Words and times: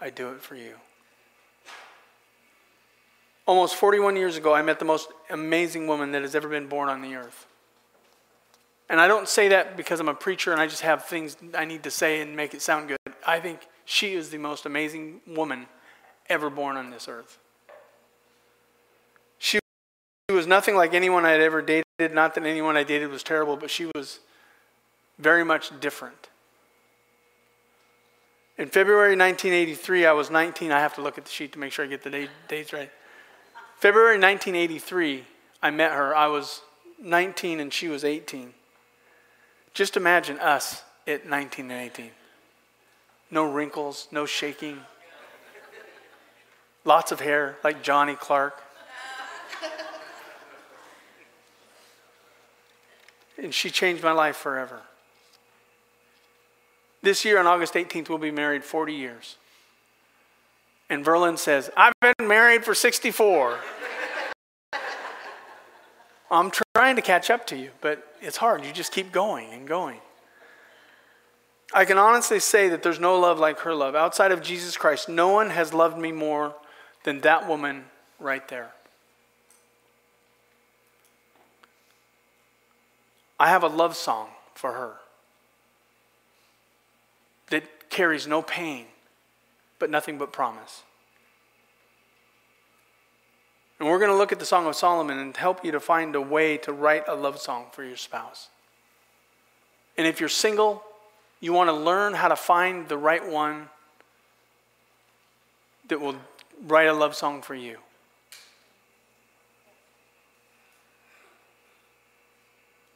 I 0.00 0.10
do 0.10 0.30
it 0.30 0.42
for 0.42 0.54
you. 0.54 0.74
Almost 3.46 3.76
41 3.76 4.16
years 4.16 4.36
ago, 4.36 4.54
I 4.54 4.62
met 4.62 4.78
the 4.78 4.84
most 4.84 5.08
amazing 5.30 5.86
woman 5.86 6.12
that 6.12 6.22
has 6.22 6.34
ever 6.34 6.48
been 6.48 6.66
born 6.66 6.88
on 6.88 7.00
the 7.00 7.14
earth. 7.14 7.46
And 8.88 9.00
I 9.00 9.08
don't 9.08 9.28
say 9.28 9.48
that 9.48 9.76
because 9.76 10.00
I'm 10.00 10.08
a 10.08 10.14
preacher 10.14 10.52
and 10.52 10.60
I 10.60 10.66
just 10.66 10.82
have 10.82 11.04
things 11.04 11.36
I 11.54 11.64
need 11.64 11.82
to 11.84 11.90
say 11.90 12.20
and 12.20 12.36
make 12.36 12.54
it 12.54 12.62
sound 12.62 12.88
good. 12.88 12.98
I 13.26 13.40
think 13.40 13.60
she 13.84 14.14
is 14.14 14.30
the 14.30 14.38
most 14.38 14.66
amazing 14.66 15.20
woman 15.26 15.66
ever 16.28 16.50
born 16.50 16.76
on 16.76 16.90
this 16.90 17.08
earth. 17.08 17.38
She 19.38 19.58
was 20.28 20.46
nothing 20.46 20.76
like 20.76 20.92
anyone 20.92 21.24
I 21.24 21.30
had 21.30 21.40
ever 21.40 21.62
dated. 21.62 21.84
Not 21.98 22.34
that 22.34 22.44
anyone 22.44 22.76
I 22.76 22.82
dated 22.82 23.10
was 23.10 23.22
terrible, 23.22 23.56
but 23.56 23.70
she 23.70 23.86
was 23.94 24.20
very 25.18 25.44
much 25.44 25.78
different. 25.80 26.28
In 28.58 28.68
February 28.68 29.16
1983, 29.16 30.06
I 30.06 30.12
was 30.12 30.30
19. 30.30 30.72
I 30.72 30.80
have 30.80 30.94
to 30.94 31.02
look 31.02 31.18
at 31.18 31.26
the 31.26 31.30
sheet 31.30 31.52
to 31.52 31.58
make 31.58 31.72
sure 31.72 31.84
I 31.84 31.88
get 31.88 32.02
the 32.02 32.28
dates 32.48 32.72
right. 32.72 32.90
February 33.76 34.18
1983, 34.18 35.24
I 35.62 35.70
met 35.70 35.92
her. 35.92 36.16
I 36.16 36.28
was 36.28 36.62
19 36.98 37.60
and 37.60 37.70
she 37.72 37.88
was 37.88 38.02
18. 38.02 38.54
Just 39.74 39.98
imagine 39.98 40.38
us 40.38 40.82
at 41.06 41.26
19 41.26 41.70
and 41.70 41.90
18. 41.90 42.10
No 43.30 43.44
wrinkles, 43.44 44.08
no 44.10 44.24
shaking. 44.24 44.78
Lots 46.86 47.12
of 47.12 47.20
hair, 47.20 47.58
like 47.62 47.82
Johnny 47.82 48.14
Clark. 48.14 48.62
and 53.36 53.52
she 53.52 53.68
changed 53.68 54.02
my 54.02 54.12
life 54.12 54.36
forever. 54.36 54.80
This 57.06 57.24
year 57.24 57.38
on 57.38 57.46
August 57.46 57.74
18th, 57.74 58.08
we'll 58.08 58.18
be 58.18 58.32
married 58.32 58.64
40 58.64 58.92
years. 58.92 59.36
And 60.90 61.04
Verlin 61.04 61.38
says, 61.38 61.70
I've 61.76 61.92
been 62.00 62.26
married 62.26 62.64
for 62.64 62.74
64. 62.74 63.60
I'm 66.32 66.50
trying 66.74 66.96
to 66.96 67.02
catch 67.02 67.30
up 67.30 67.46
to 67.46 67.56
you, 67.56 67.70
but 67.80 68.04
it's 68.20 68.38
hard. 68.38 68.64
You 68.64 68.72
just 68.72 68.90
keep 68.90 69.12
going 69.12 69.52
and 69.52 69.68
going. 69.68 70.00
I 71.72 71.84
can 71.84 71.96
honestly 71.96 72.40
say 72.40 72.68
that 72.70 72.82
there's 72.82 72.98
no 72.98 73.16
love 73.20 73.38
like 73.38 73.60
her 73.60 73.72
love. 73.72 73.94
Outside 73.94 74.32
of 74.32 74.42
Jesus 74.42 74.76
Christ, 74.76 75.08
no 75.08 75.28
one 75.28 75.50
has 75.50 75.72
loved 75.72 75.96
me 75.96 76.10
more 76.10 76.56
than 77.04 77.20
that 77.20 77.46
woman 77.46 77.84
right 78.18 78.48
there. 78.48 78.72
I 83.38 83.48
have 83.48 83.62
a 83.62 83.68
love 83.68 83.94
song 83.94 84.30
for 84.56 84.72
her 84.72 84.96
that 87.50 87.90
carries 87.90 88.26
no 88.26 88.42
pain, 88.42 88.86
but 89.78 89.90
nothing 89.90 90.18
but 90.18 90.32
promise. 90.32 90.82
And 93.78 93.88
we're 93.88 93.98
going 93.98 94.10
to 94.10 94.16
look 94.16 94.32
at 94.32 94.38
the 94.38 94.46
Song 94.46 94.66
of 94.66 94.74
Solomon 94.74 95.18
and 95.18 95.36
help 95.36 95.64
you 95.64 95.72
to 95.72 95.80
find 95.80 96.14
a 96.14 96.20
way 96.20 96.56
to 96.58 96.72
write 96.72 97.04
a 97.06 97.14
love 97.14 97.38
song 97.38 97.66
for 97.72 97.84
your 97.84 97.96
spouse. 97.96 98.48
And 99.98 100.06
if 100.06 100.18
you're 100.18 100.28
single, 100.28 100.82
you 101.40 101.52
want 101.52 101.68
to 101.68 101.74
learn 101.74 102.14
how 102.14 102.28
to 102.28 102.36
find 102.36 102.88
the 102.88 102.96
right 102.96 103.26
one 103.26 103.68
that 105.88 106.00
will 106.00 106.16
write 106.66 106.88
a 106.88 106.92
love 106.92 107.14
song 107.14 107.42
for 107.42 107.54
you. 107.54 107.78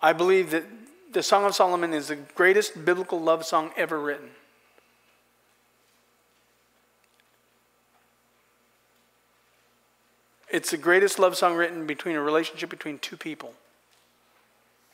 I 0.02 0.14
believe 0.14 0.50
that 0.50 0.64
the 1.12 1.22
Song 1.22 1.44
of 1.44 1.54
Solomon 1.54 1.92
is 1.92 2.08
the 2.08 2.16
greatest 2.16 2.84
biblical 2.84 3.20
love 3.20 3.44
song 3.44 3.70
ever 3.76 4.00
written. 4.00 4.30
It's 10.50 10.72
the 10.72 10.76
greatest 10.76 11.18
love 11.18 11.36
song 11.36 11.54
written 11.54 11.86
between 11.86 12.16
a 12.16 12.22
relationship 12.22 12.70
between 12.70 12.98
two 12.98 13.16
people. 13.16 13.54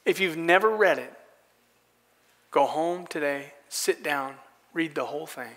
If 0.04 0.20
you've 0.20 0.36
never 0.36 0.70
read 0.70 0.98
it, 0.98 1.12
go 2.50 2.66
home 2.66 3.06
today, 3.06 3.54
sit 3.68 4.02
down, 4.02 4.34
read 4.74 4.94
the 4.94 5.06
whole 5.06 5.26
thing. 5.26 5.50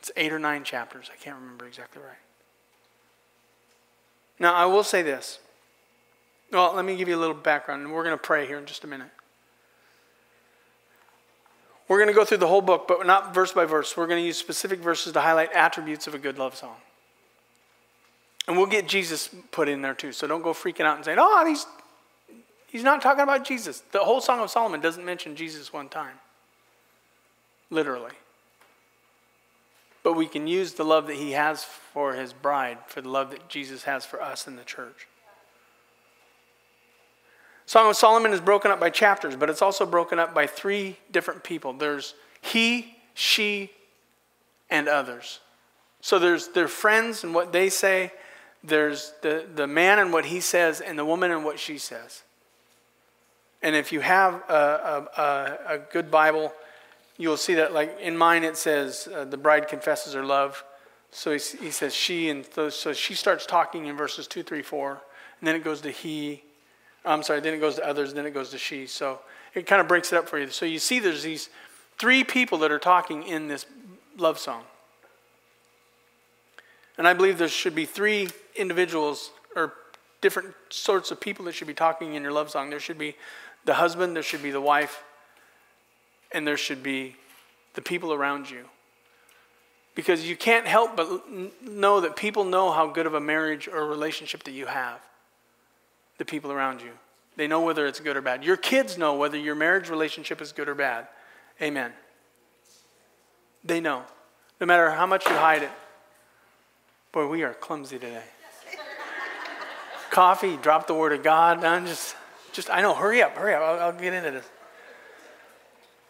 It's 0.00 0.10
eight 0.16 0.32
or 0.32 0.38
nine 0.38 0.64
chapters. 0.64 1.10
I 1.12 1.16
can't 1.16 1.36
remember 1.40 1.66
exactly 1.66 2.02
right. 2.02 2.18
Now, 4.38 4.54
I 4.54 4.66
will 4.66 4.84
say 4.84 5.02
this. 5.02 5.38
Well, 6.52 6.74
let 6.74 6.84
me 6.84 6.96
give 6.96 7.08
you 7.08 7.16
a 7.16 7.18
little 7.18 7.34
background, 7.34 7.82
and 7.82 7.92
we're 7.92 8.04
going 8.04 8.16
to 8.16 8.22
pray 8.22 8.46
here 8.46 8.58
in 8.58 8.66
just 8.66 8.84
a 8.84 8.86
minute. 8.86 9.10
We're 11.88 11.98
going 11.98 12.08
to 12.08 12.14
go 12.14 12.24
through 12.24 12.38
the 12.38 12.46
whole 12.46 12.60
book, 12.60 12.86
but 12.86 13.06
not 13.06 13.34
verse 13.34 13.52
by 13.52 13.64
verse. 13.64 13.96
We're 13.96 14.06
going 14.06 14.20
to 14.20 14.26
use 14.26 14.36
specific 14.36 14.80
verses 14.80 15.12
to 15.14 15.20
highlight 15.20 15.52
attributes 15.52 16.06
of 16.06 16.14
a 16.14 16.18
good 16.18 16.38
love 16.38 16.54
song. 16.54 16.76
And 18.48 18.56
we'll 18.56 18.66
get 18.66 18.88
Jesus 18.88 19.28
put 19.50 19.68
in 19.68 19.82
there 19.82 19.92
too. 19.92 20.10
So 20.10 20.26
don't 20.26 20.40
go 20.40 20.54
freaking 20.54 20.86
out 20.86 20.96
and 20.96 21.04
saying, 21.04 21.18
oh, 21.20 21.44
he's, 21.46 21.66
he's 22.66 22.82
not 22.82 23.02
talking 23.02 23.22
about 23.22 23.44
Jesus. 23.44 23.82
The 23.92 23.98
whole 23.98 24.22
Song 24.22 24.40
of 24.40 24.50
Solomon 24.50 24.80
doesn't 24.80 25.04
mention 25.04 25.36
Jesus 25.36 25.70
one 25.70 25.90
time, 25.90 26.14
literally. 27.68 28.12
But 30.02 30.14
we 30.14 30.26
can 30.26 30.46
use 30.46 30.72
the 30.72 30.84
love 30.84 31.06
that 31.08 31.16
he 31.16 31.32
has 31.32 31.62
for 31.62 32.14
his 32.14 32.32
bride 32.32 32.78
for 32.86 33.02
the 33.02 33.10
love 33.10 33.32
that 33.32 33.50
Jesus 33.50 33.82
has 33.82 34.06
for 34.06 34.22
us 34.22 34.46
in 34.46 34.56
the 34.56 34.64
church. 34.64 35.06
Song 37.66 37.90
of 37.90 37.96
Solomon 37.96 38.32
is 38.32 38.40
broken 38.40 38.70
up 38.70 38.80
by 38.80 38.88
chapters, 38.88 39.36
but 39.36 39.50
it's 39.50 39.60
also 39.60 39.84
broken 39.84 40.18
up 40.18 40.32
by 40.32 40.46
three 40.46 40.96
different 41.10 41.44
people. 41.44 41.74
There's 41.74 42.14
he, 42.40 42.96
she, 43.12 43.72
and 44.70 44.88
others. 44.88 45.40
So 46.00 46.18
there's 46.18 46.48
their 46.48 46.68
friends 46.68 47.24
and 47.24 47.34
what 47.34 47.52
they 47.52 47.68
say, 47.68 48.10
there's 48.62 49.12
the, 49.22 49.46
the 49.54 49.66
man 49.66 49.98
and 49.98 50.12
what 50.12 50.26
he 50.26 50.40
says, 50.40 50.80
and 50.80 50.98
the 50.98 51.04
woman 51.04 51.30
and 51.30 51.44
what 51.44 51.58
she 51.58 51.78
says. 51.78 52.22
And 53.62 53.74
if 53.74 53.92
you 53.92 54.00
have 54.00 54.34
a, 54.48 55.08
a, 55.16 55.74
a 55.74 55.78
good 55.78 56.10
Bible, 56.10 56.52
you'll 57.16 57.36
see 57.36 57.54
that, 57.54 57.72
like 57.72 57.98
in 58.00 58.16
mine, 58.16 58.44
it 58.44 58.56
says 58.56 59.08
uh, 59.12 59.24
the 59.24 59.36
bride 59.36 59.68
confesses 59.68 60.14
her 60.14 60.24
love. 60.24 60.64
So 61.10 61.32
he, 61.32 61.38
he 61.60 61.70
says 61.70 61.94
she, 61.94 62.28
and 62.28 62.46
so, 62.52 62.68
so 62.68 62.92
she 62.92 63.14
starts 63.14 63.46
talking 63.46 63.86
in 63.86 63.96
verses 63.96 64.26
2, 64.26 64.42
3, 64.42 64.62
4, 64.62 64.90
and 65.40 65.48
then 65.48 65.54
it 65.54 65.64
goes 65.64 65.80
to 65.82 65.90
he. 65.90 66.42
I'm 67.04 67.22
sorry, 67.22 67.40
then 67.40 67.54
it 67.54 67.58
goes 67.58 67.76
to 67.76 67.86
others, 67.86 68.12
then 68.14 68.26
it 68.26 68.34
goes 68.34 68.50
to 68.50 68.58
she. 68.58 68.86
So 68.86 69.20
it 69.54 69.66
kind 69.66 69.80
of 69.80 69.88
breaks 69.88 70.12
it 70.12 70.16
up 70.16 70.28
for 70.28 70.38
you. 70.38 70.48
So 70.48 70.66
you 70.66 70.78
see 70.78 70.98
there's 70.98 71.22
these 71.22 71.48
three 71.98 72.22
people 72.22 72.58
that 72.58 72.70
are 72.70 72.78
talking 72.78 73.22
in 73.22 73.48
this 73.48 73.66
love 74.16 74.38
song. 74.38 74.62
And 76.98 77.06
I 77.06 77.14
believe 77.14 77.38
there 77.38 77.48
should 77.48 77.76
be 77.76 77.86
three 77.86 78.28
individuals 78.56 79.30
or 79.54 79.72
different 80.20 80.54
sorts 80.68 81.10
of 81.12 81.20
people 81.20 81.44
that 81.44 81.54
should 81.54 81.68
be 81.68 81.74
talking 81.74 82.14
in 82.14 82.22
your 82.22 82.32
love 82.32 82.50
song. 82.50 82.70
There 82.70 82.80
should 82.80 82.98
be 82.98 83.14
the 83.64 83.74
husband, 83.74 84.16
there 84.16 84.22
should 84.22 84.42
be 84.42 84.50
the 84.50 84.60
wife, 84.60 85.04
and 86.32 86.46
there 86.46 86.56
should 86.56 86.82
be 86.82 87.16
the 87.74 87.82
people 87.82 88.12
around 88.12 88.50
you. 88.50 88.64
Because 89.94 90.28
you 90.28 90.36
can't 90.36 90.66
help 90.66 90.96
but 90.96 91.08
know 91.62 92.00
that 92.00 92.16
people 92.16 92.44
know 92.44 92.70
how 92.72 92.88
good 92.88 93.06
of 93.06 93.14
a 93.14 93.20
marriage 93.20 93.68
or 93.68 93.86
relationship 93.86 94.42
that 94.44 94.52
you 94.52 94.66
have. 94.66 95.00
The 96.18 96.24
people 96.24 96.50
around 96.50 96.80
you. 96.80 96.90
They 97.36 97.46
know 97.46 97.60
whether 97.60 97.86
it's 97.86 98.00
good 98.00 98.16
or 98.16 98.20
bad. 98.20 98.42
Your 98.42 98.56
kids 98.56 98.98
know 98.98 99.14
whether 99.14 99.38
your 99.38 99.54
marriage 99.54 99.88
relationship 99.88 100.40
is 100.40 100.50
good 100.50 100.68
or 100.68 100.74
bad. 100.74 101.06
Amen. 101.62 101.92
They 103.64 103.80
know. 103.80 104.02
No 104.60 104.66
matter 104.66 104.90
how 104.90 105.06
much 105.06 105.24
you 105.26 105.34
hide 105.34 105.62
it. 105.62 105.70
Boy, 107.10 107.26
we 107.26 107.42
are 107.42 107.54
clumsy 107.54 107.98
today. 107.98 108.22
Coffee, 110.10 110.56
drop 110.58 110.86
the 110.86 110.94
word 110.94 111.12
of 111.12 111.22
God. 111.22 111.64
I'm 111.64 111.86
just, 111.86 112.14
just 112.52 112.68
I 112.70 112.82
know. 112.82 112.94
Hurry 112.94 113.22
up, 113.22 113.34
hurry 113.34 113.54
up. 113.54 113.62
I'll, 113.62 113.80
I'll 113.80 113.92
get 113.92 114.12
into 114.12 114.30
this. 114.30 114.48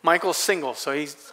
Michael's 0.03 0.37
single, 0.37 0.75
so 0.75 0.93
he's. 0.93 1.33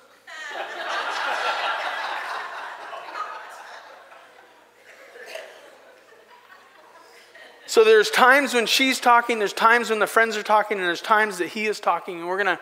So 7.67 7.83
there's 7.83 8.09
times 8.09 8.53
when 8.53 8.67
she's 8.67 8.99
talking, 8.99 9.39
there's 9.39 9.51
times 9.51 9.89
when 9.89 9.99
the 9.99 10.07
friends 10.07 10.37
are 10.37 10.43
talking, 10.43 10.77
and 10.77 10.85
there's 10.87 11.01
times 11.01 11.39
that 11.39 11.49
he 11.49 11.65
is 11.65 11.79
talking, 11.79 12.19
and 12.19 12.27
we're 12.27 12.41
going 12.41 12.55
to 12.55 12.59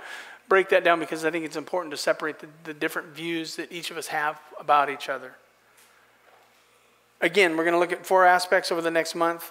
break 0.48 0.70
that 0.70 0.84
down 0.84 1.00
because 1.00 1.24
I 1.24 1.32
think 1.32 1.46
it's 1.46 1.56
important 1.56 1.92
to 1.92 1.98
separate 1.98 2.40
the, 2.40 2.48
the 2.64 2.74
different 2.74 3.10
views 3.10 3.58
that 3.58 3.72
each 3.72 3.92
of 3.92 3.98
us 3.98 4.08
have 4.08 4.40
about 4.60 4.90
each 4.90 5.10
other. 5.10 5.36
Again, 7.24 7.56
we're 7.56 7.64
going 7.64 7.74
to 7.74 7.80
look 7.80 7.94
at 7.94 8.06
four 8.06 8.26
aspects 8.26 8.70
over 8.70 8.82
the 8.82 8.92
next 8.92 9.16
month. 9.16 9.50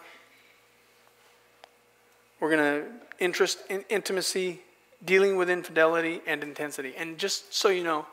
We're 2.39 2.55
going 2.55 2.83
to 2.83 2.89
interest 3.19 3.61
in 3.71 3.83
intimacy, 3.89 4.61
dealing 5.03 5.37
with 5.37 5.49
infidelity, 5.49 6.21
and 6.27 6.43
intensity. 6.43 6.93
And 6.99 7.17
just 7.17 7.55
so 7.55 7.71
you 7.71 7.83
know, 7.83 8.05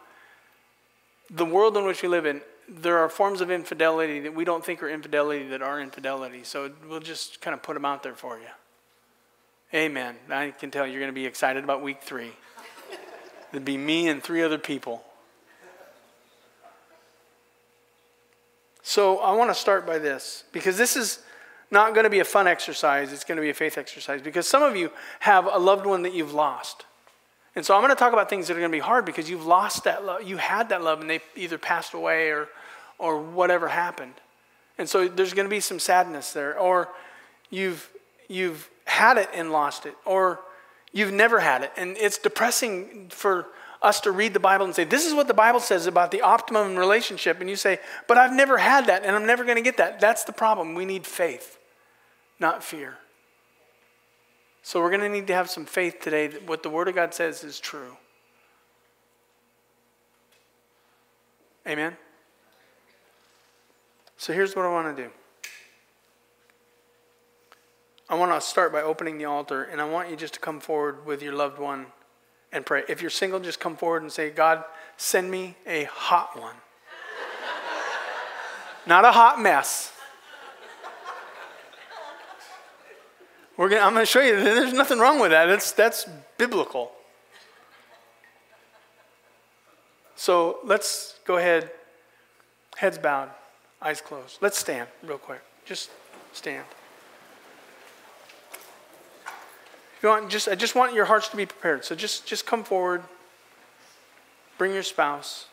the 1.29 1.44
world 1.44 1.75
in 1.75 1.85
which 1.85 2.01
we 2.01 2.07
live 2.07 2.25
in, 2.25 2.39
there 2.69 3.00
are 3.00 3.09
forms 3.09 3.41
of 3.41 3.51
infidelity 3.51 4.21
that 4.21 4.33
we 4.33 4.45
don't 4.45 4.63
think 4.63 4.81
are 4.81 4.89
infidelity 4.89 5.50
that 5.50 5.62
are 5.62 5.81
infidelity. 5.81 6.45
So 6.45 6.71
we'll 6.88 7.01
just 7.01 7.41
kind 7.41 7.53
of 7.53 7.62
put 7.62 7.73
them 7.73 7.83
out 7.83 8.01
there 8.01 8.15
for 8.15 8.38
you. 8.38 8.45
Amen. 9.73 10.15
I 10.29 10.51
can 10.51 10.71
tell 10.71 10.88
you're 10.88 11.01
going 11.01 11.12
to 11.12 11.13
be 11.13 11.25
excited 11.25 11.65
about 11.65 11.81
week 11.81 12.01
three. 12.01 12.31
It'd 13.51 13.65
be 13.65 13.75
me 13.75 14.07
and 14.07 14.23
three 14.23 14.41
other 14.41 14.57
people. 14.57 15.03
So 18.89 19.19
I 19.19 19.33
want 19.33 19.51
to 19.51 19.53
start 19.53 19.86
by 19.86 20.00
this 20.00 20.45
because 20.51 20.75
this 20.75 20.95
is 20.95 21.19
not 21.69 21.94
going 21.94 22.06
to 22.06 22.09
be 22.09 22.21
a 22.21 22.25
fun 22.25 22.47
exercise, 22.47 23.13
it's 23.13 23.24
going 23.24 23.36
to 23.36 23.41
be 23.44 23.51
a 23.51 23.53
faith 23.53 23.77
exercise 23.77 24.19
because 24.19 24.47
some 24.47 24.63
of 24.63 24.75
you 24.75 24.89
have 25.19 25.45
a 25.45 25.59
loved 25.59 25.86
one 25.86 26.01
that 26.01 26.15
you've 26.15 26.33
lost. 26.33 26.86
And 27.56 27.63
so 27.63 27.75
I'm 27.75 27.81
going 27.81 27.91
to 27.91 27.95
talk 27.95 28.13
about 28.13 28.31
things 28.31 28.47
that 28.47 28.57
are 28.57 28.59
going 28.59 28.71
to 28.71 28.75
be 28.75 28.81
hard 28.81 29.06
because 29.06 29.30
you've 29.30 29.45
lost 29.45 29.83
that 29.83 30.03
love. 30.03 30.24
You 30.24 30.38
had 30.38 30.69
that 30.69 30.81
love 30.81 31.01
and 31.01 31.07
they 31.07 31.19
either 31.36 31.59
passed 31.59 31.94
away 31.94 32.31
or, 32.31 32.50
or 32.97 33.21
whatever 33.21 33.68
happened. 33.68 34.15
And 34.80 34.89
so 34.89 35.07
there's 35.07 35.36
going 35.36 35.45
to 35.45 35.51
be 35.51 35.59
some 35.59 35.77
sadness 35.77 36.33
there. 36.33 36.57
Or 36.57 36.89
you've, 37.51 37.88
you've 38.27 38.68
had 38.86 39.19
it 39.19 39.30
and 39.36 39.51
lost 39.51 39.86
it. 39.86 39.94
Or 40.03 40.39
you've 40.91 41.13
never 41.13 41.39
had 41.39 41.62
it. 41.62 41.71
And 41.77 41.95
it's 41.95 42.18
depressing 42.18 43.09
for 43.12 43.45
us 43.81 44.01
to 44.01 44.11
read 44.11 44.33
the 44.33 44.39
Bible 44.39 44.65
and 44.65 44.75
say, 44.75 44.83
This 44.83 45.05
is 45.05 45.13
what 45.13 45.27
the 45.27 45.33
Bible 45.33 45.59
says 45.59 45.87
about 45.87 46.11
the 46.11 46.21
optimum 46.21 46.75
relationship. 46.75 47.39
And 47.39 47.49
you 47.49 47.55
say, 47.55 47.79
But 48.07 48.17
I've 48.17 48.33
never 48.33 48.57
had 48.57 48.87
that 48.87 49.03
and 49.03 49.15
I'm 49.15 49.25
never 49.25 49.43
going 49.43 49.55
to 49.55 49.61
get 49.61 49.77
that. 49.77 49.99
That's 49.99 50.23
the 50.23 50.33
problem. 50.33 50.75
We 50.75 50.85
need 50.85 51.05
faith, 51.05 51.57
not 52.39 52.63
fear. 52.63 52.97
So 54.61 54.81
we're 54.81 54.89
going 54.89 55.01
to 55.01 55.09
need 55.09 55.27
to 55.27 55.33
have 55.33 55.49
some 55.49 55.65
faith 55.65 55.99
today 56.01 56.27
that 56.27 56.47
what 56.47 56.63
the 56.63 56.69
Word 56.69 56.87
of 56.87 56.95
God 56.95 57.13
says 57.13 57.43
is 57.43 57.59
true. 57.59 57.95
Amen? 61.65 61.95
So 64.17 64.33
here's 64.33 64.55
what 64.55 64.65
I 64.65 64.69
want 64.69 64.95
to 64.95 65.03
do. 65.03 65.09
I 68.09 68.15
want 68.15 68.31
to 68.31 68.41
start 68.45 68.73
by 68.73 68.81
opening 68.81 69.17
the 69.19 69.25
altar, 69.25 69.63
and 69.63 69.79
I 69.79 69.85
want 69.85 70.09
you 70.09 70.15
just 70.15 70.33
to 70.33 70.39
come 70.39 70.59
forward 70.59 71.05
with 71.05 71.21
your 71.21 71.33
loved 71.33 71.59
one 71.59 71.85
and 72.51 72.66
pray. 72.66 72.84
If 72.88 73.01
you're 73.01 73.10
single, 73.10 73.40
just 73.40 73.60
come 73.60 73.75
forward 73.75 74.01
and 74.01 74.12
say, 74.12 74.30
God, 74.30 74.63
send 74.98 75.30
me 75.30 75.56
a 75.66 75.84
hot 75.86 76.40
one. 76.40 76.56
Not 78.86 79.06
a 79.06 79.12
hot 79.12 79.40
mess. 79.40 79.94
We're 83.57 83.69
gonna, 83.69 83.81
I'm 83.81 83.94
going 83.94 84.06
to 84.06 84.12
show 84.12 84.22
you 84.22 84.38
there's 84.38 84.74
nothing 84.74 85.00
wrong 85.00 85.19
with 85.19 85.31
that. 85.31 85.46
That's, 85.48 85.74
that's 85.74 86.06
biblical. 86.38 86.92
So 90.16 90.60
let's 90.63 91.19
go 91.25 91.38
ahead, 91.38 91.69
heads 92.78 92.98
bowed, 92.98 93.30
eyes 93.81 94.01
closed. 94.01 94.38
Let's 94.42 94.57
stand 94.57 94.88
real 95.04 95.18
quick. 95.18 95.42
Just 95.66 95.90
stand. 96.31 96.66
If 100.00 100.04
you 100.04 100.10
want, 100.10 100.30
just, 100.30 100.48
I 100.48 100.56
just 100.56 100.75
want 100.75 100.94
your 100.94 101.04
hearts 101.04 101.28
to 101.28 101.36
be 101.36 101.46
prepared. 101.46 101.84
So 101.84 101.94
just, 101.94 102.25
just 102.25 102.46
come 102.46 102.63
forward. 102.63 103.04
Bring 104.57 104.74
your 104.74 104.84
spouse. 104.84 105.48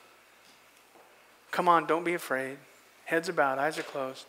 Come 1.51 1.69
on, 1.69 1.85
don't 1.87 2.05
be 2.05 2.15
afraid. 2.15 2.59
Heads 3.07 3.29
bowed, 3.29 3.59
eyes 3.59 3.77
are 3.77 3.83
closed. 3.83 4.25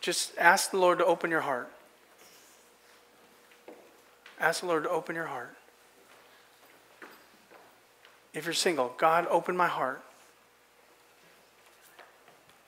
Just 0.00 0.38
ask 0.38 0.70
the 0.70 0.76
Lord 0.76 0.98
to 0.98 1.04
open 1.04 1.32
your 1.32 1.40
heart. 1.40 1.68
Ask 4.38 4.60
the 4.60 4.66
Lord 4.68 4.84
to 4.84 4.90
open 4.90 5.16
your 5.16 5.26
heart. 5.26 5.56
If 8.32 8.44
you're 8.44 8.54
single, 8.54 8.94
God, 8.98 9.26
open 9.30 9.56
my 9.56 9.66
heart. 9.66 10.00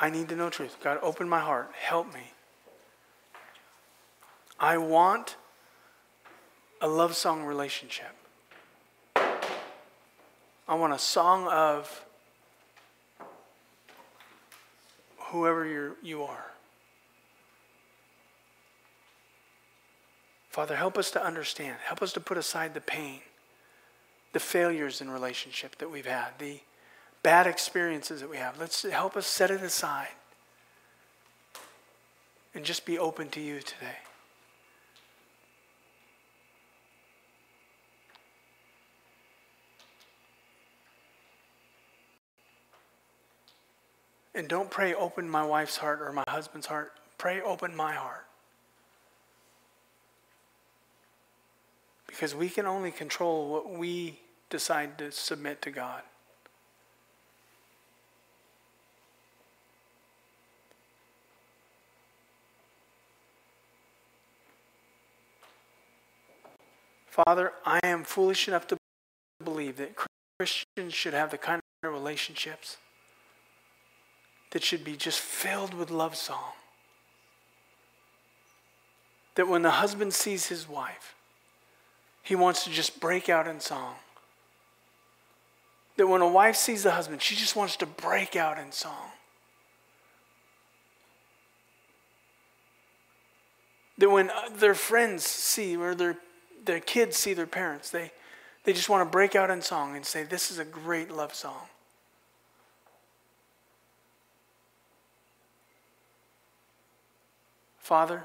I 0.01 0.11
need 0.11 0.29
to 0.31 0.35
know 0.35 0.51
truth. 0.51 0.79
God, 0.83 0.99
open 1.01 1.29
my 1.29 1.39
heart. 1.39 1.71
Help 1.79 2.13
me. 2.13 2.33
I 4.59 4.79
want 4.79 5.37
a 6.85 6.87
love 6.87 7.17
song 7.17 7.45
relationship. 7.45 8.15
I 9.17 10.75
want 10.75 10.93
a 10.93 10.99
song 10.99 11.49
of 11.49 12.05
whoever 15.17 15.65
you're, 15.65 15.95
you 16.03 16.25
are. 16.25 16.45
Father, 20.51 20.77
help 20.77 20.99
us 20.99 21.11
to 21.13 21.25
understand. 21.25 21.79
Help 21.87 22.03
us 22.03 22.13
to 22.13 22.21
put 22.21 22.37
aside 22.37 22.75
the 22.75 22.83
pain, 22.83 23.21
the 24.35 24.39
failures 24.39 25.01
in 25.01 25.11
relationship 25.11 25.79
that 25.79 25.91
we've 25.91 26.05
had, 26.05 26.33
the 26.39 26.61
bad 27.23 27.47
experiences 27.47 28.21
that 28.21 28.29
we 28.29 28.37
have. 28.37 28.61
Let's 28.61 28.83
help 28.83 29.17
us 29.17 29.27
set 29.27 29.51
it 29.51 29.63
aside 29.63 30.09
and 32.55 32.63
just 32.63 32.85
be 32.85 32.99
open 32.99 33.31
to 33.31 33.41
you 33.41 33.61
today. 33.61 33.97
And 44.35 44.49
don't 44.49 44.71
pray, 44.71 44.95
open 44.95 45.29
my 45.29 45.45
wife's 45.45 45.77
heart 45.77 46.01
or 46.01 46.13
my 46.13 46.25
husband's 46.29 46.67
heart. 46.67 46.93
Pray, 47.19 47.41
open 47.41 47.75
my 47.75 47.93
heart. 47.95 48.27
Because 52.07 52.35
we 52.35 52.49
can 52.49 52.67
only 52.67 52.91
control 52.91 53.49
what 53.49 53.71
we 53.71 54.21
decide 54.51 54.99
to 54.99 55.13
submit 55.13 55.63
to 55.63 55.71
God. 55.71 56.03
Father, 67.07 67.53
I 67.65 67.79
am 67.85 68.03
foolish 68.03 68.49
enough 68.49 68.67
to 68.67 68.77
believe 69.45 69.77
that 69.77 69.95
Christians 70.39 70.93
should 70.93 71.15
have 71.15 71.31
the 71.31 71.39
kind 71.39 71.61
of 71.85 71.93
relationships 71.93 72.79
that 74.55 74.63
should 74.63 74.85
be 74.85 74.97
just 74.97 75.19
filled 75.19 75.75
with 75.75 75.91
love 75.91 76.15
song. 76.15 76.53
That 79.35 79.49
when 79.49 79.63
the 79.63 79.73
husband 79.73 80.15
sees 80.15 80.47
his 80.47 80.69
wife, 80.69 81.17
he 82.23 82.37
wants 82.37 82.63
to 82.63 82.71
just 82.71 83.01
break 83.01 83.29
out 83.29 83.49
in 83.49 83.59
song. 83.59 83.97
That 85.97 86.07
when 86.07 86.23
a 86.23 86.29
wife 86.29 86.55
sees 86.55 86.85
the 86.85 86.93
husband, 86.93 87.21
she 87.21 87.35
just 87.35 87.57
wants 87.57 87.77
to 87.79 87.87
break 87.87 88.37
out 88.37 88.57
in 88.57 88.71
song. 88.71 89.11
That 93.99 94.11
when 94.11 94.31
their 94.53 94.75
friends 94.75 95.25
see, 95.25 95.77
or 95.77 95.97
their, 95.97 96.17
their 96.65 96.81
kids 96.81 97.17
see 97.17 97.35
their 97.35 97.47
parents, 97.49 97.91
they, 97.91 98.13
they 98.63 98.73
just 98.73 98.89
want 98.89 99.05
to 99.05 99.11
break 99.11 99.35
out 99.35 99.51
in 99.51 99.63
song 99.63 99.97
and 99.97 100.07
say, 100.07 100.23
This 100.23 100.53
is 100.53 100.61
a 100.61 100.65
great 100.65 101.11
love 101.11 101.35
song. 101.35 101.67
Father, 107.85 108.25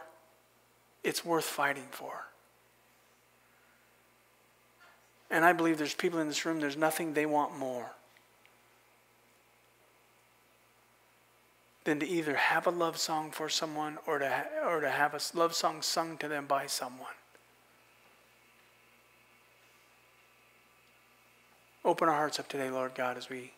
it's 1.04 1.26
worth 1.26 1.44
fighting 1.44 1.88
for. 1.92 2.28
And 5.30 5.44
I 5.44 5.52
believe 5.52 5.78
there's 5.78 5.94
people 5.94 6.20
in 6.20 6.30
this 6.30 6.46
room, 6.46 6.62
there's 6.62 6.78
nothing 6.78 7.14
they 7.14 7.26
want 7.26 7.58
more 7.58 7.92
than 11.84 12.00
to 12.00 12.08
either 12.08 12.36
have 12.36 12.68
a 12.68 12.70
love 12.70 12.98
song 12.98 13.32
for 13.32 13.50
someone 13.50 13.98
or 14.08 14.20
to, 14.20 14.46
or 14.66 14.80
to 14.80 14.90
have 14.90 15.14
a 15.14 15.20
love 15.38 15.54
song 15.54 15.82
sung 15.82 16.18
to 16.20 16.30
them 16.30 16.46
by 16.46 16.66
someone. 16.66 17.08
Open 21.84 22.08
our 22.08 22.16
hearts 22.16 22.40
up 22.40 22.48
today, 22.48 22.70
Lord 22.70 22.96
God, 22.96 23.18
as 23.18 23.30
we 23.30 23.52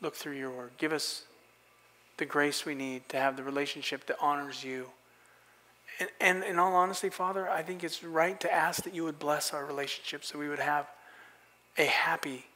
look 0.00 0.14
through 0.14 0.36
your 0.36 0.52
word. 0.52 0.70
Give 0.78 0.92
us 0.92 1.24
the 2.18 2.26
grace 2.26 2.66
we 2.66 2.74
need 2.74 3.08
to 3.08 3.18
have 3.18 3.36
the 3.36 3.42
relationship 3.42 4.06
that 4.06 4.16
honors 4.20 4.62
you 4.62 4.88
and, 6.00 6.10
and 6.20 6.44
in 6.44 6.58
all 6.58 6.74
honesty, 6.74 7.08
Father, 7.08 7.48
I 7.48 7.62
think 7.62 7.82
it's 7.82 8.04
right 8.04 8.38
to 8.40 8.52
ask 8.52 8.84
that 8.84 8.94
you 8.94 9.04
would 9.04 9.18
bless 9.18 9.52
our 9.52 9.64
relationship 9.64 10.24
so 10.24 10.38
we 10.38 10.48
would 10.48 10.58
have 10.58 10.86
a 11.76 11.84
happy 11.84 12.46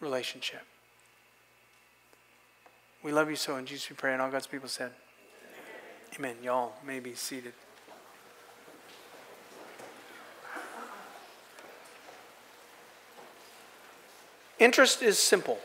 relationship. 0.00 0.62
We 3.02 3.12
love 3.12 3.30
you 3.30 3.36
so. 3.36 3.56
In 3.56 3.64
Jesus 3.64 3.88
we 3.88 3.96
pray. 3.96 4.12
And 4.12 4.20
all 4.20 4.30
God's 4.30 4.46
people 4.46 4.68
said, 4.68 4.90
Amen. 6.18 6.32
Amen. 6.32 6.44
Y'all 6.44 6.72
may 6.84 7.00
be 7.00 7.14
seated. 7.14 7.52
Interest 14.58 15.02
is 15.02 15.18
simple. 15.18 15.58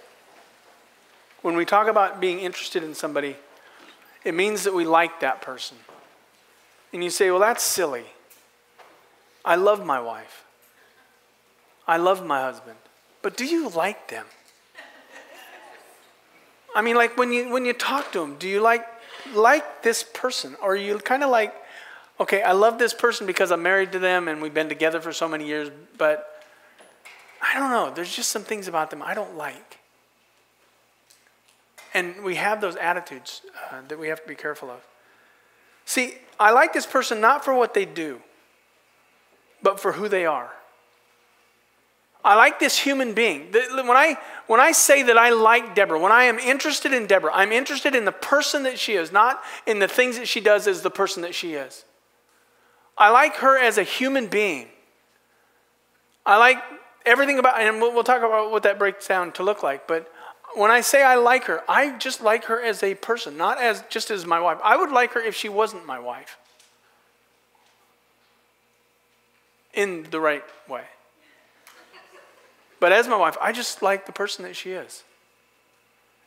When 1.44 1.56
we 1.56 1.66
talk 1.66 1.88
about 1.88 2.20
being 2.20 2.40
interested 2.40 2.84
in 2.84 2.96
somebody, 2.96 3.36
it 4.24 4.34
means 4.34 4.64
that 4.64 4.74
we 4.74 4.86
like 4.86 5.20
that 5.20 5.42
person. 5.42 5.78
And 6.94 7.04
you 7.04 7.10
say, 7.10 7.30
well, 7.30 7.40
that's 7.40 7.62
silly. 7.62 8.06
I 9.44 9.56
love 9.56 9.86
my 9.86 10.00
wife. 10.00 10.46
I 11.86 11.98
love 11.98 12.26
my 12.26 12.40
husband. 12.40 12.78
But 13.22 13.36
do 13.36 13.46
you 13.46 13.70
like 13.70 14.08
them? 14.08 14.26
I 16.74 16.82
mean, 16.82 16.96
like 16.96 17.18
when 17.18 17.32
you 17.32 17.52
when 17.52 17.66
you 17.66 17.74
talk 17.74 18.12
to 18.14 18.20
them, 18.22 18.38
do 18.40 18.48
you 18.48 18.62
like 18.62 18.86
like 19.36 19.84
this 19.84 20.02
person, 20.02 20.56
or 20.62 20.76
you 20.76 20.98
kind 20.98 21.24
of 21.24 21.30
like, 21.30 21.54
okay, 22.20 22.42
I 22.42 22.54
love 22.54 22.80
this 22.80 22.94
person 22.94 23.28
because 23.28 23.52
I'm 23.52 23.62
married 23.62 23.92
to 23.92 24.00
them 24.00 24.28
and 24.28 24.42
we've 24.42 24.54
been 24.54 24.70
together 24.70 25.02
for 25.02 25.12
so 25.12 25.28
many 25.28 25.46
years, 25.46 25.70
but 25.98 26.44
I 27.42 27.60
don't 27.60 27.70
know. 27.70 27.92
There's 27.94 28.16
just 28.16 28.30
some 28.30 28.44
things 28.44 28.68
about 28.68 28.90
them 28.90 29.04
I 29.04 29.14
don't 29.14 29.36
like. 29.36 29.80
And 31.94 32.24
we 32.24 32.36
have 32.36 32.62
those 32.62 32.76
attitudes 32.76 33.42
uh, 33.72 33.82
that 33.88 34.00
we 34.00 34.08
have 34.08 34.22
to 34.22 34.28
be 34.28 34.36
careful 34.36 34.72
of. 34.72 34.80
See, 35.86 36.16
I 36.40 36.52
like 36.52 36.74
this 36.74 36.86
person 36.86 37.22
not 37.22 37.46
for 37.46 37.54
what 37.54 37.74
they 37.74 37.86
do, 37.86 38.20
but 39.62 39.80
for 39.80 39.92
who 39.92 40.08
they 40.08 40.26
are. 40.26 40.52
I 42.26 42.36
like 42.36 42.58
this 42.58 42.78
human 42.78 43.14
being. 43.14 43.52
When 43.52 43.90
I, 43.90 44.18
when 44.48 44.62
I 44.62 44.72
say 44.72 45.04
that 45.04 45.18
I 45.18 45.32
like 45.32 45.76
Deborah, 45.76 46.00
when 46.00 46.14
I 46.14 46.24
am 46.24 46.40
interested 46.40 46.94
in 46.94 47.06
Deborah, 47.06 47.32
I'm 47.34 47.52
interested 47.52 47.96
in 47.96 48.06
the 48.06 48.14
person 48.14 48.64
that 48.64 48.80
she 48.80 48.94
is, 48.94 49.12
not 49.12 49.42
in 49.68 49.80
the 49.80 49.90
things 49.90 50.18
that 50.18 50.28
she 50.28 50.40
does 50.40 50.66
as 50.66 50.82
the 50.82 50.90
person 50.90 51.22
that 51.24 51.36
she 51.36 51.54
is. 51.54 51.84
I 52.98 53.10
like 53.10 53.36
her 53.38 53.58
as 53.58 53.78
a 53.78 53.84
human 53.84 54.28
being. 54.28 54.68
I 56.26 56.38
like 56.38 56.64
everything 57.06 57.40
about, 57.40 57.60
and 57.60 57.82
we'll, 57.82 57.94
we'll 57.94 58.06
talk 58.06 58.20
about 58.20 58.52
what 58.52 58.64
that 58.64 58.80
breaks 58.80 59.06
down 59.06 59.34
to 59.34 59.44
look 59.44 59.62
like, 59.62 59.86
but 59.86 60.10
when 60.56 60.72
I 60.72 60.82
say 60.82 61.04
I 61.04 61.16
like 61.16 61.46
her, 61.46 61.62
I 61.68 61.98
just 61.98 62.22
like 62.22 62.46
her 62.46 62.62
as 62.62 62.84
a 62.84 62.96
person, 62.96 63.38
not 63.38 63.60
as 63.60 63.84
just 63.90 64.12
as 64.12 64.26
my 64.26 64.40
wife. 64.40 64.60
I 64.64 64.78
would 64.78 64.92
like 64.92 65.14
her 65.14 65.22
if 65.22 65.36
she 65.36 65.50
wasn't 65.50 65.86
my 65.86 66.00
wife. 66.00 66.38
In 69.74 70.08
the 70.12 70.20
right 70.20 70.44
way. 70.68 70.84
But 72.80 72.92
as 72.92 73.08
my 73.08 73.16
wife, 73.16 73.38
I 73.42 73.52
just 73.52 73.82
like 73.82 74.06
the 74.06 74.12
person 74.12 74.44
that 74.44 74.56
she 74.56 74.72
is. 74.72 75.04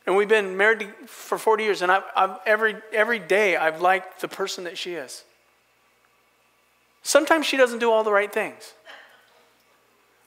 And 0.05 0.15
we've 0.15 0.29
been 0.29 0.57
married 0.57 0.87
for 1.05 1.37
40 1.37 1.63
years, 1.63 1.81
and 1.81 1.91
I've, 1.91 2.03
I've, 2.15 2.39
every, 2.45 2.77
every 2.93 3.19
day 3.19 3.57
I've 3.57 3.81
liked 3.81 4.21
the 4.21 4.27
person 4.27 4.63
that 4.63 4.77
she 4.77 4.93
is. 4.93 5.23
Sometimes 7.03 7.45
she 7.45 7.57
doesn't 7.57 7.79
do 7.79 7.91
all 7.91 8.03
the 8.03 8.11
right 8.11 8.31
things, 8.31 8.73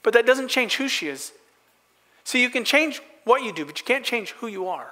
but 0.03 0.13
that 0.13 0.25
doesn't 0.25 0.49
change 0.49 0.77
who 0.77 0.89
she 0.89 1.09
is. 1.09 1.33
So 2.25 2.39
you 2.39 2.49
can 2.49 2.65
change 2.65 3.03
what 3.25 3.43
you 3.43 3.53
do, 3.53 3.65
but 3.65 3.79
you 3.79 3.85
can't 3.85 4.05
change 4.05 4.31
who 4.33 4.47
you 4.47 4.69
are. 4.69 4.91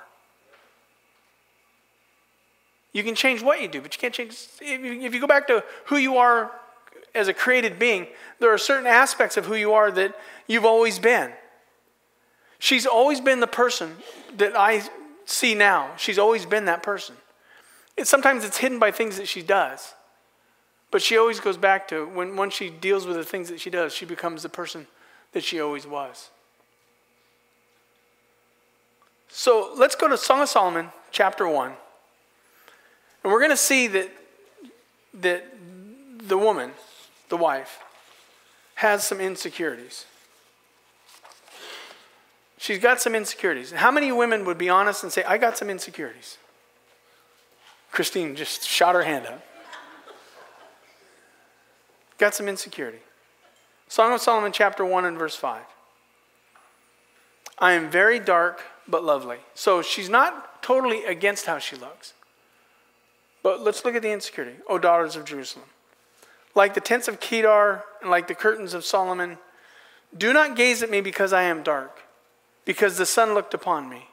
You 2.92 3.04
can 3.04 3.14
change 3.14 3.42
what 3.42 3.60
you 3.60 3.68
do, 3.68 3.80
but 3.80 3.94
you 3.94 4.00
can't 4.00 4.14
change. 4.14 4.36
If 4.60 5.14
you 5.14 5.20
go 5.20 5.26
back 5.26 5.46
to 5.48 5.62
who 5.86 5.96
you 5.96 6.16
are 6.16 6.50
as 7.14 7.28
a 7.28 7.34
created 7.34 7.78
being, 7.78 8.06
there 8.40 8.52
are 8.52 8.58
certain 8.58 8.86
aspects 8.86 9.36
of 9.36 9.46
who 9.46 9.54
you 9.54 9.72
are 9.72 9.90
that 9.90 10.16
you've 10.46 10.64
always 10.64 10.98
been. 10.98 11.32
She's 12.58 12.86
always 12.86 13.20
been 13.20 13.40
the 13.40 13.46
person 13.46 13.96
that 14.36 14.56
I 14.56 14.82
see 15.26 15.54
now. 15.54 15.90
She's 15.96 16.18
always 16.18 16.44
been 16.44 16.64
that 16.64 16.82
person. 16.82 17.14
Sometimes 18.02 18.44
it's 18.44 18.58
hidden 18.58 18.78
by 18.78 18.90
things 18.90 19.16
that 19.16 19.28
she 19.28 19.42
does. 19.42 19.94
But 20.90 21.02
she 21.02 21.18
always 21.18 21.38
goes 21.38 21.56
back 21.56 21.86
to 21.88 22.06
when 22.06 22.36
once 22.36 22.54
she 22.54 22.70
deals 22.70 23.06
with 23.06 23.16
the 23.16 23.24
things 23.24 23.48
that 23.50 23.60
she 23.60 23.70
does, 23.70 23.92
she 23.92 24.06
becomes 24.06 24.42
the 24.42 24.48
person 24.48 24.86
that 25.32 25.44
she 25.44 25.60
always 25.60 25.86
was. 25.86 26.30
So 29.38 29.70
let's 29.76 29.94
go 29.94 30.08
to 30.08 30.18
Song 30.18 30.42
of 30.42 30.48
Solomon, 30.48 30.88
chapter 31.12 31.46
1. 31.46 31.68
And 33.22 33.32
we're 33.32 33.38
going 33.38 33.52
to 33.52 33.56
see 33.56 33.86
that, 33.86 34.10
that 35.14 35.46
the 36.18 36.36
woman, 36.36 36.72
the 37.28 37.36
wife, 37.36 37.78
has 38.74 39.06
some 39.06 39.20
insecurities. 39.20 40.06
She's 42.56 42.80
got 42.80 43.00
some 43.00 43.14
insecurities. 43.14 43.70
How 43.70 43.92
many 43.92 44.10
women 44.10 44.44
would 44.44 44.58
be 44.58 44.68
honest 44.68 45.04
and 45.04 45.12
say, 45.12 45.22
I 45.22 45.38
got 45.38 45.56
some 45.56 45.70
insecurities? 45.70 46.36
Christine 47.92 48.34
just 48.34 48.66
shot 48.66 48.96
her 48.96 49.04
hand 49.04 49.26
up. 49.26 49.40
Got 52.18 52.34
some 52.34 52.48
insecurity. 52.48 52.98
Song 53.86 54.12
of 54.12 54.20
Solomon, 54.20 54.50
chapter 54.50 54.84
1 54.84 55.04
and 55.04 55.16
verse 55.16 55.36
5. 55.36 55.62
I 57.60 57.74
am 57.74 57.88
very 57.88 58.18
dark 58.18 58.64
but 58.88 59.04
lovely. 59.04 59.38
So 59.54 59.82
she's 59.82 60.08
not 60.08 60.62
totally 60.62 61.04
against 61.04 61.46
how 61.46 61.58
she 61.58 61.76
looks. 61.76 62.14
But 63.42 63.60
let's 63.60 63.84
look 63.84 63.94
at 63.94 64.02
the 64.02 64.10
insecurity. 64.10 64.56
O 64.68 64.78
daughters 64.78 65.14
of 65.14 65.24
Jerusalem. 65.24 65.66
Like 66.54 66.74
the 66.74 66.80
tents 66.80 67.06
of 67.06 67.20
Kedar 67.20 67.84
and 68.00 68.10
like 68.10 68.26
the 68.26 68.34
curtains 68.34 68.74
of 68.74 68.84
Solomon, 68.84 69.38
do 70.16 70.32
not 70.32 70.56
gaze 70.56 70.82
at 70.82 70.90
me 70.90 71.00
because 71.00 71.32
I 71.32 71.42
am 71.42 71.62
dark, 71.62 72.00
because 72.64 72.96
the 72.96 73.06
sun 73.06 73.34
looked 73.34 73.54
upon 73.54 73.88
me. 73.88 74.08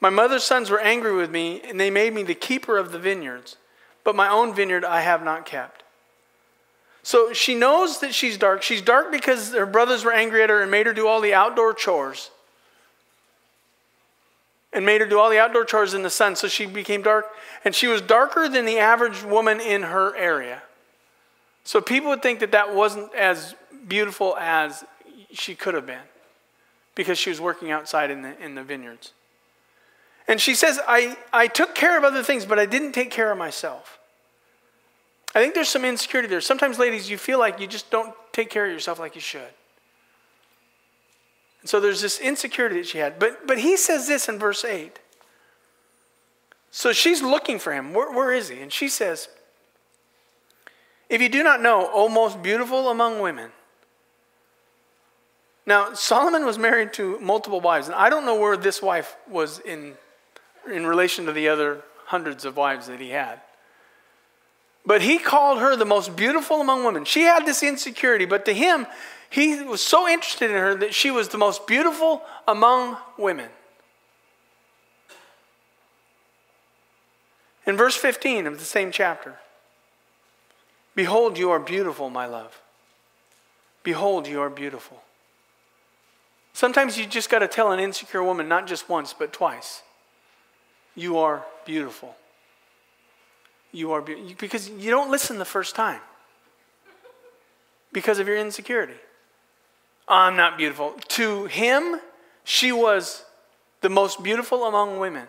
My 0.00 0.10
mother's 0.10 0.44
sons 0.44 0.70
were 0.70 0.80
angry 0.80 1.16
with 1.16 1.30
me, 1.30 1.60
and 1.62 1.80
they 1.80 1.90
made 1.90 2.14
me 2.14 2.22
the 2.22 2.34
keeper 2.34 2.76
of 2.76 2.92
the 2.92 2.98
vineyards, 2.98 3.56
but 4.04 4.14
my 4.14 4.28
own 4.28 4.54
vineyard 4.54 4.84
I 4.84 5.00
have 5.00 5.24
not 5.24 5.46
kept. 5.46 5.82
So 7.02 7.32
she 7.32 7.54
knows 7.54 8.00
that 8.00 8.14
she's 8.14 8.36
dark. 8.36 8.62
She's 8.62 8.82
dark 8.82 9.10
because 9.10 9.54
her 9.54 9.66
brothers 9.66 10.04
were 10.04 10.12
angry 10.12 10.42
at 10.42 10.50
her 10.50 10.60
and 10.60 10.70
made 10.70 10.86
her 10.86 10.92
do 10.92 11.08
all 11.08 11.20
the 11.20 11.34
outdoor 11.34 11.72
chores 11.72 12.30
and 14.78 14.86
made 14.86 15.00
her 15.00 15.08
do 15.08 15.18
all 15.18 15.28
the 15.28 15.40
outdoor 15.40 15.64
chores 15.64 15.92
in 15.92 16.04
the 16.04 16.08
sun, 16.08 16.36
so 16.36 16.46
she 16.46 16.64
became 16.64 17.02
dark. 17.02 17.26
And 17.64 17.74
she 17.74 17.88
was 17.88 18.00
darker 18.00 18.48
than 18.48 18.64
the 18.64 18.78
average 18.78 19.24
woman 19.24 19.60
in 19.60 19.82
her 19.82 20.14
area. 20.14 20.62
So 21.64 21.80
people 21.80 22.10
would 22.10 22.22
think 22.22 22.38
that 22.38 22.52
that 22.52 22.72
wasn't 22.72 23.12
as 23.12 23.56
beautiful 23.88 24.36
as 24.36 24.84
she 25.32 25.56
could 25.56 25.74
have 25.74 25.84
been 25.84 26.06
because 26.94 27.18
she 27.18 27.28
was 27.28 27.40
working 27.40 27.72
outside 27.72 28.12
in 28.12 28.22
the, 28.22 28.40
in 28.40 28.54
the 28.54 28.62
vineyards. 28.62 29.10
And 30.28 30.40
she 30.40 30.54
says, 30.54 30.78
I, 30.86 31.16
I 31.32 31.48
took 31.48 31.74
care 31.74 31.98
of 31.98 32.04
other 32.04 32.22
things, 32.22 32.46
but 32.46 32.60
I 32.60 32.64
didn't 32.64 32.92
take 32.92 33.10
care 33.10 33.32
of 33.32 33.36
myself. 33.36 33.98
I 35.34 35.42
think 35.42 35.54
there's 35.54 35.68
some 35.68 35.84
insecurity 35.84 36.28
there. 36.28 36.40
Sometimes, 36.40 36.78
ladies, 36.78 37.10
you 37.10 37.18
feel 37.18 37.40
like 37.40 37.58
you 37.58 37.66
just 37.66 37.90
don't 37.90 38.14
take 38.30 38.48
care 38.48 38.64
of 38.64 38.70
yourself 38.70 39.00
like 39.00 39.16
you 39.16 39.20
should. 39.20 39.50
And 41.60 41.68
so 41.68 41.80
there's 41.80 42.00
this 42.00 42.20
insecurity 42.20 42.76
that 42.76 42.86
she 42.86 42.98
had. 42.98 43.18
But, 43.18 43.46
but 43.46 43.58
he 43.58 43.76
says 43.76 44.06
this 44.06 44.28
in 44.28 44.38
verse 44.38 44.64
8. 44.64 44.98
So 46.70 46.92
she's 46.92 47.22
looking 47.22 47.58
for 47.58 47.72
him. 47.72 47.94
Where, 47.94 48.12
where 48.12 48.32
is 48.32 48.48
he? 48.48 48.60
And 48.60 48.72
she 48.72 48.88
says, 48.88 49.28
If 51.08 51.20
you 51.20 51.28
do 51.28 51.42
not 51.42 51.60
know, 51.60 51.90
O 51.92 52.08
most 52.08 52.42
beautiful 52.42 52.90
among 52.90 53.20
women. 53.20 53.50
Now, 55.66 55.92
Solomon 55.92 56.46
was 56.46 56.56
married 56.56 56.94
to 56.94 57.18
multiple 57.20 57.60
wives, 57.60 57.88
and 57.88 57.94
I 57.94 58.08
don't 58.08 58.24
know 58.24 58.36
where 58.36 58.56
this 58.56 58.80
wife 58.80 59.16
was 59.28 59.58
in, 59.58 59.94
in 60.72 60.86
relation 60.86 61.26
to 61.26 61.32
the 61.32 61.48
other 61.48 61.82
hundreds 62.06 62.46
of 62.46 62.56
wives 62.56 62.86
that 62.86 63.00
he 63.00 63.10
had. 63.10 63.42
But 64.86 65.02
he 65.02 65.18
called 65.18 65.58
her 65.58 65.76
the 65.76 65.84
most 65.84 66.16
beautiful 66.16 66.62
among 66.62 66.84
women. 66.84 67.04
She 67.04 67.22
had 67.22 67.44
this 67.44 67.62
insecurity, 67.62 68.24
but 68.24 68.46
to 68.46 68.54
him, 68.54 68.86
he 69.30 69.62
was 69.62 69.82
so 69.82 70.08
interested 70.08 70.50
in 70.50 70.56
her 70.56 70.74
that 70.76 70.94
she 70.94 71.10
was 71.10 71.28
the 71.28 71.38
most 71.38 71.66
beautiful 71.66 72.22
among 72.46 72.96
women. 73.18 73.50
In 77.66 77.76
verse 77.76 77.96
15 77.96 78.46
of 78.46 78.58
the 78.58 78.64
same 78.64 78.90
chapter, 78.90 79.36
Behold, 80.94 81.38
you 81.38 81.50
are 81.50 81.60
beautiful, 81.60 82.10
my 82.10 82.26
love. 82.26 82.60
Behold, 83.84 84.26
you 84.26 84.40
are 84.40 84.50
beautiful. 84.50 85.02
Sometimes 86.52 86.98
you 86.98 87.06
just 87.06 87.30
got 87.30 87.38
to 87.38 87.46
tell 87.46 87.70
an 87.70 87.78
insecure 87.78 88.22
woman, 88.22 88.48
not 88.48 88.66
just 88.66 88.88
once, 88.88 89.14
but 89.14 89.32
twice, 89.32 89.82
You 90.96 91.18
are 91.18 91.44
beautiful. 91.64 92.16
You 93.70 93.92
are 93.92 94.00
beautiful. 94.00 94.34
Because 94.40 94.68
you 94.70 94.90
don't 94.90 95.10
listen 95.10 95.38
the 95.38 95.44
first 95.44 95.76
time 95.76 96.00
because 97.92 98.18
of 98.18 98.26
your 98.26 98.38
insecurity. 98.38 98.98
I'm 100.08 100.36
not 100.36 100.56
beautiful. 100.56 100.94
To 101.08 101.46
him, 101.46 102.00
she 102.44 102.72
was 102.72 103.24
the 103.80 103.88
most 103.88 104.22
beautiful 104.22 104.64
among 104.64 104.98
women. 104.98 105.26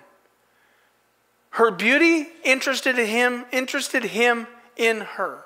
Her 1.52 1.72
beauty 1.72 2.28
interested 2.44 2.96
him, 2.96 3.46
interested 3.52 4.04
him 4.04 4.48
in 4.78 5.02
her. 5.02 5.44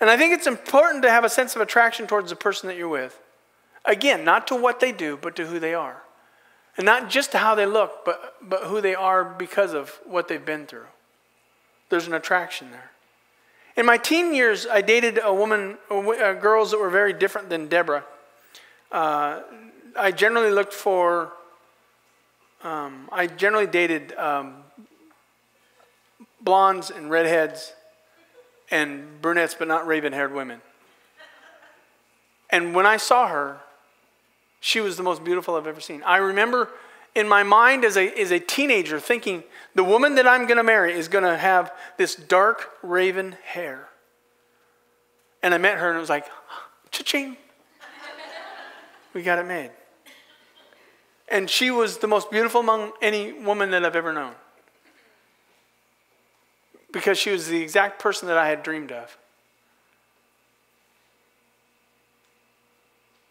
And 0.00 0.10
I 0.10 0.16
think 0.16 0.34
it's 0.34 0.46
important 0.46 1.02
to 1.02 1.10
have 1.10 1.24
a 1.24 1.28
sense 1.28 1.56
of 1.56 1.62
attraction 1.62 2.06
towards 2.06 2.30
the 2.30 2.36
person 2.36 2.68
that 2.68 2.76
you're 2.76 2.88
with. 2.88 3.18
Again, 3.84 4.24
not 4.24 4.46
to 4.48 4.54
what 4.54 4.80
they 4.80 4.92
do, 4.92 5.18
but 5.20 5.36
to 5.36 5.46
who 5.46 5.58
they 5.58 5.74
are. 5.74 6.02
And 6.76 6.84
not 6.84 7.08
just 7.08 7.32
to 7.32 7.38
how 7.38 7.54
they 7.54 7.66
look, 7.66 8.04
but, 8.04 8.34
but 8.42 8.64
who 8.64 8.80
they 8.80 8.94
are 8.94 9.24
because 9.24 9.74
of 9.74 10.00
what 10.04 10.28
they've 10.28 10.44
been 10.44 10.66
through. 10.66 10.86
There's 11.88 12.06
an 12.06 12.14
attraction 12.14 12.70
there. 12.70 12.90
In 13.76 13.86
my 13.86 13.96
teen 13.96 14.34
years, 14.34 14.66
I 14.66 14.82
dated 14.82 15.18
a 15.22 15.34
woman, 15.34 15.78
uh, 15.90 16.34
girls 16.34 16.70
that 16.70 16.78
were 16.78 16.90
very 16.90 17.12
different 17.12 17.48
than 17.48 17.66
Deborah. 17.66 18.04
Uh, 18.92 19.40
I 19.96 20.12
generally 20.12 20.52
looked 20.52 20.72
for, 20.72 21.32
um, 22.62 23.08
I 23.10 23.26
generally 23.26 23.66
dated 23.66 24.14
um, 24.14 24.62
blondes 26.40 26.90
and 26.90 27.10
redheads 27.10 27.72
and 28.70 29.20
brunettes, 29.20 29.56
but 29.58 29.66
not 29.66 29.88
raven 29.88 30.12
haired 30.12 30.32
women. 30.32 30.60
And 32.50 32.76
when 32.76 32.86
I 32.86 32.96
saw 32.96 33.26
her, 33.26 33.58
she 34.60 34.80
was 34.80 34.96
the 34.96 35.02
most 35.02 35.24
beautiful 35.24 35.56
I've 35.56 35.66
ever 35.66 35.80
seen. 35.80 36.02
I 36.04 36.18
remember 36.18 36.68
in 37.14 37.28
my 37.28 37.42
mind 37.42 37.84
as 37.84 37.96
a, 37.96 38.08
as 38.20 38.30
a 38.30 38.40
teenager 38.40 38.98
thinking 38.98 39.44
the 39.74 39.84
woman 39.84 40.16
that 40.16 40.26
I'm 40.26 40.46
going 40.46 40.56
to 40.56 40.64
marry 40.64 40.92
is 40.92 41.08
going 41.08 41.24
to 41.24 41.36
have 41.36 41.72
this 41.96 42.14
dark 42.14 42.70
raven 42.82 43.36
hair. 43.44 43.88
And 45.42 45.54
I 45.54 45.58
met 45.58 45.78
her 45.78 45.88
and 45.88 45.96
it 45.96 46.00
was 46.00 46.08
like, 46.08 46.26
cha-ching. 46.90 47.36
we 49.12 49.22
got 49.22 49.38
it 49.38 49.46
made. 49.46 49.70
And 51.28 51.48
she 51.48 51.70
was 51.70 51.98
the 51.98 52.06
most 52.06 52.30
beautiful 52.30 52.60
among 52.60 52.92
any 53.00 53.32
woman 53.32 53.70
that 53.70 53.84
I've 53.84 53.96
ever 53.96 54.12
known. 54.12 54.34
Because 56.92 57.18
she 57.18 57.30
was 57.30 57.48
the 57.48 57.60
exact 57.60 58.00
person 58.00 58.28
that 58.28 58.38
I 58.38 58.48
had 58.48 58.62
dreamed 58.62 58.92
of. 58.92 59.16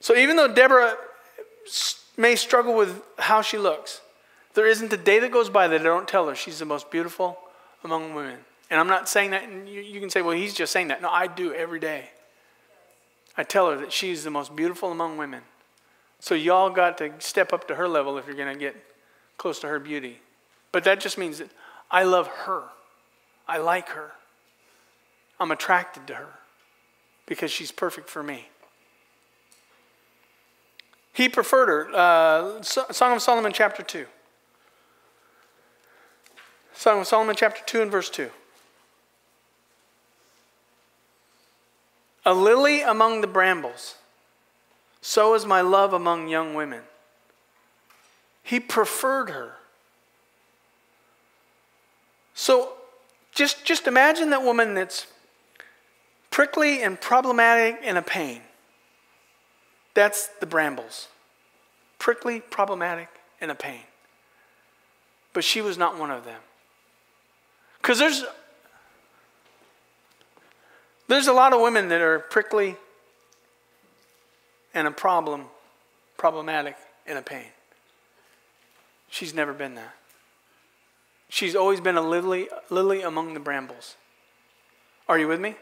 So 0.02 0.16
even 0.16 0.36
though 0.36 0.54
Deborah 0.54 0.98
may 2.18 2.36
struggle 2.36 2.76
with 2.76 3.02
how 3.18 3.42
she 3.42 3.58
looks, 3.58 4.02
there 4.54 4.68
isn't 4.68 4.94
a 4.94 4.98
day 4.98 5.20
that 5.20 5.32
goes 5.32 5.50
by 5.50 5.68
that 5.68 5.82
I 5.82 5.84
don't 5.84 6.08
tell 6.08 6.28
her 6.28 6.36
she's 6.36 6.60
the 6.60 6.66
most 6.66 6.92
beautiful 6.92 7.38
among 7.84 8.14
women. 8.14 8.38
And 8.70 8.80
I'm 8.80 8.88
not 8.88 9.10
saying 9.10 9.32
that, 9.32 9.44
and 9.44 9.68
you, 9.68 9.82
you 9.82 10.00
can 10.00 10.10
say, 10.10 10.22
well, 10.22 10.36
he's 10.36 10.54
just 10.54 10.72
saying 10.72 10.88
that. 10.88 11.02
No, 11.02 11.10
I 11.10 11.28
do 11.28 11.54
every 11.54 11.80
day. 11.80 12.10
I 13.38 13.44
tell 13.44 13.70
her 13.70 13.78
that 13.78 13.92
she's 13.92 14.24
the 14.24 14.30
most 14.30 14.56
beautiful 14.56 14.92
among 14.92 15.18
women. 15.18 15.42
So 16.20 16.36
y'all 16.36 16.70
got 16.70 16.98
to 17.00 17.12
step 17.20 17.52
up 17.52 17.68
to 17.68 17.76
her 17.76 17.88
level 17.88 18.18
if 18.18 18.26
you're 18.26 18.36
going 18.36 18.54
to 18.54 18.60
get 18.60 18.76
close 19.38 19.60
to 19.60 19.68
her 19.68 19.80
beauty. 19.80 20.20
But 20.72 20.84
that 20.86 21.00
just 21.00 21.18
means 21.18 21.40
that 21.40 21.50
I 21.92 22.04
love 22.04 22.28
her. 22.28 22.64
I 23.48 23.58
like 23.58 23.90
her. 23.90 24.12
I'm 25.40 25.52
attracted 25.52 26.08
to 26.08 26.16
her 26.16 26.30
because 27.26 27.52
she's 27.52 27.72
perfect 27.72 28.10
for 28.10 28.24
me. 28.24 28.48
He 31.14 31.30
preferred 31.30 31.68
her. 31.68 31.90
Uh, 31.94 32.62
Song 32.64 33.16
of 33.16 33.22
Solomon, 33.22 33.54
chapter 33.54 33.84
2. 33.84 34.08
Song 36.74 37.02
of 37.02 37.08
Solomon, 37.08 37.36
chapter 37.38 37.62
2, 37.66 37.84
and 37.84 37.92
verse 37.92 38.10
2. 38.10 38.30
A 42.26 42.34
lily 42.34 42.82
among 42.82 43.22
the 43.22 43.28
brambles, 43.28 43.96
so 45.02 45.36
is 45.36 45.46
my 45.46 45.62
love 45.62 45.94
among 45.94 46.30
young 46.30 46.56
women. 46.56 46.82
He 48.42 48.60
preferred 48.60 49.30
her. 49.30 49.54
So 52.34 52.74
just, 53.34 53.66
just 53.66 53.88
imagine 53.88 54.32
that 54.32 54.42
woman 54.42 54.74
that's 54.74 55.08
prickly 56.32 56.82
and 56.82 57.00
problematic 57.00 57.80
and 57.84 57.98
a 57.98 58.02
pain. 58.02 58.42
That's 59.94 60.28
the 60.40 60.46
brambles. 60.46 61.08
Prickly, 62.00 62.40
problematic, 62.40 63.10
and 63.40 63.52
a 63.52 63.56
pain. 63.56 63.82
But 65.34 65.44
she 65.44 65.62
was 65.62 65.78
not 65.78 65.98
one 65.98 66.12
of 66.12 66.26
them. 66.26 66.42
Because 67.82 68.00
there's 68.00 68.24
there's 71.08 71.28
a 71.28 71.34
lot 71.34 71.54
of 71.54 71.62
women 71.62 71.90
that 71.90 72.02
are 72.02 72.20
prickly 72.20 72.78
and 74.74 74.88
a 74.88 74.92
problem, 74.92 75.46
problematic 76.18 76.76
and 77.06 77.18
a 77.18 77.22
pain. 77.22 77.48
She's 79.10 79.34
never 79.34 79.54
been 79.54 79.76
that. 79.76 79.94
She's 81.30 81.56
always 81.56 81.82
been 81.82 81.98
a 81.98 82.02
lily, 82.02 82.48
lily 82.70 83.02
among 83.02 83.34
the 83.34 83.40
brambles. 83.40 83.96
Are 85.08 85.20
you 85.20 85.28
with 85.28 85.40
me? 85.40 85.56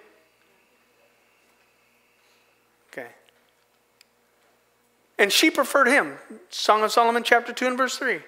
Okay. 2.92 3.08
And 5.22 5.32
she 5.32 5.52
preferred 5.52 5.86
him. 5.86 6.18
Song 6.50 6.82
of 6.82 6.92
Solomon, 6.92 7.22
chapter 7.22 7.54
2 7.54 7.68
and 7.68 7.78
verse 7.78 7.96
3. 7.96 8.22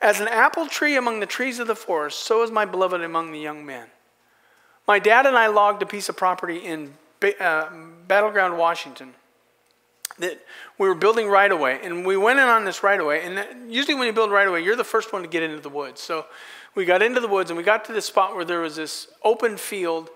As 0.00 0.20
an 0.20 0.28
apple 0.28 0.68
tree 0.68 0.96
among 0.96 1.18
the 1.18 1.26
trees 1.26 1.58
of 1.58 1.66
the 1.66 1.74
forest, 1.74 2.20
so 2.20 2.44
is 2.44 2.50
my 2.52 2.64
beloved 2.64 3.00
among 3.00 3.32
the 3.32 3.40
young 3.40 3.66
men. 3.66 3.88
My 4.86 5.00
dad 5.00 5.26
and 5.26 5.36
I 5.36 5.48
logged 5.48 5.82
a 5.82 5.86
piece 5.86 6.08
of 6.08 6.16
property 6.16 6.58
in 6.58 6.94
uh, 7.40 7.70
Battleground, 8.06 8.56
Washington 8.56 9.14
that 10.20 10.38
we 10.78 10.86
were 10.86 10.94
building 10.94 11.26
right-of-way. 11.26 11.80
And 11.82 12.06
we 12.06 12.16
went 12.16 12.38
in 12.38 12.46
on 12.46 12.64
this 12.64 12.84
right-of-way. 12.84 13.22
And 13.24 13.74
usually, 13.74 13.96
when 13.96 14.06
you 14.06 14.12
build 14.12 14.30
right-of-way, 14.30 14.62
you're 14.62 14.76
the 14.76 14.84
first 14.84 15.12
one 15.12 15.22
to 15.22 15.28
get 15.28 15.42
into 15.42 15.60
the 15.60 15.68
woods. 15.68 16.00
So 16.00 16.26
we 16.76 16.84
got 16.84 17.02
into 17.02 17.18
the 17.18 17.26
woods 17.26 17.50
and 17.50 17.58
we 17.58 17.64
got 17.64 17.84
to 17.86 17.92
this 17.92 18.06
spot 18.06 18.36
where 18.36 18.44
there 18.44 18.60
was 18.60 18.76
this 18.76 19.08
open 19.24 19.56
field. 19.56 20.10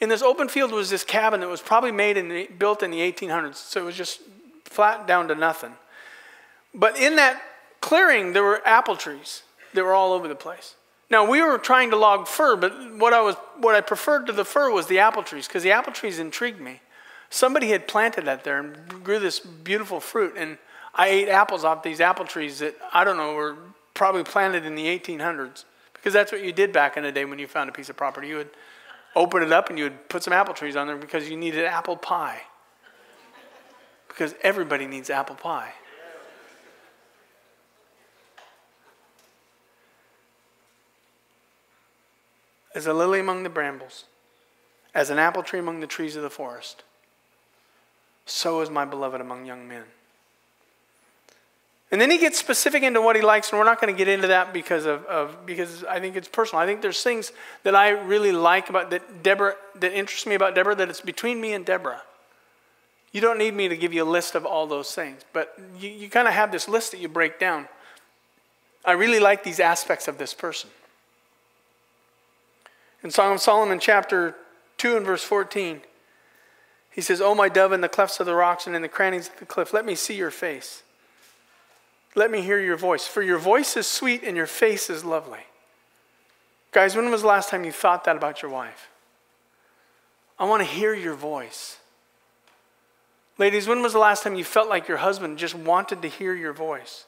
In 0.00 0.08
this 0.08 0.22
open 0.22 0.48
field 0.48 0.70
was 0.70 0.88
this 0.88 1.02
cabin 1.02 1.40
that 1.40 1.48
was 1.48 1.60
probably 1.60 1.90
made 1.90 2.16
and 2.16 2.56
built 2.60 2.84
in 2.84 2.92
the 2.92 3.00
1800s. 3.00 3.56
So 3.56 3.82
it 3.82 3.84
was 3.84 3.96
just 3.96 4.20
flat 4.72 5.06
down 5.06 5.28
to 5.28 5.34
nothing. 5.34 5.74
But 6.74 6.98
in 6.98 7.16
that 7.16 7.40
clearing, 7.80 8.32
there 8.32 8.42
were 8.42 8.66
apple 8.66 8.96
trees 8.96 9.42
that 9.74 9.84
were 9.84 9.94
all 9.94 10.12
over 10.12 10.28
the 10.28 10.34
place. 10.34 10.74
Now 11.10 11.28
we 11.28 11.42
were 11.42 11.58
trying 11.58 11.90
to 11.90 11.96
log 11.96 12.26
fir, 12.26 12.56
but 12.56 12.94
what 12.94 13.12
I 13.12 13.20
was 13.20 13.36
what 13.58 13.74
I 13.74 13.82
preferred 13.82 14.26
to 14.26 14.32
the 14.32 14.46
fir 14.46 14.70
was 14.70 14.86
the 14.86 14.98
apple 14.98 15.22
trees 15.22 15.46
because 15.46 15.62
the 15.62 15.72
apple 15.72 15.92
trees 15.92 16.18
intrigued 16.18 16.60
me. 16.60 16.80
Somebody 17.28 17.68
had 17.68 17.86
planted 17.86 18.24
that 18.24 18.44
there 18.44 18.58
and 18.58 19.04
grew 19.04 19.18
this 19.18 19.38
beautiful 19.38 20.00
fruit, 20.00 20.34
and 20.36 20.56
I 20.94 21.08
ate 21.08 21.28
apples 21.28 21.64
off 21.64 21.82
these 21.82 22.00
apple 22.00 22.24
trees 22.24 22.58
that 22.60 22.76
I 22.92 23.04
don't 23.04 23.16
know 23.16 23.34
were 23.34 23.56
probably 23.94 24.24
planted 24.24 24.64
in 24.64 24.74
the 24.74 24.86
1800s 24.86 25.64
because 25.92 26.12
that's 26.12 26.32
what 26.32 26.42
you 26.42 26.52
did 26.52 26.72
back 26.72 26.96
in 26.96 27.02
the 27.02 27.12
day 27.12 27.24
when 27.24 27.38
you 27.38 27.46
found 27.46 27.68
a 27.68 27.72
piece 27.72 27.88
of 27.88 27.96
property. 27.96 28.28
You 28.28 28.36
would 28.36 28.50
open 29.14 29.42
it 29.42 29.52
up 29.52 29.68
and 29.68 29.78
you 29.78 29.84
would 29.84 30.08
put 30.08 30.22
some 30.22 30.32
apple 30.32 30.54
trees 30.54 30.76
on 30.76 30.86
there 30.86 30.96
because 30.96 31.28
you 31.28 31.36
needed 31.36 31.64
apple 31.64 31.96
pie. 31.96 32.42
Because 34.12 34.34
everybody 34.42 34.86
needs 34.86 35.10
apple 35.10 35.36
pie. 35.36 35.72
as 42.74 42.86
a 42.86 42.94
lily 42.94 43.20
among 43.20 43.42
the 43.42 43.48
brambles, 43.48 44.04
as 44.94 45.10
an 45.10 45.18
apple 45.18 45.42
tree 45.42 45.58
among 45.58 45.80
the 45.80 45.86
trees 45.86 46.16
of 46.16 46.22
the 46.22 46.30
forest, 46.30 46.82
so 48.26 48.60
is 48.60 48.70
my 48.70 48.84
beloved 48.84 49.20
among 49.20 49.46
young 49.46 49.68
men. 49.68 49.84
And 51.90 52.00
then 52.00 52.10
he 52.10 52.16
gets 52.16 52.38
specific 52.38 52.82
into 52.82 53.02
what 53.02 53.16
he 53.16 53.22
likes, 53.22 53.50
and 53.50 53.58
we're 53.58 53.66
not 53.66 53.78
going 53.78 53.92
to 53.94 53.98
get 53.98 54.08
into 54.08 54.28
that 54.28 54.54
because 54.54 54.86
of, 54.86 55.04
of, 55.04 55.44
because 55.44 55.84
I 55.84 56.00
think 56.00 56.16
it's 56.16 56.28
personal. 56.28 56.62
I 56.62 56.66
think 56.66 56.80
there's 56.80 57.02
things 57.02 57.32
that 57.64 57.74
I 57.74 57.90
really 57.90 58.32
like 58.32 58.70
about 58.70 58.90
that 58.90 59.22
Deborah 59.22 59.56
that 59.74 59.92
interest 59.92 60.26
me 60.26 60.34
about 60.34 60.54
Deborah 60.54 60.74
that 60.74 60.88
it's 60.88 61.02
between 61.02 61.40
me 61.40 61.52
and 61.52 61.66
Deborah. 61.66 62.02
You 63.12 63.20
don't 63.20 63.38
need 63.38 63.54
me 63.54 63.68
to 63.68 63.76
give 63.76 63.92
you 63.92 64.02
a 64.02 64.08
list 64.08 64.34
of 64.34 64.46
all 64.46 64.66
those 64.66 64.94
things, 64.94 65.20
but 65.32 65.54
you, 65.78 65.90
you 65.90 66.08
kind 66.08 66.26
of 66.26 66.34
have 66.34 66.50
this 66.50 66.66
list 66.66 66.92
that 66.92 67.00
you 67.00 67.08
break 67.08 67.38
down. 67.38 67.68
I 68.84 68.92
really 68.92 69.20
like 69.20 69.44
these 69.44 69.60
aspects 69.60 70.08
of 70.08 70.18
this 70.18 70.34
person. 70.34 70.70
In 73.02 73.10
Song 73.10 73.34
of 73.34 73.40
Solomon, 73.40 73.78
chapter 73.78 74.34
2 74.78 74.96
and 74.96 75.06
verse 75.06 75.22
14, 75.22 75.82
he 76.90 77.00
says, 77.00 77.20
O 77.20 77.34
my 77.34 77.48
dove, 77.48 77.72
in 77.72 77.80
the 77.80 77.88
clefts 77.88 78.18
of 78.20 78.26
the 78.26 78.34
rocks 78.34 78.66
and 78.66 78.74
in 78.74 78.82
the 78.82 78.88
crannies 78.88 79.28
of 79.28 79.38
the 79.38 79.46
cliff, 79.46 79.72
let 79.72 79.84
me 79.84 79.94
see 79.94 80.14
your 80.14 80.30
face. 80.30 80.82
Let 82.14 82.30
me 82.30 82.42
hear 82.42 82.60
your 82.60 82.76
voice. 82.76 83.06
For 83.06 83.22
your 83.22 83.38
voice 83.38 83.76
is 83.76 83.86
sweet 83.86 84.22
and 84.22 84.36
your 84.36 84.46
face 84.46 84.90
is 84.90 85.04
lovely. 85.04 85.40
Guys, 86.70 86.94
when 86.94 87.10
was 87.10 87.22
the 87.22 87.28
last 87.28 87.50
time 87.50 87.64
you 87.64 87.72
thought 87.72 88.04
that 88.04 88.16
about 88.16 88.42
your 88.42 88.50
wife? 88.50 88.88
I 90.38 90.44
want 90.44 90.60
to 90.62 90.68
hear 90.68 90.94
your 90.94 91.14
voice. 91.14 91.78
Ladies, 93.38 93.66
when 93.66 93.82
was 93.82 93.92
the 93.92 93.98
last 93.98 94.22
time 94.22 94.34
you 94.34 94.44
felt 94.44 94.68
like 94.68 94.88
your 94.88 94.98
husband 94.98 95.38
just 95.38 95.54
wanted 95.54 96.02
to 96.02 96.08
hear 96.08 96.34
your 96.34 96.52
voice? 96.52 97.06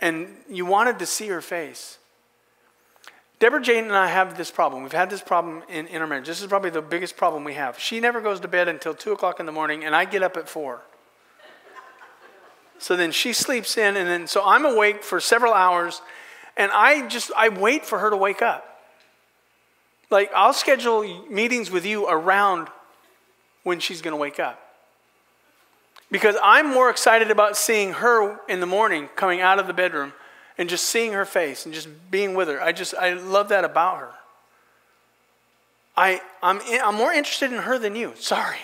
And 0.00 0.28
you 0.48 0.66
wanted 0.66 0.98
to 0.98 1.06
see 1.06 1.28
her 1.28 1.40
face. 1.40 1.98
Deborah 3.38 3.62
Jane 3.62 3.84
and 3.84 3.94
I 3.94 4.08
have 4.08 4.36
this 4.36 4.50
problem. 4.50 4.82
We've 4.82 4.92
had 4.92 5.10
this 5.10 5.20
problem 5.20 5.62
in, 5.68 5.86
in 5.86 6.00
our 6.02 6.08
marriage. 6.08 6.26
This 6.26 6.40
is 6.40 6.48
probably 6.48 6.70
the 6.70 6.82
biggest 6.82 7.16
problem 7.16 7.44
we 7.44 7.54
have. 7.54 7.78
She 7.78 8.00
never 8.00 8.20
goes 8.20 8.40
to 8.40 8.48
bed 8.48 8.66
until 8.66 8.94
2 8.94 9.12
o'clock 9.12 9.38
in 9.38 9.46
the 9.46 9.52
morning, 9.52 9.84
and 9.84 9.94
I 9.94 10.04
get 10.04 10.22
up 10.22 10.36
at 10.36 10.48
4. 10.48 10.82
So 12.78 12.96
then 12.96 13.12
she 13.12 13.32
sleeps 13.32 13.76
in, 13.76 13.96
and 13.96 14.08
then 14.08 14.26
so 14.26 14.42
I'm 14.44 14.64
awake 14.64 15.02
for 15.04 15.20
several 15.20 15.52
hours, 15.52 16.00
and 16.56 16.70
I 16.72 17.08
just 17.08 17.30
I 17.36 17.48
wait 17.48 17.84
for 17.84 17.98
her 17.98 18.10
to 18.10 18.16
wake 18.16 18.42
up. 18.42 18.64
Like 20.10 20.30
I'll 20.34 20.52
schedule 20.52 21.02
meetings 21.28 21.70
with 21.70 21.84
you 21.84 22.08
around 22.08 22.68
when 23.68 23.78
she's 23.78 24.02
going 24.02 24.12
to 24.12 24.20
wake 24.20 24.40
up. 24.40 24.60
Because 26.10 26.36
I'm 26.42 26.66
more 26.72 26.88
excited 26.88 27.30
about 27.30 27.56
seeing 27.56 27.92
her 27.92 28.40
in 28.48 28.60
the 28.60 28.66
morning 28.66 29.08
coming 29.14 29.42
out 29.42 29.58
of 29.58 29.66
the 29.66 29.74
bedroom 29.74 30.14
and 30.56 30.68
just 30.68 30.86
seeing 30.86 31.12
her 31.12 31.26
face 31.26 31.66
and 31.66 31.74
just 31.74 31.88
being 32.10 32.34
with 32.34 32.48
her. 32.48 32.60
I 32.60 32.72
just, 32.72 32.94
I 32.94 33.12
love 33.12 33.50
that 33.50 33.64
about 33.64 33.98
her. 33.98 34.10
I, 35.96 36.22
I'm, 36.42 36.60
in, 36.62 36.80
I'm 36.80 36.94
more 36.94 37.12
interested 37.12 37.52
in 37.52 37.58
her 37.58 37.78
than 37.78 37.94
you. 37.94 38.14
Sorry. 38.16 38.56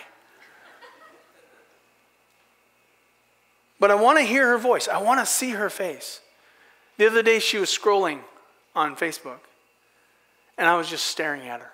But 3.78 3.90
I 3.90 3.96
want 3.96 4.18
to 4.18 4.24
hear 4.24 4.48
her 4.48 4.58
voice. 4.58 4.88
I 4.88 5.02
want 5.02 5.20
to 5.20 5.26
see 5.26 5.50
her 5.50 5.68
face. 5.68 6.20
The 6.96 7.06
other 7.06 7.22
day, 7.22 7.40
she 7.40 7.58
was 7.58 7.68
scrolling 7.68 8.20
on 8.74 8.96
Facebook, 8.96 9.40
and 10.56 10.66
I 10.66 10.76
was 10.76 10.88
just 10.88 11.06
staring 11.06 11.48
at 11.48 11.60
her 11.60 11.72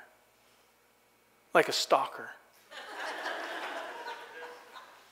like 1.54 1.68
a 1.68 1.72
stalker. 1.72 2.30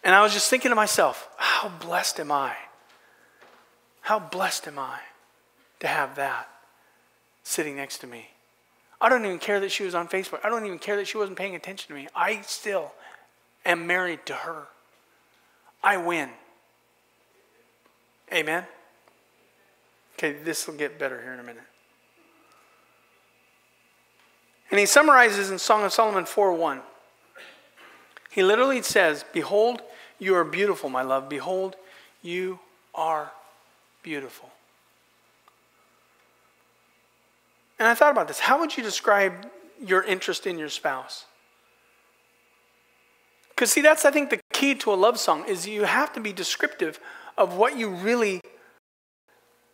And 0.09 0.15
I 0.15 0.23
was 0.23 0.33
just 0.33 0.49
thinking 0.49 0.71
to 0.71 0.75
myself, 0.75 1.29
how 1.37 1.69
blessed 1.69 2.19
am 2.19 2.33
I? 2.33 2.57
How 4.01 4.19
blessed 4.19 4.67
am 4.67 4.79
I 4.79 5.01
to 5.81 5.87
have 5.87 6.17
that 6.17 6.49
sitting 7.43 7.77
next 7.77 7.99
to 7.99 8.07
me? 8.07 8.31
I 9.03 9.11
don't 9.11 9.27
even 9.27 9.39
care 9.39 9.61
that 9.61 9.71
she 9.71 9.85
was 9.85 9.95
on 9.95 10.09
Facebook. 10.09 10.41
I 10.43 10.49
don't 10.49 10.65
even 10.65 10.79
care 10.79 10.97
that 10.97 11.07
she 11.07 11.19
wasn't 11.19 11.37
paying 11.37 11.55
attention 11.55 11.89
to 11.89 11.95
me. 11.95 12.09
I 12.17 12.41
still 12.41 12.93
am 13.67 13.87
married 13.87 14.25
to 14.25 14.33
her. 14.33 14.69
I 15.85 15.99
win 15.99 16.31
Amen? 18.33 18.65
Okay, 20.15 20.33
this 20.45 20.67
will 20.67 20.75
get 20.75 20.99
better 20.99 21.21
here 21.21 21.33
in 21.33 21.41
a 21.41 21.43
minute. 21.43 21.63
And 24.71 24.79
he 24.79 24.87
summarizes 24.87 25.51
in 25.51 25.59
Song 25.59 25.85
of 25.85 25.93
Solomon 25.93 26.27
4 26.27 26.53
1. 26.53 26.81
He 28.31 28.43
literally 28.43 28.83
says, 28.83 29.25
Behold, 29.33 29.81
you 30.19 30.35
are 30.35 30.45
beautiful, 30.45 30.89
my 30.91 31.03
love. 31.03 31.29
Behold, 31.29 31.77
you 32.23 32.59
are 32.95 33.31
beautiful. 34.03 34.51
And 37.79 37.87
I 37.87 37.95
thought 37.95 38.11
about 38.11 38.27
this. 38.27 38.41
How 38.41 38.59
would 38.59 38.77
you 38.77 38.83
describe 38.83 39.49
your 39.85 40.03
interest 40.03 40.47
in 40.47 40.59
your 40.59 40.69
spouse? 40.69 41.27
Because, 43.51 43.73
see, 43.73 43.81
that's, 43.81 44.05
I 44.05 44.11
think, 44.11 44.31
the 44.31 44.41
key 44.53 44.75
to 44.77 44.93
a 44.93 44.95
love 44.95 45.19
song 45.19 45.45
is 45.47 45.67
you 45.67 45.85
have 45.85 46.13
to 46.15 46.21
be 46.21 46.33
descriptive 46.33 46.99
of 47.37 47.57
what 47.57 47.77
you 47.77 47.91
really 47.91 48.41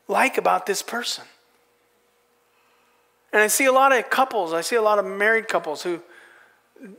like 0.07 0.38
about 0.38 0.66
this 0.66 0.83
person. 0.83 1.24
And 3.33 3.42
I 3.42 3.46
see 3.48 3.64
a 3.64 3.72
lot 3.72 3.92
of 3.92 4.09
couples, 4.11 4.52
I 4.52 4.61
see 4.61 4.76
a 4.76 4.83
lot 4.83 4.98
of 4.98 5.04
married 5.04 5.48
couples 5.48 5.83
who 5.83 6.00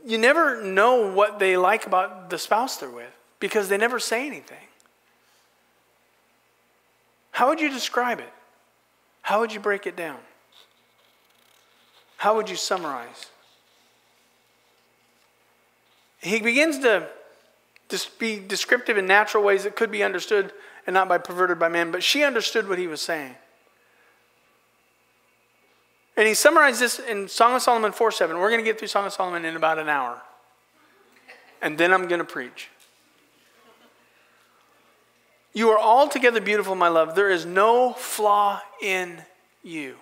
you 0.04 0.18
never 0.18 0.62
know 0.62 1.12
what 1.12 1.38
they 1.38 1.56
like 1.56 1.86
about 1.86 2.30
the 2.30 2.38
spouse 2.38 2.76
they're 2.76 2.90
with 2.90 3.15
because 3.40 3.68
they 3.68 3.76
never 3.76 3.98
say 3.98 4.26
anything. 4.26 4.66
How 7.32 7.48
would 7.48 7.60
you 7.60 7.68
describe 7.68 8.18
it? 8.18 8.32
How 9.22 9.40
would 9.40 9.52
you 9.52 9.60
break 9.60 9.86
it 9.86 9.96
down? 9.96 10.18
How 12.16 12.36
would 12.36 12.48
you 12.48 12.56
summarize? 12.56 13.26
He 16.18 16.40
begins 16.40 16.78
to 16.78 17.08
be 18.18 18.38
descriptive 18.38 18.96
in 18.96 19.06
natural 19.06 19.44
ways 19.44 19.64
that 19.64 19.76
could 19.76 19.90
be 19.90 20.02
understood 20.02 20.52
and 20.86 20.94
not 20.94 21.08
by 21.08 21.18
perverted 21.18 21.58
by 21.58 21.68
man, 21.68 21.90
but 21.90 22.02
she 22.02 22.24
understood 22.24 22.68
what 22.68 22.78
he 22.78 22.86
was 22.86 23.00
saying. 23.00 23.34
And 26.16 26.26
he 26.26 26.34
summarized 26.34 26.80
this 26.80 26.98
in 26.98 27.28
Song 27.28 27.54
of 27.54 27.62
Solomon 27.62 27.92
4 27.92 28.10
7. 28.10 28.38
We're 28.38 28.48
going 28.48 28.60
to 28.60 28.64
get 28.64 28.78
through 28.78 28.88
Song 28.88 29.04
of 29.04 29.12
Solomon 29.12 29.44
in 29.44 29.56
about 29.56 29.78
an 29.78 29.88
hour. 29.88 30.22
And 31.60 31.76
then 31.76 31.92
I'm 31.92 32.08
going 32.08 32.20
to 32.20 32.24
preach. 32.24 32.70
You 35.56 35.70
are 35.70 35.80
altogether 35.80 36.42
beautiful, 36.42 36.74
my 36.74 36.88
love. 36.88 37.14
There 37.14 37.30
is 37.30 37.46
no 37.46 37.94
flaw 37.94 38.60
in 38.82 39.22
you. 39.64 39.96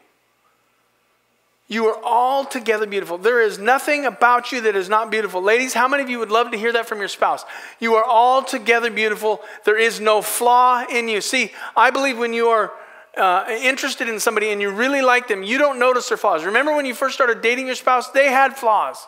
You 1.68 1.86
are 1.86 2.04
altogether 2.04 2.86
beautiful. 2.86 3.18
There 3.18 3.40
is 3.40 3.56
nothing 3.56 4.04
about 4.04 4.50
you 4.50 4.62
that 4.62 4.74
is 4.74 4.88
not 4.88 5.12
beautiful. 5.12 5.40
Ladies, 5.40 5.72
how 5.72 5.86
many 5.86 6.02
of 6.02 6.10
you 6.10 6.18
would 6.18 6.32
love 6.32 6.50
to 6.50 6.58
hear 6.58 6.72
that 6.72 6.88
from 6.88 6.98
your 6.98 7.06
spouse? 7.06 7.44
You 7.78 7.94
are 7.94 8.04
altogether 8.04 8.90
beautiful. 8.90 9.42
There 9.64 9.78
is 9.78 10.00
no 10.00 10.22
flaw 10.22 10.84
in 10.90 11.06
you. 11.06 11.20
See, 11.20 11.52
I 11.76 11.90
believe 11.90 12.18
when 12.18 12.32
you 12.32 12.48
are 12.48 12.72
uh, 13.16 13.46
interested 13.48 14.08
in 14.08 14.18
somebody 14.18 14.50
and 14.50 14.60
you 14.60 14.70
really 14.70 15.02
like 15.02 15.28
them, 15.28 15.44
you 15.44 15.56
don't 15.56 15.78
notice 15.78 16.08
their 16.08 16.18
flaws. 16.18 16.44
Remember 16.44 16.74
when 16.74 16.84
you 16.84 16.94
first 16.94 17.14
started 17.14 17.42
dating 17.42 17.66
your 17.66 17.76
spouse? 17.76 18.10
They 18.10 18.28
had 18.28 18.56
flaws. 18.56 19.06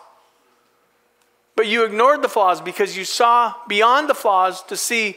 But 1.56 1.66
you 1.66 1.84
ignored 1.84 2.22
the 2.22 2.28
flaws 2.28 2.60
because 2.60 2.96
you 2.96 3.04
saw 3.04 3.52
beyond 3.66 4.08
the 4.08 4.14
flaws 4.14 4.62
to 4.68 4.76
see 4.76 5.16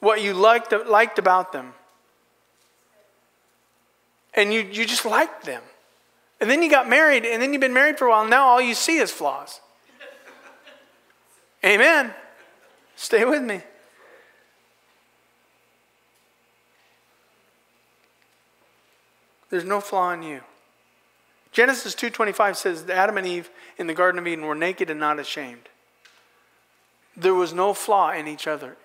what 0.00 0.22
you 0.22 0.34
liked, 0.34 0.72
liked 0.86 1.18
about 1.18 1.52
them. 1.52 1.74
And 4.34 4.52
you, 4.52 4.60
you 4.60 4.84
just 4.84 5.04
liked 5.04 5.44
them. 5.44 5.62
And 6.40 6.50
then 6.50 6.62
you 6.62 6.70
got 6.70 6.88
married, 6.88 7.26
and 7.26 7.42
then 7.42 7.52
you've 7.52 7.60
been 7.60 7.74
married 7.74 7.98
for 7.98 8.06
a 8.06 8.10
while, 8.10 8.26
now 8.26 8.46
all 8.46 8.60
you 8.60 8.74
see 8.74 8.96
is 8.98 9.10
flaws. 9.10 9.60
Amen. 11.64 12.14
Stay 12.96 13.24
with 13.24 13.42
me. 13.42 13.60
There's 19.50 19.64
no 19.64 19.80
flaw 19.80 20.12
in 20.12 20.22
you. 20.22 20.40
Genesis 21.52 21.94
2:25 21.94 22.56
says 22.56 22.84
that 22.84 22.96
Adam 22.96 23.18
and 23.18 23.26
Eve 23.26 23.50
in 23.76 23.88
the 23.88 23.94
garden 23.94 24.18
of 24.18 24.26
Eden 24.26 24.46
were 24.46 24.54
naked 24.54 24.88
and 24.88 25.00
not 25.00 25.18
ashamed. 25.18 25.68
There 27.16 27.34
was 27.34 27.52
no 27.52 27.74
flaw 27.74 28.12
in 28.12 28.28
each 28.28 28.46
other. 28.46 28.76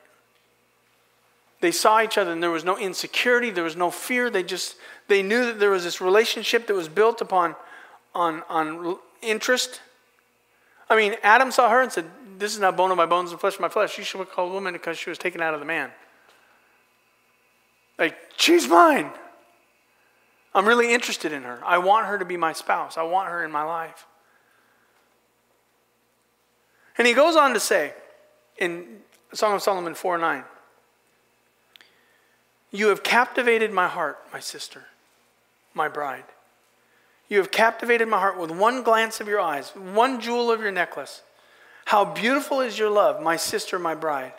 They 1.66 1.72
saw 1.72 2.00
each 2.00 2.20
other 2.20 2.32
and 2.32 2.44
there 2.44 2.52
was 2.52 2.64
no 2.64 2.78
insecurity, 2.78 3.50
there 3.50 3.64
was 3.64 3.76
no 3.76 3.90
fear. 3.90 4.30
They 4.30 4.44
just 4.44 4.76
they 5.08 5.24
knew 5.24 5.46
that 5.46 5.60
there 5.60 5.72
was 5.72 5.84
this 5.84 6.00
relationship 6.00 6.68
that 6.68 6.76
was 6.76 6.88
built 6.88 7.22
upon 7.22 7.56
on, 8.14 8.44
on 8.50 9.00
interest. 9.24 9.82
I 10.92 10.96
mean, 10.96 11.16
Adam 11.24 11.50
saw 11.50 11.68
her 11.72 11.82
and 11.82 11.92
said, 11.92 12.06
This 12.38 12.54
is 12.54 12.60
not 12.60 12.78
bone 12.78 12.92
of 12.92 12.98
my 12.98 13.08
bones 13.08 13.32
and 13.32 13.40
flesh 13.40 13.56
of 13.56 13.62
my 13.62 13.70
flesh. 13.70 13.96
She 13.96 14.04
should 14.04 14.20
be 14.20 14.26
called 14.26 14.54
woman 14.54 14.74
because 14.74 15.00
she 15.00 15.10
was 15.10 15.18
taken 15.18 15.42
out 15.42 15.56
of 15.56 15.60
the 15.60 15.66
man. 15.66 15.90
Like, 17.98 18.16
she's 18.38 18.68
mine. 18.68 19.10
I'm 20.54 20.68
really 20.68 20.94
interested 20.94 21.34
in 21.34 21.42
her. 21.42 21.60
I 21.66 21.80
want 21.80 22.06
her 22.06 22.20
to 22.20 22.26
be 22.26 22.38
my 22.38 22.54
spouse. 22.54 22.96
I 22.96 23.02
want 23.02 23.30
her 23.30 23.44
in 23.44 23.52
my 23.52 23.64
life. 23.64 24.06
And 27.00 27.08
he 27.08 27.16
goes 27.16 27.36
on 27.36 27.56
to 27.56 27.60
say 27.60 27.96
in 28.60 29.00
Song 29.34 29.56
of 29.56 29.64
Solomon 29.64 29.96
4 29.96 30.20
9, 30.20 30.44
You 32.76 32.90
have 32.90 33.04
captivated 33.04 33.72
my 33.72 33.88
heart, 33.88 34.20
my 34.34 34.40
sister, 34.40 34.84
my 35.74 35.88
bride. 35.88 36.26
You 37.30 37.38
have 37.38 37.50
captivated 37.50 38.08
my 38.08 38.20
heart 38.20 38.38
with 38.38 38.52
one 38.52 38.84
glance 38.84 39.22
of 39.22 39.28
your 39.28 39.40
eyes, 39.40 39.70
one 39.70 40.20
jewel 40.20 40.52
of 40.52 40.60
your 40.60 40.72
necklace. 40.72 41.22
How 41.86 42.04
beautiful 42.04 42.60
is 42.60 42.78
your 42.78 42.90
love, 42.90 43.22
my 43.24 43.38
sister, 43.38 43.80
my 43.80 43.96
bride. 43.96 44.34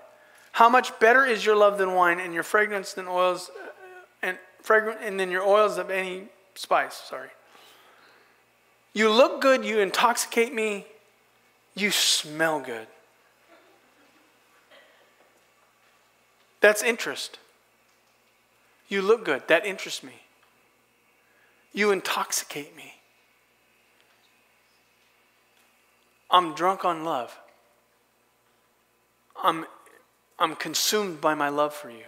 How 0.52 0.68
much 0.68 0.98
better 1.00 1.24
is 1.24 1.44
your 1.46 1.56
love 1.56 1.78
than 1.78 1.94
wine, 1.94 2.20
and 2.20 2.34
your 2.34 2.42
fragrance 2.42 2.92
than 2.92 3.08
oils 3.08 3.50
uh, 3.50 3.68
and 4.22 4.38
fragrant, 4.60 5.00
and 5.02 5.18
then 5.18 5.30
your 5.30 5.42
oils 5.42 5.78
of 5.78 5.90
any 5.90 6.24
spice. 6.54 6.94
Sorry. 6.94 7.30
You 8.92 9.10
look 9.10 9.40
good, 9.40 9.64
you 9.64 9.78
intoxicate 9.80 10.52
me, 10.52 10.86
you 11.74 11.90
smell 11.90 12.60
good. 12.60 12.86
That's 16.60 16.82
interest. 16.82 17.38
You 18.88 19.02
look 19.02 19.24
good, 19.24 19.42
that 19.48 19.66
interests 19.66 20.02
me. 20.02 20.12
You 21.72 21.90
intoxicate 21.90 22.76
me. 22.76 22.94
I'm 26.30 26.54
drunk 26.54 26.84
on 26.84 27.04
love. 27.04 27.36
I'm, 29.42 29.66
I'm 30.38 30.56
consumed 30.56 31.20
by 31.20 31.34
my 31.34 31.48
love 31.48 31.74
for 31.74 31.90
you. 31.90 32.04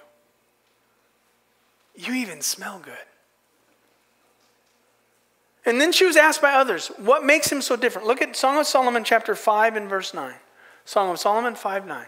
You 1.94 2.14
even 2.14 2.40
smell 2.40 2.80
good. 2.82 2.94
And 5.66 5.80
then 5.80 5.92
she 5.92 6.06
was 6.06 6.16
asked 6.16 6.40
by 6.40 6.52
others, 6.52 6.88
What 6.96 7.24
makes 7.24 7.52
him 7.52 7.60
so 7.60 7.76
different? 7.76 8.06
Look 8.08 8.22
at 8.22 8.34
Song 8.36 8.58
of 8.58 8.66
Solomon, 8.66 9.04
chapter 9.04 9.34
5, 9.34 9.76
and 9.76 9.88
verse 9.88 10.14
9. 10.14 10.34
Song 10.84 11.10
of 11.10 11.18
Solomon 11.18 11.54
5 11.54 11.86
9. 11.86 12.06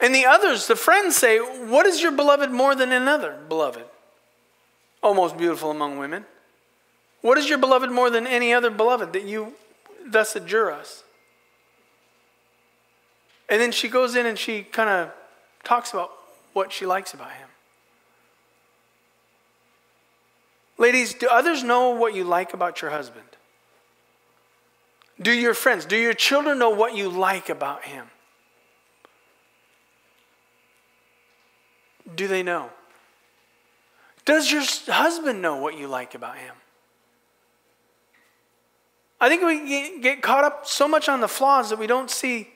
And 0.00 0.14
the 0.14 0.26
others, 0.26 0.66
the 0.66 0.76
friends, 0.76 1.16
say, 1.16 1.38
What 1.38 1.86
is 1.86 2.00
your 2.00 2.12
beloved 2.12 2.50
more 2.50 2.74
than 2.74 2.92
another 2.92 3.36
beloved? 3.48 3.84
O 5.02 5.14
most 5.14 5.36
beautiful 5.36 5.70
among 5.70 5.98
women. 5.98 6.24
What 7.20 7.38
is 7.38 7.48
your 7.48 7.58
beloved 7.58 7.90
more 7.90 8.10
than 8.10 8.26
any 8.26 8.52
other 8.52 8.70
beloved 8.70 9.12
that 9.12 9.24
you 9.24 9.54
thus 10.06 10.36
adjure 10.36 10.70
us? 10.70 11.02
And 13.48 13.60
then 13.60 13.72
she 13.72 13.88
goes 13.88 14.14
in 14.14 14.26
and 14.26 14.38
she 14.38 14.62
kind 14.62 14.88
of 14.88 15.10
talks 15.64 15.92
about 15.92 16.12
what 16.52 16.72
she 16.72 16.86
likes 16.86 17.14
about 17.14 17.32
him. 17.32 17.48
Ladies, 20.76 21.14
do 21.14 21.26
others 21.28 21.64
know 21.64 21.90
what 21.90 22.14
you 22.14 22.22
like 22.22 22.54
about 22.54 22.80
your 22.80 22.92
husband? 22.92 23.24
Do 25.20 25.32
your 25.32 25.54
friends, 25.54 25.84
do 25.84 25.96
your 25.96 26.14
children 26.14 26.58
know 26.58 26.70
what 26.70 26.94
you 26.94 27.08
like 27.08 27.48
about 27.48 27.84
him? 27.84 28.06
Do 32.14 32.26
they 32.28 32.42
know? 32.42 32.70
Does 34.24 34.50
your 34.50 34.62
husband 34.92 35.40
know 35.40 35.56
what 35.56 35.78
you 35.78 35.88
like 35.88 36.14
about 36.14 36.36
him? 36.36 36.54
I 39.20 39.28
think 39.28 39.42
we 39.42 40.00
get 40.00 40.22
caught 40.22 40.44
up 40.44 40.66
so 40.66 40.86
much 40.86 41.08
on 41.08 41.20
the 41.20 41.28
flaws 41.28 41.70
that 41.70 41.78
we 41.78 41.86
don't 41.86 42.10
see 42.10 42.48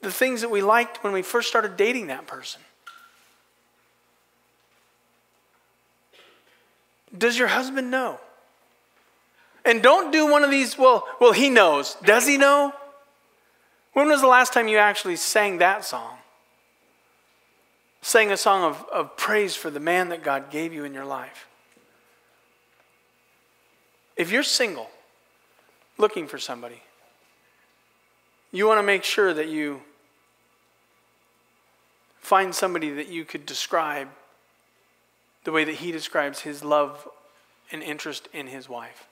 the 0.00 0.10
things 0.10 0.40
that 0.40 0.50
we 0.50 0.62
liked 0.62 1.04
when 1.04 1.12
we 1.12 1.22
first 1.22 1.48
started 1.48 1.76
dating 1.76 2.06
that 2.06 2.26
person. 2.26 2.62
Does 7.16 7.36
your 7.38 7.48
husband 7.48 7.90
know? 7.90 8.20
And 9.64 9.82
don't 9.82 10.10
do 10.10 10.30
one 10.30 10.42
of 10.42 10.50
these, 10.50 10.78
well, 10.78 11.06
well, 11.20 11.32
he 11.32 11.50
knows. 11.50 11.96
Does 12.04 12.26
he 12.26 12.38
know? 12.38 12.72
When 13.92 14.08
was 14.08 14.20
the 14.20 14.26
last 14.26 14.52
time 14.52 14.68
you 14.68 14.78
actually 14.78 15.16
sang 15.16 15.58
that 15.58 15.84
song? 15.84 16.19
Sang 18.02 18.32
a 18.32 18.36
song 18.36 18.64
of, 18.64 18.84
of 18.92 19.16
praise 19.16 19.54
for 19.54 19.70
the 19.70 19.80
man 19.80 20.08
that 20.08 20.22
God 20.22 20.50
gave 20.50 20.72
you 20.72 20.84
in 20.84 20.94
your 20.94 21.04
life. 21.04 21.46
If 24.16 24.30
you're 24.30 24.42
single, 24.42 24.90
looking 25.98 26.26
for 26.26 26.38
somebody, 26.38 26.82
you 28.52 28.66
want 28.66 28.78
to 28.78 28.82
make 28.82 29.04
sure 29.04 29.32
that 29.32 29.48
you 29.48 29.82
find 32.20 32.54
somebody 32.54 32.90
that 32.90 33.08
you 33.08 33.24
could 33.24 33.46
describe 33.46 34.08
the 35.44 35.52
way 35.52 35.64
that 35.64 35.76
he 35.76 35.92
describes 35.92 36.40
his 36.40 36.62
love 36.62 37.08
and 37.72 37.82
interest 37.82 38.28
in 38.32 38.46
his 38.46 38.68
wife. 38.68 39.06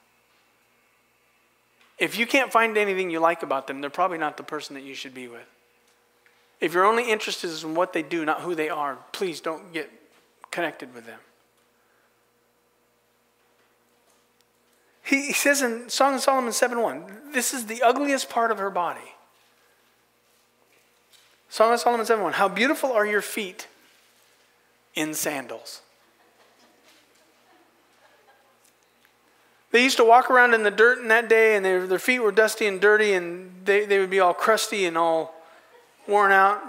If 1.97 2.17
you 2.17 2.25
can't 2.25 2.51
find 2.51 2.77
anything 2.77 3.09
you 3.09 3.19
like 3.19 3.43
about 3.43 3.67
them, 3.67 3.81
they're 3.81 3.89
probably 3.89 4.17
not 4.17 4.37
the 4.37 4.43
person 4.43 4.73
that 4.75 4.83
you 4.83 4.93
should 4.93 5.13
be 5.13 5.27
with. 5.27 5.47
If 6.59 6.73
you're 6.73 6.85
only 6.85 7.09
interested 7.09 7.63
in 7.63 7.73
what 7.73 7.93
they 7.93 8.03
do, 8.03 8.25
not 8.25 8.41
who 8.41 8.53
they 8.53 8.69
are, 8.69 8.97
please 9.11 9.39
don't 9.39 9.71
get 9.71 9.89
connected 10.51 10.93
with 10.93 11.05
them. 11.05 11.19
He, 15.03 15.33
says 15.33 15.63
in 15.63 15.89
Song 15.89 16.15
of 16.15 16.21
Solomon 16.21 16.53
7 16.53 16.79
1, 16.79 17.31
this 17.33 17.51
is 17.53 17.65
the 17.65 17.81
ugliest 17.81 18.29
part 18.29 18.51
of 18.51 18.59
her 18.59 18.69
body. 18.69 19.15
Song 21.49 21.73
of 21.73 21.79
Solomon 21.79 22.05
7 22.05 22.23
1, 22.23 22.33
how 22.33 22.47
beautiful 22.47 22.91
are 22.91 23.07
your 23.07 23.23
feet 23.23 23.67
in 24.93 25.15
sandals. 25.15 25.81
They 29.71 29.83
used 29.83 29.97
to 29.97 30.03
walk 30.03 30.29
around 30.29 30.53
in 30.53 30.61
the 30.61 30.71
dirt 30.71 30.99
in 30.99 31.07
that 31.07 31.27
day, 31.27 31.55
and 31.55 31.65
their, 31.65 31.87
their 31.87 31.99
feet 31.99 32.19
were 32.19 32.31
dusty 32.31 32.67
and 32.67 32.79
dirty, 32.79 33.13
and 33.13 33.65
they, 33.65 33.85
they 33.85 33.97
would 33.99 34.09
be 34.09 34.19
all 34.19 34.33
crusty 34.33 34.85
and 34.85 34.97
all 34.97 35.38
worn 36.09 36.31
out. 36.31 36.61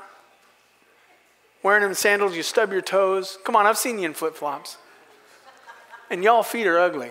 Wearing 1.62 1.82
them 1.82 1.94
sandals, 1.94 2.36
you 2.36 2.42
stub 2.42 2.72
your 2.72 2.80
toes. 2.80 3.38
Come 3.44 3.56
on, 3.56 3.66
I've 3.66 3.76
seen 3.76 3.98
you 3.98 4.06
in 4.06 4.14
flip 4.14 4.34
flops. 4.34 4.78
And 6.10 6.24
y'all 6.24 6.42
feet 6.42 6.66
are 6.66 6.78
ugly. 6.78 7.10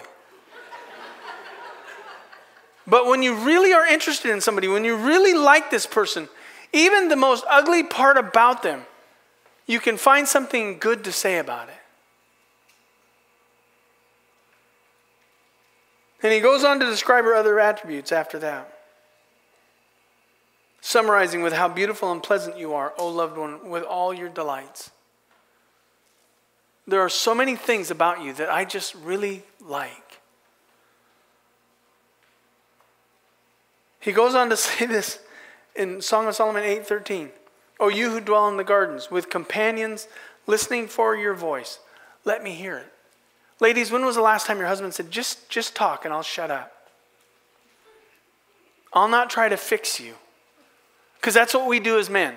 But 2.88 3.06
when 3.06 3.22
you 3.22 3.36
really 3.36 3.72
are 3.72 3.86
interested 3.86 4.32
in 4.32 4.42
somebody, 4.42 4.68
when 4.68 4.84
you 4.84 4.96
really 4.96 5.36
like 5.36 5.70
this 5.70 5.86
person, 5.86 6.28
even 6.74 7.08
the 7.08 7.16
most 7.16 7.46
ugly 7.48 7.84
part 7.84 8.18
about 8.18 8.64
them, 8.64 8.86
you 9.68 9.80
can 9.80 9.98
find 9.98 10.28
something 10.28 10.80
good 10.80 11.04
to 11.04 11.12
say 11.12 11.38
about 11.38 11.70
it. 11.70 11.76
And 16.24 16.34
he 16.34 16.40
goes 16.40 16.64
on 16.64 16.80
to 16.80 16.86
describe 16.88 17.24
her 17.26 17.36
other 17.36 17.60
attributes 17.60 18.12
after 18.12 18.40
that. 18.40 18.79
Summarizing 20.82 21.42
with 21.42 21.54
how 21.54 21.68
beautiful 21.68 22.12
and 22.12 22.24
pleasant 22.24 22.58
you 22.58 22.74
are, 22.74 22.94
O 22.98 23.08
loved 23.08 23.38
one, 23.38 23.70
with 23.70 23.84
all 23.84 24.14
your 24.14 24.30
delights. 24.30 24.92
There 26.88 27.02
are 27.02 27.10
so 27.10 27.36
many 27.36 27.56
things 27.56 27.92
about 27.92 28.24
you 28.24 28.34
that 28.34 28.50
I 28.50 28.66
just 28.66 28.96
really 28.96 29.44
like. 29.60 30.20
He 34.00 34.12
goes 34.12 34.34
on 34.34 34.50
to 34.50 34.58
say 34.58 34.86
this 34.86 35.20
in 35.76 36.02
Song 36.02 36.28
of 36.28 36.36
Solomon 36.36 36.64
8:13. 36.64 37.30
O 37.80 37.88
you 37.88 38.12
who 38.12 38.20
dwell 38.20 38.48
in 38.50 38.58
the 38.58 38.64
gardens 38.64 39.10
with 39.10 39.30
companions 39.30 40.08
listening 40.48 40.88
for 40.88 41.16
your 41.16 41.34
voice, 41.34 41.80
let 42.26 42.44
me 42.44 42.54
hear 42.54 42.78
it. 42.78 42.92
Ladies, 43.60 43.92
when 43.92 44.06
was 44.06 44.16
the 44.16 44.22
last 44.22 44.48
time 44.48 44.58
your 44.58 44.68
husband 44.68 44.94
said, 44.94 45.12
just, 45.12 45.50
just 45.50 45.76
talk 45.76 46.06
and 46.06 46.14
I'll 46.14 46.24
shut 46.24 46.50
up? 46.50 46.90
I'll 48.94 49.08
not 49.08 49.30
try 49.30 49.50
to 49.50 49.58
fix 49.58 50.00
you. 50.00 50.16
Because 51.20 51.34
that's 51.34 51.54
what 51.54 51.68
we 51.68 51.80
do 51.80 52.00
as 52.00 52.10
men. 52.10 52.36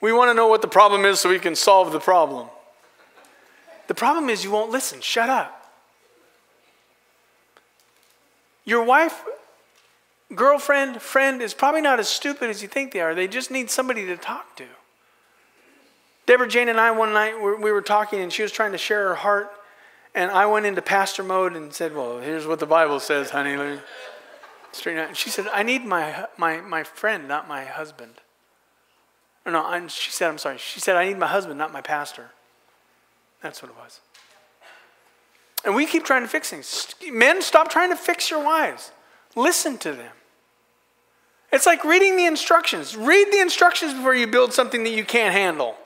We 0.00 0.12
want 0.12 0.30
to 0.30 0.34
know 0.34 0.46
what 0.46 0.62
the 0.62 0.68
problem 0.68 1.04
is 1.04 1.20
so 1.20 1.28
we 1.28 1.38
can 1.38 1.56
solve 1.56 1.92
the 1.92 2.00
problem. 2.00 2.48
The 3.88 3.94
problem 3.94 4.28
is 4.28 4.44
you 4.44 4.50
won't 4.50 4.70
listen. 4.70 5.00
Shut 5.00 5.28
up. 5.28 5.54
Your 8.64 8.84
wife 8.84 9.24
girlfriend, 10.34 11.00
friend 11.00 11.40
is 11.40 11.54
probably 11.54 11.80
not 11.80 11.98
as 11.98 12.08
stupid 12.08 12.50
as 12.50 12.62
you 12.62 12.68
think 12.68 12.92
they 12.92 13.00
are. 13.00 13.14
They 13.14 13.28
just 13.28 13.50
need 13.50 13.70
somebody 13.70 14.06
to 14.06 14.16
talk 14.16 14.56
to. 14.56 14.64
Deborah 16.26 16.48
Jane 16.48 16.68
and 16.68 16.78
I, 16.78 16.90
one 16.90 17.14
night, 17.14 17.40
we 17.40 17.72
were 17.72 17.80
talking 17.80 18.20
and 18.20 18.32
she 18.32 18.42
was 18.42 18.52
trying 18.52 18.72
to 18.72 18.78
share 18.78 19.08
her 19.08 19.14
heart. 19.14 19.50
And 20.14 20.30
I 20.30 20.46
went 20.46 20.66
into 20.66 20.82
pastor 20.82 21.22
mode 21.22 21.54
and 21.54 21.72
said, 21.72 21.94
Well, 21.94 22.20
here's 22.20 22.46
what 22.46 22.58
the 22.58 22.66
Bible 22.66 23.00
says, 23.00 23.30
honey. 23.30 23.78
Straighten 24.72 25.02
out. 25.02 25.08
And 25.08 25.16
she 25.16 25.30
said, 25.30 25.46
I 25.52 25.62
need 25.62 25.84
my, 25.84 26.26
my, 26.36 26.60
my 26.60 26.84
friend, 26.84 27.26
not 27.26 27.48
my 27.48 27.64
husband. 27.64 28.14
Or 29.44 29.52
no, 29.52 29.64
I'm, 29.64 29.88
she 29.88 30.10
said, 30.10 30.28
I'm 30.28 30.38
sorry. 30.38 30.58
She 30.58 30.80
said, 30.80 30.96
I 30.96 31.06
need 31.06 31.18
my 31.18 31.26
husband, 31.26 31.58
not 31.58 31.72
my 31.72 31.80
pastor. 31.80 32.30
That's 33.42 33.62
what 33.62 33.70
it 33.70 33.76
was. 33.76 34.00
And 35.64 35.74
we 35.74 35.86
keep 35.86 36.04
trying 36.04 36.22
to 36.22 36.28
fix 36.28 36.50
things. 36.50 36.94
Men, 37.10 37.42
stop 37.42 37.70
trying 37.70 37.90
to 37.90 37.96
fix 37.96 38.30
your 38.30 38.44
wives. 38.44 38.92
Listen 39.34 39.78
to 39.78 39.92
them. 39.92 40.12
It's 41.52 41.66
like 41.66 41.84
reading 41.84 42.16
the 42.16 42.26
instructions. 42.26 42.96
Read 42.96 43.32
the 43.32 43.40
instructions 43.40 43.94
before 43.94 44.14
you 44.14 44.26
build 44.26 44.52
something 44.52 44.84
that 44.84 44.90
you 44.90 45.04
can't 45.04 45.32
handle. 45.32 45.76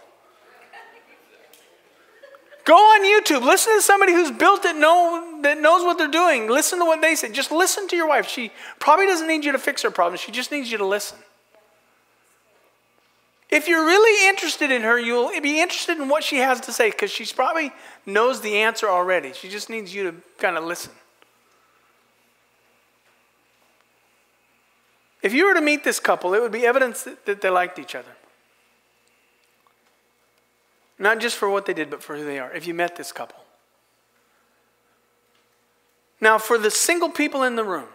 Go 2.64 2.74
on 2.74 3.04
YouTube. 3.04 3.44
Listen 3.44 3.74
to 3.74 3.82
somebody 3.82 4.12
who's 4.12 4.30
built 4.30 4.64
it, 4.64 4.76
know, 4.76 5.40
that 5.42 5.60
knows 5.60 5.82
what 5.82 5.98
they're 5.98 6.08
doing. 6.08 6.48
Listen 6.48 6.78
to 6.78 6.84
what 6.84 7.00
they 7.00 7.14
say. 7.16 7.30
Just 7.30 7.50
listen 7.50 7.88
to 7.88 7.96
your 7.96 8.08
wife. 8.08 8.28
She 8.28 8.52
probably 8.78 9.06
doesn't 9.06 9.26
need 9.26 9.44
you 9.44 9.52
to 9.52 9.58
fix 9.58 9.82
her 9.82 9.90
problems, 9.90 10.20
she 10.20 10.32
just 10.32 10.52
needs 10.52 10.70
you 10.70 10.78
to 10.78 10.86
listen. 10.86 11.18
If 13.50 13.68
you're 13.68 13.84
really 13.84 14.28
interested 14.30 14.70
in 14.70 14.80
her, 14.80 14.98
you'll 14.98 15.28
be 15.42 15.60
interested 15.60 15.98
in 15.98 16.08
what 16.08 16.24
she 16.24 16.38
has 16.38 16.58
to 16.62 16.72
say 16.72 16.90
because 16.90 17.10
she 17.10 17.26
probably 17.26 17.70
knows 18.06 18.40
the 18.40 18.56
answer 18.56 18.88
already. 18.88 19.34
She 19.34 19.50
just 19.50 19.68
needs 19.68 19.94
you 19.94 20.04
to 20.04 20.14
kind 20.38 20.56
of 20.56 20.64
listen. 20.64 20.92
If 25.20 25.34
you 25.34 25.46
were 25.46 25.54
to 25.54 25.60
meet 25.60 25.84
this 25.84 26.00
couple, 26.00 26.32
it 26.32 26.40
would 26.40 26.50
be 26.50 26.64
evidence 26.64 27.02
that, 27.02 27.26
that 27.26 27.42
they 27.42 27.50
liked 27.50 27.78
each 27.78 27.94
other. 27.94 28.08
Not 31.02 31.18
just 31.18 31.36
for 31.36 31.50
what 31.50 31.66
they 31.66 31.74
did, 31.74 31.90
but 31.90 32.00
for 32.00 32.16
who 32.16 32.24
they 32.24 32.38
are. 32.38 32.52
If 32.52 32.64
you 32.64 32.74
met 32.74 32.94
this 32.94 33.10
couple. 33.10 33.40
Now, 36.20 36.38
for 36.38 36.58
the 36.58 36.70
single 36.70 37.08
people 37.08 37.42
in 37.42 37.56
the 37.56 37.64
room, 37.64 37.88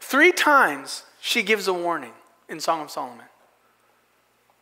three 0.00 0.32
times 0.32 1.02
she 1.20 1.42
gives 1.42 1.68
a 1.68 1.74
warning 1.74 2.14
in 2.48 2.58
Song 2.58 2.80
of 2.80 2.90
Solomon. 2.90 3.26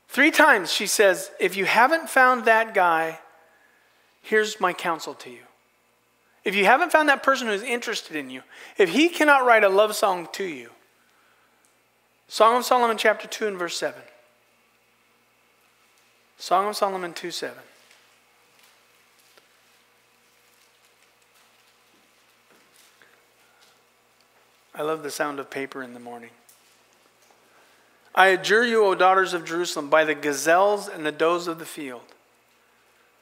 Three 0.09 0.33
times 0.33 0.73
she 0.73 0.89
says, 0.89 1.31
If 1.39 1.57
you 1.57 1.65
haven't 1.65 2.11
found 2.11 2.45
that 2.47 2.75
guy, 2.75 3.21
here's 4.21 4.61
my 4.61 4.73
counsel 4.73 5.15
to 5.15 5.31
you. 5.31 5.45
If 6.43 6.57
you 6.57 6.65
haven't 6.65 6.91
found 6.91 7.09
that 7.09 7.23
person 7.23 7.47
who's 7.47 7.63
interested 7.63 8.17
in 8.17 8.31
you, 8.31 8.43
if 8.79 8.89
he 8.89 9.09
cannot 9.09 9.47
write 9.47 9.63
a 9.63 9.69
love 9.69 9.95
song 9.95 10.27
to 10.33 10.45
you, 10.45 10.71
Song 12.27 12.57
of 12.57 12.65
Solomon, 12.65 12.99
chapter 12.99 13.29
2, 13.29 13.47
and 13.47 13.57
verse 13.57 13.77
7. 13.77 14.03
Song 16.43 16.69
of 16.69 16.75
Solomon 16.75 17.15
2 17.15 17.31
7. 17.31 17.57
I 24.75 24.83
love 24.83 25.05
the 25.05 25.11
sound 25.13 25.39
of 25.39 25.51
paper 25.51 25.85
in 25.85 25.95
the 25.95 26.01
morning. 26.01 26.31
I 28.13 28.27
adjure 28.27 28.67
you, 28.67 28.85
O 28.85 28.97
daughters 28.97 29.35
of 29.35 29.45
Jerusalem, 29.45 29.89
by 29.89 30.03
the 30.03 30.17
gazelles 30.17 30.89
and 30.89 31.07
the 31.07 31.13
does 31.13 31.47
of 31.47 31.61
the 31.61 31.65
field, 31.65 32.03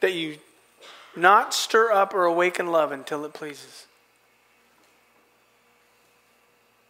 that 0.01 0.15
you 0.15 0.39
not 1.15 1.53
stir 1.53 1.93
up 1.93 2.15
or 2.15 2.25
awaken 2.25 2.69
love 2.69 2.91
until 2.91 3.27
it 3.27 3.35
pleases. 3.35 3.85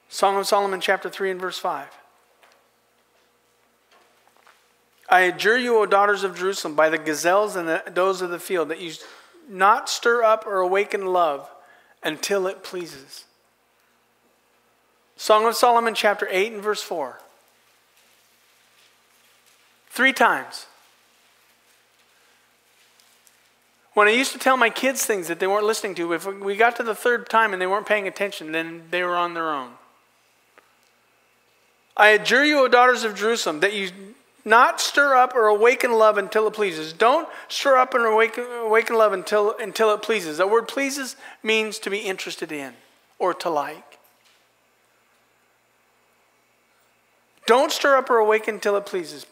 Song 0.09 0.37
of 0.37 0.47
Solomon, 0.47 0.81
chapter 0.81 1.11
3 1.11 1.33
and 1.33 1.41
verse 1.41 1.59
5. 1.59 1.89
I 5.11 5.23
adjure 5.23 5.59
you, 5.59 5.77
O 5.79 5.87
daughters 5.87 6.23
of 6.23 6.39
Jerusalem, 6.39 6.77
by 6.77 6.89
the 6.89 6.99
gazelles 6.99 7.57
and 7.57 7.69
the 7.69 7.83
does 7.93 8.23
of 8.23 8.31
the 8.31 8.39
field, 8.39 8.69
that 8.69 8.81
you 8.81 8.93
not 9.49 9.91
stir 9.91 10.23
up 10.23 10.47
or 10.47 10.61
awaken 10.61 11.07
love 11.07 11.51
until 12.03 12.47
it 12.47 12.63
pleases. 12.63 13.25
Song 15.17 15.47
of 15.47 15.57
Solomon, 15.57 15.95
chapter 15.95 16.29
8 16.31 16.53
and 16.53 16.63
verse 16.63 16.83
4. 16.83 17.21
Three 19.89 20.13
times. 20.13 20.67
When 23.95 24.07
I 24.07 24.13
used 24.13 24.33
to 24.33 24.39
tell 24.39 24.57
my 24.57 24.71
kids 24.71 25.05
things 25.05 25.27
that 25.27 25.41
they 25.41 25.49
weren't 25.49 25.67
listening 25.67 25.97
to, 25.97 26.13
if 26.13 26.25
we 26.25 26.57
got 26.57 26.77
to 26.77 26.85
the 26.85 26.95
third 26.95 27.29
time 27.29 27.53
and 27.53 27.61
they 27.61 27.67
weren't 27.67 27.87
paying 27.87 28.07
attention, 28.07 28.53
then 28.53 28.85
they 28.91 29.03
were 29.03 29.17
on 29.17 29.35
their 29.35 29.51
own. 29.51 29.73
I 31.97 32.11
adjure 32.11 32.45
you, 32.45 32.61
O 32.61 32.69
daughters 32.69 33.03
of 33.03 33.17
Jerusalem, 33.17 33.61
that 33.61 33.75
you 33.75 33.91
not 34.45 34.81
stir 34.81 35.15
up 35.15 35.35
or 35.35 35.47
awaken 35.47 35.93
love 35.93 36.19
until 36.19 36.47
it 36.47 36.55
pleases. 36.55 36.93
Don't 36.93 37.29
stir 37.49 37.77
up 37.77 37.95
and 37.95 38.05
awaken, 38.05 38.45
awaken 38.61 38.97
love 38.97 39.13
until, 39.13 39.57
until 39.59 39.93
it 39.93 40.03
pleases. 40.03 40.39
The 40.39 40.47
word 40.47 40.69
pleases 40.69 41.17
means 41.43 41.79
to 41.81 41.91
be 41.91 41.99
interested 41.99 42.51
in 42.51 42.75
or 43.19 43.35
to 43.35 43.51
like. 43.51 43.99
Don't 47.47 47.73
stir 47.73 47.97
up 47.97 48.09
or 48.09 48.19
awaken 48.19 48.55
until 48.55 48.77
it 48.77 48.87
pleases. 48.87 49.27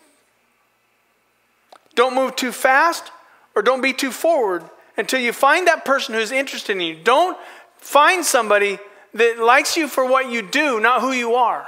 Don't 1.94 2.14
move 2.14 2.37
too 2.37 2.53
fast 2.53 3.11
or 3.55 3.62
don't 3.62 3.81
be 3.81 3.92
too 3.92 4.11
forward 4.11 4.64
until 4.97 5.21
you 5.21 5.33
find 5.33 5.66
that 5.66 5.85
person 5.85 6.14
who's 6.14 6.33
interested 6.33 6.73
in 6.73 6.81
you. 6.81 6.97
Don't 6.97 7.38
find 7.77 8.25
somebody 8.25 8.79
that 9.14 9.38
likes 9.38 9.77
you 9.77 9.88
for 9.88 10.05
what 10.05 10.31
you 10.31 10.42
do, 10.42 10.81
not 10.81 11.01
who 11.01 11.12
you 11.12 11.35
are. 11.35 11.66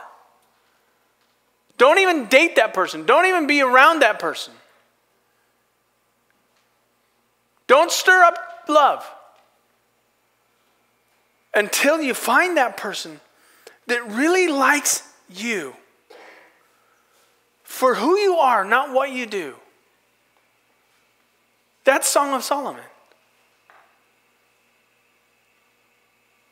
Don't 1.80 1.96
even 1.96 2.26
date 2.26 2.56
that 2.56 2.74
person. 2.74 3.06
Don't 3.06 3.24
even 3.24 3.46
be 3.46 3.62
around 3.62 4.00
that 4.02 4.18
person. 4.18 4.52
Don't 7.68 7.90
stir 7.90 8.22
up 8.22 8.36
love 8.68 9.10
until 11.54 11.98
you 11.98 12.12
find 12.12 12.58
that 12.58 12.76
person 12.76 13.18
that 13.86 14.06
really 14.10 14.46
likes 14.46 15.10
you 15.30 15.74
for 17.62 17.94
who 17.94 18.18
you 18.18 18.34
are, 18.34 18.62
not 18.62 18.92
what 18.92 19.10
you 19.12 19.24
do. 19.24 19.54
That's 21.84 22.06
Song 22.06 22.34
of 22.34 22.44
Solomon. 22.44 22.84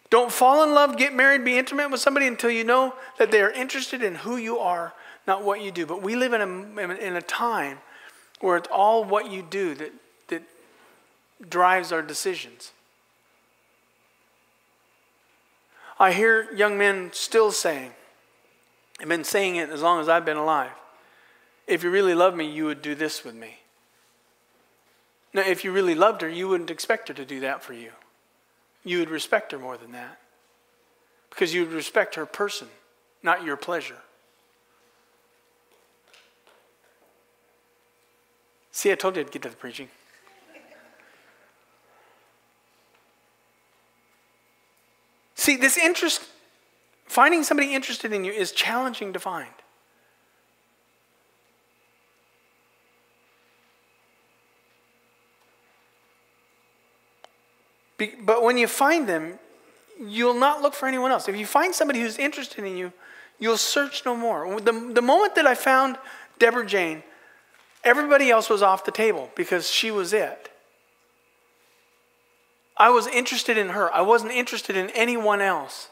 Don't 0.09 0.33
fall 0.33 0.65
in 0.65 0.73
love, 0.73 0.97
get 0.97 1.15
married, 1.15 1.45
be 1.45 1.59
intimate 1.59 1.91
with 1.91 2.01
somebody 2.01 2.27
until 2.27 2.51
you 2.51 2.65
know 2.65 2.95
that 3.19 3.31
they 3.31 3.43
are 3.43 3.51
interested 3.51 4.03
in 4.03 4.15
who 4.15 4.39
you 4.39 4.57
are, 4.57 4.95
not 5.29 5.45
what 5.45 5.63
you 5.63 5.71
do. 5.71 5.87
But 5.87 6.03
we 6.03 6.17
live 6.17 6.33
in 6.33 6.41
a, 6.41 6.81
in 6.95 7.15
a 7.15 7.23
time 7.23 7.79
where 8.41 8.57
it's 8.57 8.69
all 8.73 9.05
what 9.05 9.31
you 9.31 9.43
do 9.43 9.75
that, 9.75 9.93
that 10.29 10.43
drives 11.49 11.93
our 11.93 12.03
decisions. 12.03 12.73
I 16.01 16.13
hear 16.13 16.53
young 16.55 16.79
men 16.79 17.11
still 17.13 17.53
saying, 17.53 17.93
I've 19.01 19.09
been 19.09 19.25
saying 19.25 19.57
it 19.57 19.71
as 19.71 19.83
long 19.83 20.01
as 20.01 20.09
I've 20.09 20.25
been 20.25 20.37
alive. 20.37 20.73
If 21.67 21.85
you 21.85 21.91
really 21.91 22.15
love 22.15 22.35
me, 22.35 22.51
you 22.51 22.65
would 22.65 22.83
do 22.83 22.95
this 22.95 23.25
with 23.25 23.35
me. 23.35 23.59
Now, 25.35 25.43
if 25.43 25.63
you 25.63 25.73
really 25.73 25.95
loved 25.95 26.23
her, 26.23 26.29
you 26.29 26.49
wouldn't 26.49 26.71
expect 26.71 27.09
her 27.09 27.15
to 27.15 27.25
do 27.25 27.41
that 27.41 27.63
for 27.63 27.75
you. 27.75 27.91
You 28.83 29.01
would 29.01 29.11
respect 29.11 29.53
her 29.53 29.59
more 29.59 29.77
than 29.77 29.93
that. 29.93 30.19
Because 31.29 31.53
you 31.53 31.65
would 31.65 31.75
respect 31.75 32.15
her 32.15 32.25
person, 32.25 32.69
not 33.23 33.45
your 33.45 33.57
pleasure. 33.57 33.99
See, 38.79 38.93
I 38.93 38.95
told 38.95 39.17
you 39.17 39.23
I'd 39.23 39.33
get 39.33 39.43
to 39.43 39.49
the 39.49 39.57
preaching. 39.57 39.89
See, 45.35 45.57
this 45.57 45.77
interest, 45.77 46.23
finding 47.05 47.43
somebody 47.43 47.75
interested 47.75 48.13
in 48.13 48.25
you 48.25 48.31
is 48.31 48.53
challenging 48.53 49.13
to 49.15 49.19
find. 49.19 49.51
Be, 57.97 58.13
but 58.23 58.45
when 58.45 58.57
you 58.59 58.69
find 58.69 59.09
them, 59.09 59.41
you'll 60.01 60.39
not 60.39 60.63
look 60.63 60.75
for 60.75 60.87
anyone 60.87 61.11
else. 61.11 61.29
If 61.29 61.35
you 61.35 61.47
find 61.47 61.75
somebody 61.75 61.99
who's 61.99 62.17
interested 62.17 62.65
in 62.65 62.77
you, 62.77 62.93
you'll 63.41 63.57
search 63.57 64.05
no 64.07 64.15
more. 64.15 64.61
The, 64.61 64.93
the 64.95 65.03
moment 65.03 65.35
that 65.35 65.49
I 65.49 65.57
found 65.57 65.99
Deborah 66.39 66.65
Jane, 66.65 67.03
everybody 67.89 68.31
else 68.31 68.51
was 68.51 68.63
off 68.63 68.85
the 68.85 68.93
table 68.93 69.31
because 69.35 69.71
she 69.71 69.91
was 69.91 70.13
it. 70.13 70.51
I 72.77 72.91
was 72.91 73.07
interested 73.09 73.59
in 73.59 73.71
her. 73.71 73.93
I 73.93 74.03
wasn't 74.03 74.33
interested 74.33 74.77
in 74.77 74.91
anyone 74.91 75.41
else. 75.41 75.89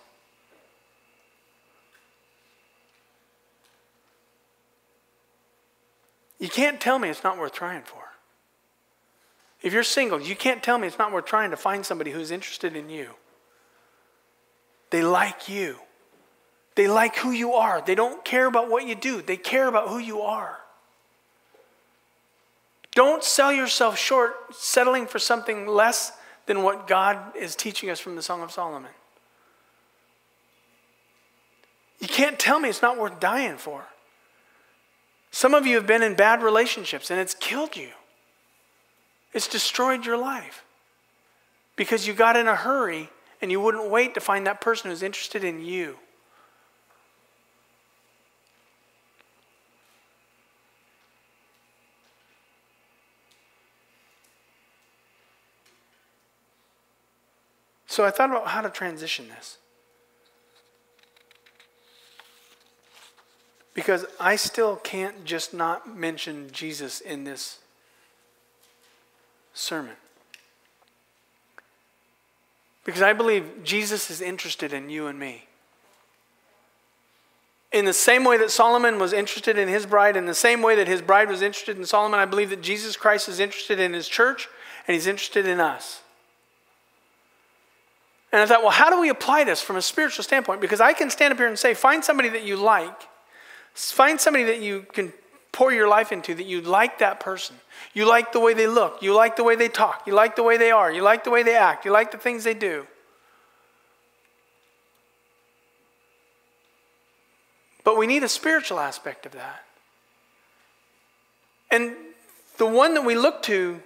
You 6.38 6.48
can't 6.48 6.80
tell 6.80 6.98
me 6.98 7.08
it's 7.08 7.24
not 7.24 7.38
worth 7.38 7.54
trying 7.54 7.82
for. 7.82 8.02
If 9.62 9.72
you're 9.72 9.82
single, 9.82 10.20
you 10.20 10.36
can't 10.36 10.62
tell 10.62 10.78
me 10.78 10.86
it's 10.86 10.98
not 10.98 11.12
worth 11.12 11.24
trying 11.24 11.50
to 11.50 11.56
find 11.56 11.84
somebody 11.84 12.10
who's 12.10 12.30
interested 12.30 12.76
in 12.76 12.90
you. 12.90 13.10
They 14.90 15.02
like 15.02 15.48
you. 15.48 15.78
They 16.76 16.88
like 16.88 17.16
who 17.16 17.30
you 17.30 17.54
are. 17.54 17.80
They 17.80 17.94
don't 17.94 18.22
care 18.22 18.46
about 18.46 18.70
what 18.70 18.86
you 18.86 18.94
do, 18.94 19.22
they 19.22 19.38
care 19.38 19.66
about 19.66 19.88
who 19.88 19.98
you 19.98 20.20
are. 20.20 20.58
Don't 22.96 23.22
sell 23.22 23.52
yourself 23.52 23.98
short 23.98 24.54
settling 24.54 25.06
for 25.06 25.18
something 25.18 25.66
less 25.66 26.12
than 26.46 26.62
what 26.62 26.86
God 26.86 27.36
is 27.36 27.54
teaching 27.54 27.90
us 27.90 28.00
from 28.00 28.16
the 28.16 28.22
Song 28.22 28.42
of 28.42 28.50
Solomon. 28.50 28.90
You 32.00 32.08
can't 32.08 32.38
tell 32.38 32.58
me 32.58 32.70
it's 32.70 32.80
not 32.80 32.98
worth 32.98 33.20
dying 33.20 33.58
for. 33.58 33.84
Some 35.30 35.52
of 35.52 35.66
you 35.66 35.76
have 35.76 35.86
been 35.86 36.02
in 36.02 36.14
bad 36.14 36.42
relationships 36.42 37.10
and 37.10 37.20
it's 37.20 37.34
killed 37.34 37.76
you. 37.76 37.90
It's 39.34 39.46
destroyed 39.46 40.06
your 40.06 40.16
life 40.16 40.64
because 41.76 42.06
you 42.06 42.14
got 42.14 42.34
in 42.34 42.48
a 42.48 42.56
hurry 42.56 43.10
and 43.42 43.50
you 43.50 43.60
wouldn't 43.60 43.90
wait 43.90 44.14
to 44.14 44.20
find 44.20 44.46
that 44.46 44.62
person 44.62 44.90
who's 44.90 45.02
interested 45.02 45.44
in 45.44 45.62
you. 45.62 45.98
So 57.96 58.04
I 58.04 58.10
thought 58.10 58.28
about 58.28 58.48
how 58.48 58.60
to 58.60 58.68
transition 58.68 59.26
this. 59.30 59.56
Because 63.72 64.04
I 64.20 64.36
still 64.36 64.76
can't 64.76 65.24
just 65.24 65.54
not 65.54 65.96
mention 65.96 66.50
Jesus 66.52 67.00
in 67.00 67.24
this 67.24 67.58
sermon. 69.54 69.94
Because 72.84 73.00
I 73.00 73.14
believe 73.14 73.64
Jesus 73.64 74.10
is 74.10 74.20
interested 74.20 74.74
in 74.74 74.90
you 74.90 75.06
and 75.06 75.18
me. 75.18 75.46
In 77.72 77.86
the 77.86 77.94
same 77.94 78.24
way 78.24 78.36
that 78.36 78.50
Solomon 78.50 78.98
was 78.98 79.14
interested 79.14 79.56
in 79.56 79.68
his 79.68 79.86
bride, 79.86 80.18
in 80.18 80.26
the 80.26 80.34
same 80.34 80.60
way 80.60 80.76
that 80.76 80.86
his 80.86 81.00
bride 81.00 81.30
was 81.30 81.40
interested 81.40 81.78
in 81.78 81.86
Solomon, 81.86 82.20
I 82.20 82.26
believe 82.26 82.50
that 82.50 82.60
Jesus 82.60 82.94
Christ 82.94 83.26
is 83.26 83.40
interested 83.40 83.80
in 83.80 83.94
his 83.94 84.06
church 84.06 84.48
and 84.86 84.94
he's 84.94 85.06
interested 85.06 85.46
in 85.46 85.60
us. 85.60 86.02
And 88.32 88.42
I 88.42 88.46
thought, 88.46 88.62
well, 88.62 88.70
how 88.70 88.90
do 88.90 89.00
we 89.00 89.08
apply 89.08 89.44
this 89.44 89.62
from 89.62 89.76
a 89.76 89.82
spiritual 89.82 90.24
standpoint? 90.24 90.60
Because 90.60 90.80
I 90.80 90.92
can 90.92 91.10
stand 91.10 91.32
up 91.32 91.38
here 91.38 91.48
and 91.48 91.58
say, 91.58 91.74
find 91.74 92.04
somebody 92.04 92.28
that 92.30 92.42
you 92.42 92.56
like, 92.56 93.08
find 93.74 94.20
somebody 94.20 94.44
that 94.44 94.60
you 94.60 94.86
can 94.92 95.12
pour 95.52 95.72
your 95.72 95.88
life 95.88 96.12
into 96.12 96.34
that 96.34 96.44
you 96.44 96.60
like 96.60 96.98
that 96.98 97.18
person. 97.18 97.56
You 97.94 98.06
like 98.06 98.32
the 98.32 98.40
way 98.40 98.52
they 98.52 98.66
look. 98.66 99.00
You 99.00 99.14
like 99.14 99.36
the 99.36 99.44
way 99.44 99.56
they 99.56 99.68
talk. 99.68 100.02
You 100.06 100.12
like 100.12 100.36
the 100.36 100.42
way 100.42 100.58
they 100.58 100.70
are. 100.70 100.92
You 100.92 101.02
like 101.02 101.24
the 101.24 101.30
way 101.30 101.42
they 101.42 101.56
act. 101.56 101.84
You 101.84 101.92
like 101.92 102.10
the 102.10 102.18
things 102.18 102.44
they 102.44 102.52
do. 102.52 102.86
But 107.84 107.96
we 107.96 108.06
need 108.06 108.22
a 108.24 108.28
spiritual 108.28 108.80
aspect 108.80 109.24
of 109.24 109.32
that. 109.32 109.64
And 111.70 111.94
the 112.58 112.66
one 112.66 112.94
that 112.94 113.04
we 113.04 113.14
look 113.14 113.42
to 113.44 113.80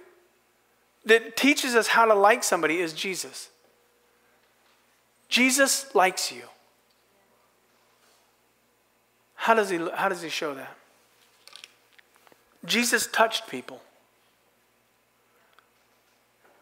that 1.05 1.37
teaches 1.37 1.75
us 1.75 1.87
how 1.87 2.05
to 2.05 2.13
like 2.13 2.43
somebody 2.43 2.79
is 2.79 2.93
Jesus. 2.93 3.49
Jesus 5.31 5.95
likes 5.95 6.31
you. 6.31 6.43
How 9.35 9.55
does 9.55 9.69
he, 9.71 9.79
how 9.95 10.09
does 10.09 10.21
he 10.21 10.29
show 10.29 10.53
that? 10.53 10.75
Jesus 12.65 13.07
touched 13.07 13.49
people. 13.49 13.81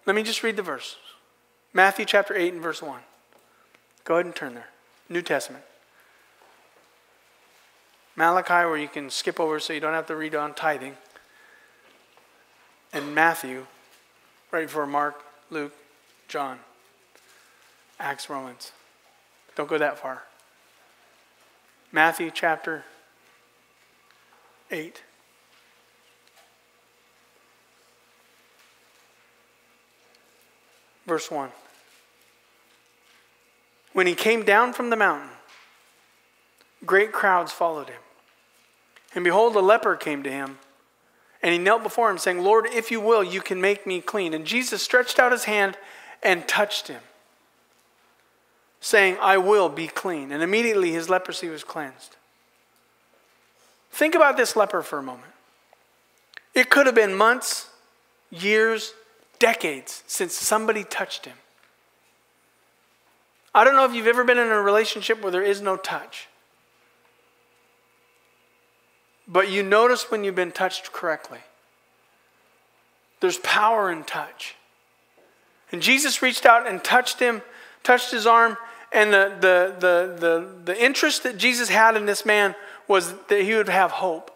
Let 0.05 0.15
me 0.15 0.23
just 0.23 0.43
read 0.43 0.55
the 0.55 0.61
verse 0.61 0.95
Matthew 1.73 2.05
chapter 2.05 2.35
8 2.35 2.53
and 2.53 2.61
verse 2.61 2.81
1. 2.81 3.01
Go 4.05 4.13
ahead 4.15 4.25
and 4.25 4.35
turn 4.35 4.53
there. 4.53 4.69
New 5.09 5.21
Testament. 5.21 5.63
Malachi, 8.15 8.67
where 8.67 8.77
you 8.77 8.87
can 8.87 9.09
skip 9.09 9.39
over 9.39 9.59
so 9.59 9.73
you 9.73 9.79
don't 9.79 9.93
have 9.93 10.07
to 10.07 10.15
read 10.15 10.35
on 10.35 10.53
tithing. 10.53 10.95
And 12.93 13.15
Matthew, 13.15 13.65
right 14.51 14.67
before 14.67 14.85
Mark, 14.85 15.23
Luke, 15.49 15.73
John, 16.27 16.59
Acts, 17.99 18.29
Romans. 18.29 18.71
Don't 19.55 19.69
go 19.69 19.77
that 19.77 19.99
far. 19.99 20.23
Matthew 21.91 22.31
chapter 22.33 22.85
8. 24.71 25.03
Verse 31.05 31.29
1. 31.31 31.49
When 33.93 34.07
he 34.07 34.15
came 34.15 34.43
down 34.43 34.73
from 34.73 34.91
the 34.91 34.95
mountain, 34.95 35.29
great 36.85 37.11
crowds 37.11 37.51
followed 37.51 37.89
him. 37.89 38.01
And 39.15 39.23
behold, 39.23 39.55
a 39.55 39.59
leper 39.59 39.95
came 39.95 40.21
to 40.23 40.31
him. 40.31 40.59
And 41.41 41.51
he 41.51 41.57
knelt 41.57 41.83
before 41.83 42.11
him, 42.11 42.17
saying, 42.17 42.39
Lord, 42.39 42.67
if 42.67 42.91
you 42.91 43.01
will, 43.01 43.23
you 43.23 43.41
can 43.41 43.59
make 43.59 43.87
me 43.87 44.01
clean. 44.01 44.33
And 44.33 44.45
Jesus 44.45 44.83
stretched 44.83 45.19
out 45.19 45.31
his 45.31 45.45
hand 45.45 45.77
and 46.21 46.47
touched 46.47 46.89
him, 46.89 47.01
saying, 48.81 49.17
I 49.21 49.37
will 49.37 49.69
be 49.69 49.87
clean. 49.87 50.31
And 50.31 50.41
immediately 50.41 50.91
his 50.91 51.09
leprosy 51.09 51.49
was 51.49 51.63
cleansed. 51.63 52.15
Think 53.91 54.15
about 54.15 54.37
this 54.37 54.55
leper 54.55 54.81
for 54.81 54.99
a 54.99 55.03
moment. 55.03 55.33
It 56.53 56.69
could 56.69 56.85
have 56.85 56.95
been 56.95 57.15
months, 57.15 57.69
years, 58.31 58.93
decades 59.39 60.03
since 60.07 60.33
somebody 60.33 60.83
touched 60.83 61.25
him. 61.25 61.37
I 63.53 63.63
don't 63.63 63.75
know 63.75 63.85
if 63.85 63.93
you've 63.93 64.07
ever 64.07 64.23
been 64.23 64.37
in 64.37 64.47
a 64.47 64.61
relationship 64.61 65.21
where 65.21 65.31
there 65.31 65.43
is 65.43 65.61
no 65.61 65.75
touch. 65.75 66.27
but 69.29 69.51
you 69.51 69.61
notice 69.61 70.09
when 70.09 70.23
you've 70.23 70.35
been 70.35 70.51
touched 70.51 70.91
correctly. 70.91 71.39
There's 73.19 73.37
power 73.37 73.91
in 73.91 74.03
touch. 74.03 74.55
And 75.71 75.81
Jesus 75.81 76.23
reached 76.23 76.47
out 76.47 76.67
and 76.67 76.83
touched 76.83 77.19
him, 77.19 77.43
touched 77.83 78.11
his 78.11 78.25
arm, 78.25 78.57
and 78.91 79.13
the, 79.13 79.35
the, 79.39 79.75
the, 79.79 80.15
the, 80.19 80.47
the 80.65 80.83
interest 80.83 81.23
that 81.23 81.37
Jesus 81.37 81.69
had 81.69 81.95
in 81.95 82.05
this 82.05 82.25
man 82.25 82.55
was 82.87 83.13
that 83.27 83.41
he 83.41 83.53
would 83.53 83.69
have 83.69 83.91
hope. 83.91 84.31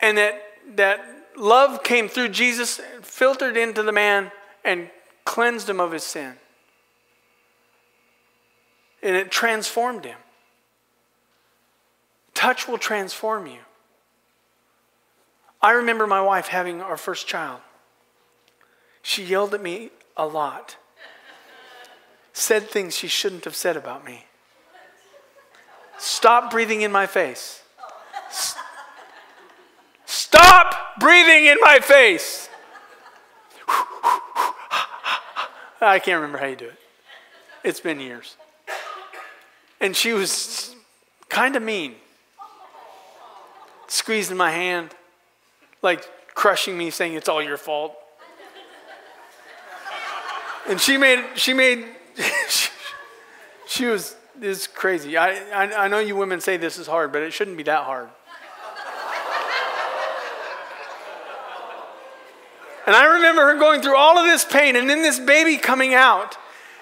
And 0.00 0.16
that, 0.18 0.42
that 0.76 1.04
love 1.36 1.82
came 1.82 2.08
through 2.08 2.30
Jesus, 2.30 2.80
filtered 3.02 3.56
into 3.56 3.82
the 3.82 3.92
man, 3.92 4.32
and 4.64 4.90
cleansed 5.24 5.68
him 5.68 5.78
of 5.78 5.92
his 5.92 6.04
sin. 6.04 6.34
And 9.02 9.14
it 9.14 9.30
transformed 9.30 10.04
him. 10.04 10.18
Touch 12.34 12.66
will 12.66 12.78
transform 12.78 13.46
you. 13.46 13.58
I 15.60 15.72
remember 15.72 16.06
my 16.06 16.20
wife 16.20 16.48
having 16.48 16.80
our 16.80 16.96
first 16.96 17.26
child. 17.26 17.60
She 19.02 19.22
yelled 19.22 19.54
at 19.54 19.62
me 19.62 19.90
a 20.16 20.26
lot, 20.26 20.76
said 22.32 22.68
things 22.68 22.96
she 22.96 23.08
shouldn't 23.08 23.44
have 23.44 23.56
said 23.56 23.76
about 23.76 24.04
me. 24.04 24.24
Stop 25.98 26.50
breathing 26.50 26.82
in 26.82 26.90
my 26.90 27.06
face. 27.06 27.62
Stop 30.04 30.98
breathing 30.98 31.46
in 31.46 31.58
my 31.60 31.78
face. 31.78 32.48
I 35.80 35.98
can't 35.98 36.16
remember 36.16 36.38
how 36.38 36.46
you 36.46 36.56
do 36.56 36.66
it. 36.66 36.78
It's 37.64 37.80
been 37.80 38.00
years. 38.00 38.36
And 39.80 39.96
she 39.96 40.12
was 40.12 40.74
kind 41.28 41.56
of 41.56 41.62
mean, 41.62 41.96
squeezing 43.88 44.36
my 44.36 44.50
hand, 44.50 44.94
like 45.82 46.04
crushing 46.34 46.78
me, 46.78 46.90
saying, 46.90 47.14
It's 47.14 47.28
all 47.28 47.42
your 47.42 47.56
fault. 47.56 47.96
And 50.68 50.80
she 50.80 50.96
made, 50.96 51.24
she 51.34 51.52
made, 51.52 51.86
she 53.66 53.86
was, 53.86 54.16
this 54.36 54.66
crazy. 54.66 55.16
I, 55.16 55.34
I, 55.50 55.84
I 55.84 55.88
know 55.88 55.98
you 55.98 56.16
women 56.16 56.40
say 56.40 56.56
this 56.56 56.78
is 56.78 56.86
hard, 56.86 57.12
but 57.12 57.22
it 57.22 57.32
shouldn't 57.32 57.56
be 57.56 57.62
that 57.64 57.84
hard. 57.84 58.08
And 62.84 62.96
I 62.96 63.04
remember 63.14 63.42
her 63.46 63.58
going 63.58 63.80
through 63.80 63.96
all 63.96 64.18
of 64.18 64.26
this 64.26 64.44
pain 64.44 64.74
and 64.74 64.90
then 64.90 65.02
this 65.02 65.20
baby 65.20 65.56
coming 65.56 65.94
out. 65.94 66.36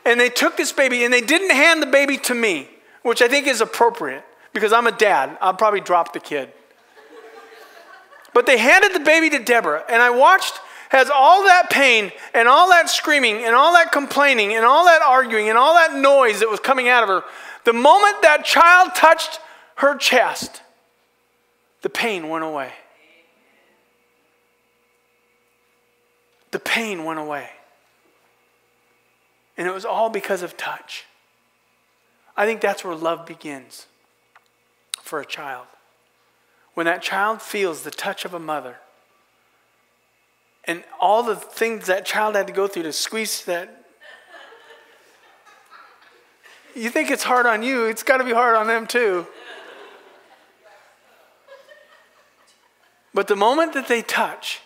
And 0.05 0.19
they 0.19 0.31
took 0.31 0.57
this 0.57 0.73
baby 0.73 1.05
and 1.05 1.13
they 1.13 1.21
didn't 1.21 1.51
hand 1.51 1.83
the 1.83 1.87
baby 1.87 2.17
to 2.19 2.35
me, 2.35 2.69
which 3.03 3.21
I 3.21 3.29
think 3.29 3.47
is 3.47 3.61
appropriate 3.61 4.25
because 4.53 4.73
I'm 4.73 4.87
a 4.87 4.93
dad. 4.93 5.37
I'll 5.41 5.55
probably 5.55 5.83
drop 5.83 6.13
the 6.13 6.21
kid. 6.21 6.51
But 8.33 8.47
they 8.47 8.57
handed 8.57 8.95
the 8.95 9.01
baby 9.01 9.29
to 9.31 9.41
Deborah, 9.41 9.85
and 9.89 10.01
I 10.01 10.11
watched 10.11 10.61
as 10.93 11.11
all 11.11 11.45
that 11.45 11.71
pain 11.71 12.13
and 12.35 12.49
all 12.49 12.71
that 12.71 12.91
screaming 12.91 13.45
and 13.45 13.55
all 13.55 13.73
that 13.75 13.93
complaining 13.93 14.55
and 14.55 14.65
all 14.65 14.85
that 14.87 15.03
arguing 15.03 15.49
and 15.49 15.57
all 15.57 15.75
that 15.75 15.95
noise 15.95 16.41
that 16.41 16.51
was 16.51 16.61
coming 16.61 16.89
out 16.89 17.03
of 17.03 17.09
her, 17.09 17.23
the 17.65 17.73
moment 17.73 18.23
that 18.23 18.45
child 18.45 18.95
touched 18.95 19.41
her 19.77 19.97
chest, 19.97 20.63
the 21.83 21.89
pain 21.89 22.29
went 22.29 22.45
away. 22.45 22.73
the 26.51 26.59
pain 26.59 27.05
went 27.05 27.19
away. 27.19 27.51
And 29.57 29.67
it 29.67 29.73
was 29.73 29.85
all 29.85 30.11
because 30.11 30.43
of 30.43 30.57
touch. 30.57 31.05
I 32.37 32.47
think 32.47 32.61
that's 32.61 32.85
where 32.85 32.95
love 32.95 33.27
begins 33.27 33.87
for 35.01 35.21
a 35.21 35.27
child. 35.27 35.67
When 36.75 36.87
that 36.87 37.03
child 37.03 37.43
feels 37.43 37.83
the 37.83 37.91
touch 37.91 38.25
of 38.25 38.33
a 38.33 38.39
mother 38.39 38.77
and 40.65 40.85
all 41.01 41.23
the 41.23 41.37
things 41.37 41.87
that 41.87 42.05
child 42.05 42.35
had 42.35 42.47
to 42.47 42.53
go 42.53 42.67
through 42.67 42.85
to 42.85 42.93
squeeze 42.93 43.45
that. 43.45 43.85
You 46.75 46.91
think 46.91 47.11
it's 47.11 47.25
hard 47.25 47.47
on 47.47 47.63
you, 47.63 47.87
it's 47.87 48.03
got 48.03 48.19
to 48.19 48.25
be 48.25 48.33
hard 48.33 48.55
on 48.57 48.67
them 48.67 48.87
too. 48.87 49.27
But 53.13 53.27
the 53.27 53.37
moment 53.37 53.73
that 53.75 53.89
they 53.89 54.03
touch, 54.03 54.61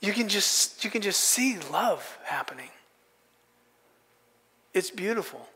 you 0.00 0.12
can 0.12 0.28
just 0.28 0.84
you 0.84 0.90
can 0.90 1.02
just 1.02 1.20
see 1.20 1.58
love 1.72 2.18
happening. 2.24 2.70
It's 4.72 4.90
beautiful. 4.90 5.48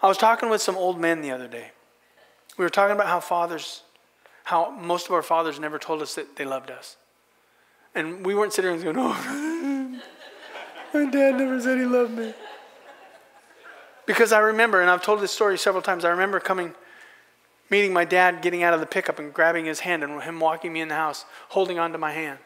I 0.00 0.08
was 0.08 0.16
talking 0.16 0.48
with 0.48 0.62
some 0.62 0.76
old 0.76 1.00
men 1.00 1.20
the 1.20 1.32
other 1.32 1.48
day. 1.48 1.72
We 2.56 2.64
were 2.64 2.70
talking 2.70 2.94
about 2.94 3.08
how 3.08 3.20
fathers, 3.20 3.82
how 4.44 4.70
most 4.70 5.06
of 5.06 5.12
our 5.12 5.22
fathers 5.22 5.58
never 5.58 5.78
told 5.78 6.00
us 6.00 6.14
that 6.14 6.36
they 6.36 6.44
loved 6.44 6.70
us. 6.70 6.96
And 7.96 8.24
we 8.26 8.34
weren't 8.34 8.52
sitting 8.52 8.78
there 8.78 8.92
and 8.92 8.96
going, 8.96 9.06
oh, 9.08 10.00
my 10.92 11.10
dad 11.10 11.36
never 11.36 11.58
said 11.58 11.78
he 11.78 11.86
loved 11.86 12.12
me. 12.12 12.34
Because 14.04 14.32
I 14.32 14.38
remember, 14.38 14.82
and 14.82 14.90
I've 14.90 15.02
told 15.02 15.20
this 15.20 15.32
story 15.32 15.56
several 15.56 15.82
times, 15.82 16.04
I 16.04 16.10
remember 16.10 16.38
coming, 16.38 16.74
meeting 17.70 17.94
my 17.94 18.04
dad, 18.04 18.42
getting 18.42 18.62
out 18.62 18.74
of 18.74 18.80
the 18.80 18.86
pickup 18.86 19.18
and 19.18 19.32
grabbing 19.32 19.64
his 19.64 19.80
hand 19.80 20.04
and 20.04 20.22
him 20.22 20.38
walking 20.38 20.74
me 20.74 20.82
in 20.82 20.88
the 20.88 20.94
house, 20.94 21.24
holding 21.48 21.78
onto 21.78 21.96
my 21.96 22.12
hand. 22.12 22.38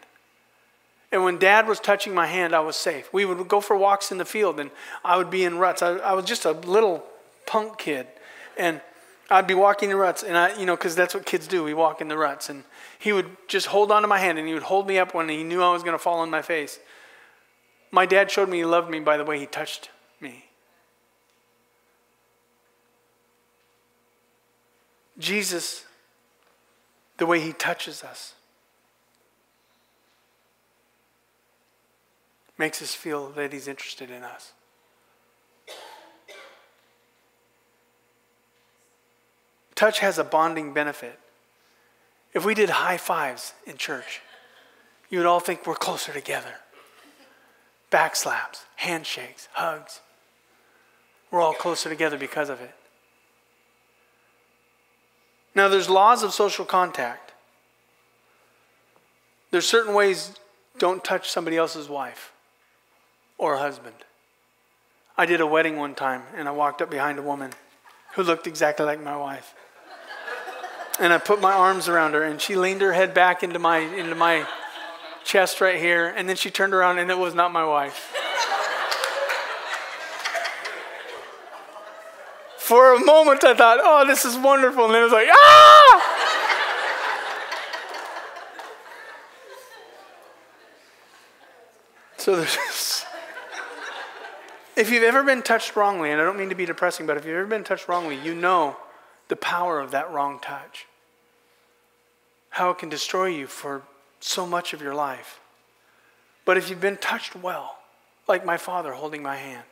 And 1.11 1.25
when 1.25 1.39
dad 1.39 1.67
was 1.67 1.81
touching 1.81 2.15
my 2.15 2.29
hand, 2.29 2.55
I 2.55 2.61
was 2.61 2.77
safe. 2.77 3.13
We 3.13 3.25
would 3.25 3.49
go 3.49 3.61
for 3.61 3.77
walks 3.77 4.13
in 4.13 4.19
the 4.19 4.25
field 4.25 4.61
and 4.61 4.71
I 5.05 5.17
would 5.17 5.31
be 5.31 5.43
in 5.43 5.59
ruts. 5.59 5.83
I, 5.83 5.97
I 5.97 6.13
was 6.13 6.25
just 6.25 6.45
a 6.45 6.53
little 6.53 7.05
punk 7.47 7.79
kid. 7.79 8.07
And 8.57 8.81
I'd 9.31 9.47
be 9.47 9.55
walking 9.55 9.91
in 9.91 9.97
ruts, 9.97 10.23
and 10.23 10.37
I, 10.37 10.59
you 10.59 10.67
know, 10.67 10.77
because 10.77 10.97
that's 10.97 11.15
what 11.15 11.25
kids 11.25 11.47
do. 11.47 11.63
We 11.63 11.75
walk 11.75 12.01
in 12.01 12.09
the 12.09 12.17
ruts. 12.17 12.49
And 12.49 12.65
he 12.99 13.13
would 13.13 13.37
just 13.47 13.67
hold 13.67 13.93
onto 13.93 14.09
my 14.09 14.19
hand 14.19 14.39
and 14.39 14.49
he 14.49 14.55
would 14.55 14.65
hold 14.65 14.89
me 14.89 14.99
up 14.99 15.15
when 15.15 15.29
he 15.29 15.45
knew 15.45 15.63
I 15.63 15.73
was 15.73 15.83
going 15.83 15.95
to 15.95 15.99
fall 15.99 16.19
on 16.19 16.31
my 16.31 16.43
face. 16.43 16.81
My 17.93 18.07
dad 18.07 18.31
showed 18.31 18.49
me 18.49 18.59
he 18.59 18.65
loved 18.65 18.91
me 18.91 19.01
by 19.01 19.17
the 19.17 19.25
way 19.25 19.39
he 19.39 19.47
touched 19.47 19.91
me. 20.21 20.45
Jesus, 25.19 25.85
the 27.19 27.27
way 27.27 27.41
he 27.41 27.53
touches 27.53 28.03
us. 28.03 28.35
makes 32.61 32.83
us 32.83 32.95
feel 32.95 33.31
that 33.31 33.53
He's 33.55 33.67
interested 33.67 34.11
in 34.11 34.23
us. 34.23 34.53
Touch 39.81 40.01
has 40.01 40.19
a 40.19 40.25
bonding 40.25 40.75
benefit. 40.75 41.19
If 42.35 42.45
we 42.45 42.53
did 42.53 42.69
high 42.69 42.99
fives 42.99 43.55
in 43.67 43.79
church, 43.79 44.21
you 45.09 45.17
would 45.17 45.27
all 45.27 45.41
think 45.41 45.67
we're 45.67 45.75
closer 45.75 46.13
together. 46.13 46.57
Back 47.89 48.15
slaps, 48.15 48.67
handshakes, 48.77 49.49
hugs. 49.53 50.01
We're 51.31 51.41
all 51.41 51.55
closer 51.55 51.89
together 51.89 52.19
because 52.19 52.51
of 52.51 52.61
it. 52.61 52.75
Now, 55.55 55.69
there's 55.69 55.89
laws 55.89 56.23
of 56.23 56.35
social 56.35 56.67
contact. 56.67 57.33
There's 59.51 59.67
certain 59.67 59.95
ways 59.95 60.35
don't 60.77 61.03
touch 61.03 61.31
somebody 61.31 61.57
else's 61.57 61.89
wife 61.89 62.35
or 63.39 63.57
husband. 63.57 63.97
I 65.17 65.25
did 65.25 65.41
a 65.41 65.47
wedding 65.47 65.79
one 65.79 65.95
time 65.95 66.25
and 66.37 66.47
I 66.47 66.51
walked 66.51 66.83
up 66.83 66.91
behind 66.91 67.19
a 67.19 67.23
woman 67.23 67.55
who 68.17 68.23
looked 68.23 68.47
exactly 68.47 68.85
like 68.85 69.03
my 69.03 69.17
wife. 69.17 69.55
And 71.01 71.13
I 71.13 71.19
put 71.19 71.41
my 71.41 71.53
arms 71.53 71.89
around 71.89 72.13
her 72.13 72.23
and 72.23 72.41
she 72.41 72.57
leaned 72.57 72.83
her 72.83 72.93
head 72.93 73.15
back 73.15 73.43
into 73.43 73.59
my 73.59 73.79
into 73.79 74.15
my 74.15 74.47
chest 75.25 75.61
right 75.61 75.79
here 75.79 76.13
and 76.15 76.29
then 76.29 76.37
she 76.37 76.51
turned 76.51 76.75
around 76.75 76.99
and 76.99 77.11
it 77.11 77.19
was 77.19 77.35
not 77.35 77.53
my 77.53 77.65
wife. 77.65 78.15
For 82.59 82.95
a 82.95 83.01
moment 83.05 83.43
I 83.45 83.55
thought, 83.55 83.79
"Oh, 83.83 84.07
this 84.07 84.25
is 84.25 84.37
wonderful." 84.37 84.85
And 84.85 84.95
then 84.95 85.01
it 85.01 85.05
was 85.05 85.13
like, 85.13 85.29
"Ah!" 85.31 86.17
So 92.19 92.37
there's 92.37 93.07
if 94.77 94.91
you've 94.91 95.03
ever 95.03 95.23
been 95.23 95.43
touched 95.43 95.77
wrongly, 95.77 96.11
and 96.11 96.21
I 96.21 96.25
don't 96.25 96.39
mean 96.39 96.49
to 96.49 96.55
be 96.55 96.65
depressing, 96.65 97.07
but 97.07 97.17
if 97.17 97.25
you've 97.25 97.37
ever 97.37 97.47
been 97.47 97.65
touched 97.65 97.89
wrongly, 97.89 98.17
you 98.17 98.35
know 98.35 98.77
the 99.29 99.37
power 99.37 99.81
of 99.81 99.91
that 99.91 100.11
wrong 100.11 100.39
touch. 100.41 100.87
How 102.51 102.71
it 102.71 102.79
can 102.79 102.89
destroy 102.89 103.27
you 103.27 103.47
for 103.47 103.83
so 104.21 104.47
much 104.47 104.73
of 104.73 104.83
your 104.83 104.95
life. 104.95 105.41
But 106.45 106.57
if 106.57 106.69
you've 106.69 106.81
been 106.81 106.97
touched 106.97 107.35
well, 107.35 107.79
like 108.29 108.45
my 108.45 108.57
father 108.57 108.93
holding 108.93 109.23
my 109.23 109.37
hand, 109.37 109.65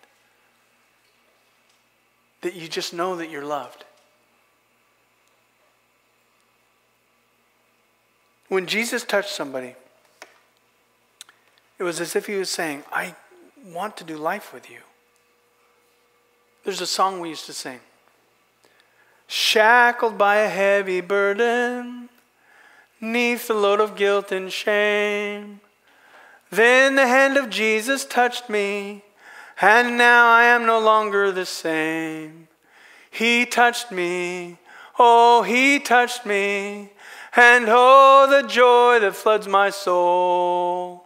that 2.41 2.55
you 2.55 2.69
just 2.69 2.95
know 2.95 3.17
that 3.17 3.31
you're 3.31 3.45
loved. 3.45 3.85
When 8.49 8.67
Jesus 8.67 9.05
touched 9.05 9.31
somebody, 9.31 9.75
it 11.79 11.83
was 11.83 12.01
as 12.01 12.17
if 12.17 12.27
he 12.27 12.35
was 12.35 12.49
saying, 12.49 12.85
I 12.93 13.15
want 13.67 13.97
to 13.99 14.05
do 14.05 14.17
life 14.17 14.55
with 14.55 14.71
you. 14.71 14.79
There's 16.65 16.81
a 16.81 16.87
song 16.87 17.21
we 17.21 17.29
used 17.29 17.47
to 17.47 17.53
sing. 17.53 17.81
shackled 19.29 20.17
by 20.17 20.37
a 20.37 20.49
heavy 20.49 21.01
burden, 21.01 21.98
neath 23.01 23.49
the 23.49 23.55
load 23.55 23.81
of 23.81 23.97
guilt 23.97 24.33
and 24.33 24.53
shame. 24.53 25.61
Then 26.51 26.95
the 26.95 27.07
hand 27.07 27.37
of 27.37 27.51
Jesus 27.51 28.05
touched 28.05 28.49
me, 28.49 29.05
and 29.61 29.99
now 29.99 30.29
I 30.29 30.45
am 30.45 30.67
no 30.67 30.79
longer 30.79 31.31
the 31.31 31.47
same. 31.47 32.49
He 33.11 33.45
touched 33.45 33.91
me, 33.93 34.59
oh, 34.99 35.43
he 35.43 35.79
touched 35.79 36.25
me, 36.25 36.93
and 37.37 37.67
oh, 37.69 38.27
the 38.31 38.49
joy 38.49 38.99
that 39.01 39.15
floods 39.15 39.47
my 39.47 39.71
soul. 39.71 41.05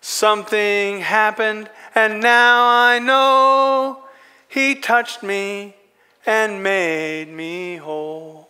Something 0.00 1.00
happened, 1.00 1.68
and 1.94 2.20
now 2.20 2.64
I 2.68 2.98
know 3.00 4.04
he 4.48 4.76
touched 4.76 5.22
me 5.22 5.74
and 6.24 6.62
made 6.62 7.28
me 7.28 7.76
whole. 7.76 8.45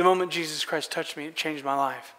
The 0.00 0.04
moment 0.04 0.32
Jesus 0.32 0.64
Christ 0.64 0.90
touched 0.90 1.18
me, 1.18 1.26
it 1.26 1.36
changed 1.36 1.62
my 1.62 1.76
life. 1.76 2.14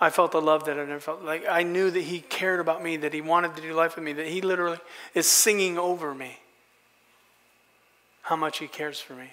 I 0.00 0.08
felt 0.08 0.32
the 0.32 0.40
love 0.40 0.64
that 0.64 0.78
I 0.78 0.86
never 0.86 0.98
felt. 0.98 1.22
Like 1.22 1.44
I 1.46 1.64
knew 1.64 1.90
that 1.90 2.00
He 2.00 2.22
cared 2.22 2.60
about 2.60 2.82
me, 2.82 2.96
that 2.96 3.12
He 3.12 3.20
wanted 3.20 3.56
to 3.56 3.60
do 3.60 3.74
life 3.74 3.94
with 3.94 4.04
me, 4.06 4.14
that 4.14 4.26
He 4.26 4.40
literally 4.40 4.78
is 5.12 5.26
singing 5.26 5.76
over 5.76 6.14
me. 6.14 6.38
How 8.22 8.36
much 8.36 8.56
He 8.56 8.68
cares 8.68 8.98
for 8.98 9.12
me. 9.12 9.32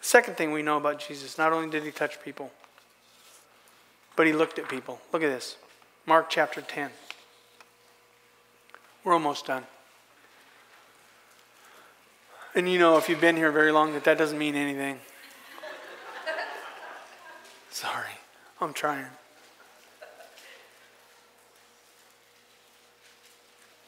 Second 0.00 0.36
thing 0.36 0.50
we 0.50 0.62
know 0.62 0.78
about 0.78 0.98
Jesus, 0.98 1.38
not 1.38 1.52
only 1.52 1.70
did 1.70 1.84
He 1.84 1.92
touch 1.92 2.20
people, 2.24 2.50
but 4.16 4.26
He 4.26 4.32
looked 4.32 4.58
at 4.58 4.68
people. 4.68 5.00
Look 5.12 5.22
at 5.22 5.30
this 5.30 5.58
Mark 6.06 6.28
chapter 6.28 6.60
10. 6.60 6.90
We're 9.04 9.12
almost 9.12 9.46
done. 9.46 9.62
And 12.56 12.66
you 12.66 12.78
know, 12.78 12.96
if 12.96 13.10
you've 13.10 13.20
been 13.20 13.36
here 13.36 13.52
very 13.52 13.70
long, 13.70 13.92
that 13.92 14.04
that 14.04 14.16
doesn't 14.16 14.38
mean 14.38 14.54
anything. 14.54 14.98
Sorry, 17.70 18.18
I'm 18.62 18.72
trying. 18.72 19.04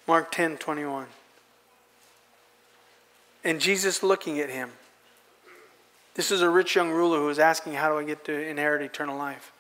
Mark 0.06 0.30
10 0.30 0.58
21. 0.58 1.06
And 3.42 3.58
Jesus 3.58 4.02
looking 4.02 4.38
at 4.38 4.50
him. 4.50 4.72
This 6.12 6.30
is 6.30 6.42
a 6.42 6.50
rich 6.50 6.74
young 6.74 6.90
ruler 6.90 7.18
who 7.18 7.26
was 7.26 7.38
asking, 7.38 7.72
How 7.72 7.88
do 7.88 7.98
I 7.98 8.04
get 8.04 8.26
to 8.26 8.32
inherit 8.32 8.82
eternal 8.82 9.16
life? 9.16 9.50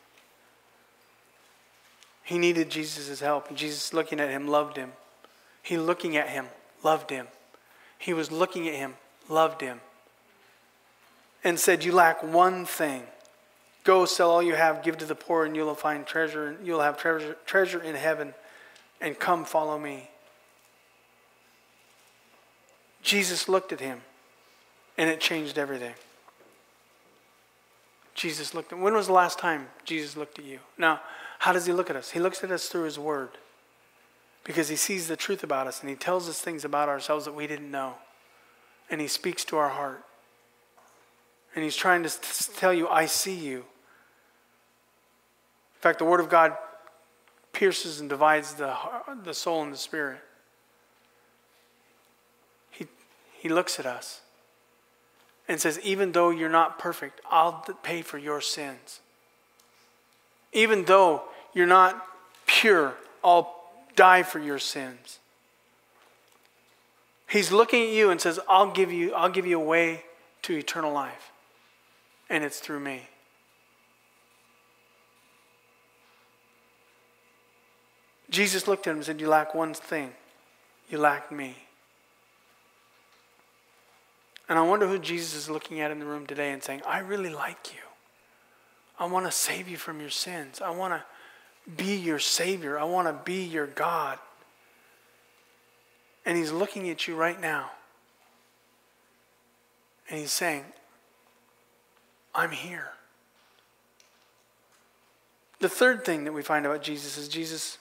He 2.24 2.36
needed 2.36 2.68
Jesus' 2.68 3.20
help. 3.20 3.48
And 3.48 3.56
Jesus, 3.56 3.94
looking 3.94 4.20
at 4.20 4.28
him, 4.28 4.46
loved 4.48 4.76
him. 4.76 4.92
He, 5.62 5.78
looking 5.78 6.14
at 6.14 6.28
him, 6.28 6.48
loved 6.82 7.08
him. 7.08 7.28
He 7.98 8.14
was 8.14 8.30
looking 8.30 8.68
at 8.68 8.74
him, 8.74 8.94
loved 9.28 9.60
him, 9.60 9.80
and 11.42 11.58
said, 11.58 11.84
You 11.84 11.92
lack 11.92 12.22
one 12.22 12.64
thing. 12.64 13.02
Go 13.84 14.04
sell 14.04 14.30
all 14.30 14.42
you 14.42 14.54
have, 14.54 14.82
give 14.82 14.98
to 14.98 15.06
the 15.06 15.14
poor, 15.14 15.44
and 15.44 15.56
you'll 15.56 15.74
find 15.74 16.06
treasure, 16.06 16.56
you'll 16.62 16.80
have 16.80 16.98
treasure, 16.98 17.36
treasure 17.46 17.82
in 17.82 17.94
heaven, 17.94 18.34
and 19.00 19.18
come 19.18 19.44
follow 19.44 19.78
me. 19.78 20.10
Jesus 23.02 23.48
looked 23.48 23.72
at 23.72 23.80
him, 23.80 24.02
and 24.96 25.08
it 25.08 25.20
changed 25.20 25.58
everything. 25.58 25.94
Jesus 28.14 28.52
looked 28.52 28.72
at 28.72 28.78
When 28.78 28.94
was 28.94 29.06
the 29.06 29.12
last 29.12 29.38
time 29.38 29.68
Jesus 29.84 30.16
looked 30.16 30.38
at 30.38 30.44
you? 30.44 30.58
Now, 30.76 31.00
how 31.38 31.52
does 31.52 31.66
he 31.66 31.72
look 31.72 31.88
at 31.88 31.96
us? 31.96 32.10
He 32.10 32.20
looks 32.20 32.42
at 32.44 32.50
us 32.50 32.68
through 32.68 32.82
his 32.82 32.98
word 32.98 33.30
because 34.48 34.70
he 34.70 34.76
sees 34.76 35.08
the 35.08 35.16
truth 35.16 35.44
about 35.44 35.66
us 35.66 35.82
and 35.82 35.90
he 35.90 35.94
tells 35.94 36.26
us 36.26 36.40
things 36.40 36.64
about 36.64 36.88
ourselves 36.88 37.26
that 37.26 37.34
we 37.34 37.46
didn't 37.46 37.70
know. 37.70 37.96
And 38.88 38.98
he 38.98 39.06
speaks 39.06 39.44
to 39.44 39.58
our 39.58 39.68
heart. 39.68 40.02
And 41.54 41.62
he's 41.62 41.76
trying 41.76 42.02
to 42.02 42.10
tell 42.56 42.72
you, 42.72 42.88
I 42.88 43.04
see 43.04 43.34
you. 43.34 43.58
In 43.58 43.64
fact, 45.82 45.98
the 45.98 46.06
Word 46.06 46.18
of 46.18 46.30
God 46.30 46.56
pierces 47.52 48.00
and 48.00 48.08
divides 48.08 48.54
the, 48.54 48.74
the 49.22 49.34
soul 49.34 49.62
and 49.62 49.70
the 49.70 49.76
spirit. 49.76 50.20
He, 52.70 52.86
he 53.38 53.50
looks 53.50 53.78
at 53.78 53.84
us 53.84 54.22
and 55.46 55.60
says, 55.60 55.78
Even 55.80 56.12
though 56.12 56.30
you're 56.30 56.48
not 56.48 56.78
perfect, 56.78 57.20
I'll 57.30 57.66
pay 57.82 58.00
for 58.00 58.16
your 58.16 58.40
sins. 58.40 59.00
Even 60.54 60.86
though 60.86 61.24
you're 61.52 61.66
not 61.66 62.02
pure, 62.46 62.94
I'll 63.22 63.57
die 63.98 64.22
for 64.22 64.38
your 64.38 64.60
sins. 64.60 65.18
He's 67.28 67.50
looking 67.50 67.82
at 67.82 67.88
you 67.90 68.10
and 68.10 68.20
says, 68.20 68.38
I'll 68.48 68.70
give 68.70 68.92
you, 68.92 69.12
I'll 69.12 69.28
give 69.28 69.44
you 69.44 69.60
a 69.60 69.64
way 69.64 70.04
to 70.42 70.56
eternal 70.56 70.92
life. 70.92 71.32
And 72.30 72.44
it's 72.44 72.60
through 72.60 72.78
me. 72.78 73.02
Jesus 78.30 78.68
looked 78.68 78.86
at 78.86 78.90
him 78.92 78.98
and 78.98 79.04
said, 79.04 79.20
You 79.20 79.28
lack 79.28 79.52
one 79.54 79.74
thing. 79.74 80.12
You 80.88 80.98
lack 80.98 81.32
me. 81.32 81.56
And 84.48 84.58
I 84.58 84.62
wonder 84.62 84.86
who 84.86 84.98
Jesus 84.98 85.34
is 85.34 85.50
looking 85.50 85.80
at 85.80 85.90
in 85.90 85.98
the 85.98 86.06
room 86.06 86.24
today 86.24 86.52
and 86.52 86.62
saying, 86.62 86.82
I 86.86 87.00
really 87.00 87.30
like 87.30 87.74
you. 87.74 87.80
I 88.98 89.06
want 89.06 89.26
to 89.26 89.32
save 89.32 89.68
you 89.68 89.76
from 89.76 90.00
your 90.00 90.10
sins. 90.10 90.60
I 90.60 90.70
want 90.70 90.94
to 90.94 91.04
be 91.76 91.96
your 91.96 92.18
Savior. 92.18 92.78
I 92.78 92.84
want 92.84 93.08
to 93.08 93.24
be 93.24 93.44
your 93.44 93.66
God. 93.66 94.18
And 96.24 96.36
He's 96.36 96.52
looking 96.52 96.88
at 96.90 97.06
you 97.06 97.14
right 97.14 97.40
now. 97.40 97.70
And 100.08 100.18
He's 100.18 100.32
saying, 100.32 100.64
I'm 102.34 102.50
here. 102.50 102.90
The 105.60 105.68
third 105.68 106.04
thing 106.04 106.24
that 106.24 106.32
we 106.32 106.42
find 106.42 106.64
about 106.66 106.82
Jesus 106.82 107.18
is 107.18 107.28
Jesus 107.28 107.78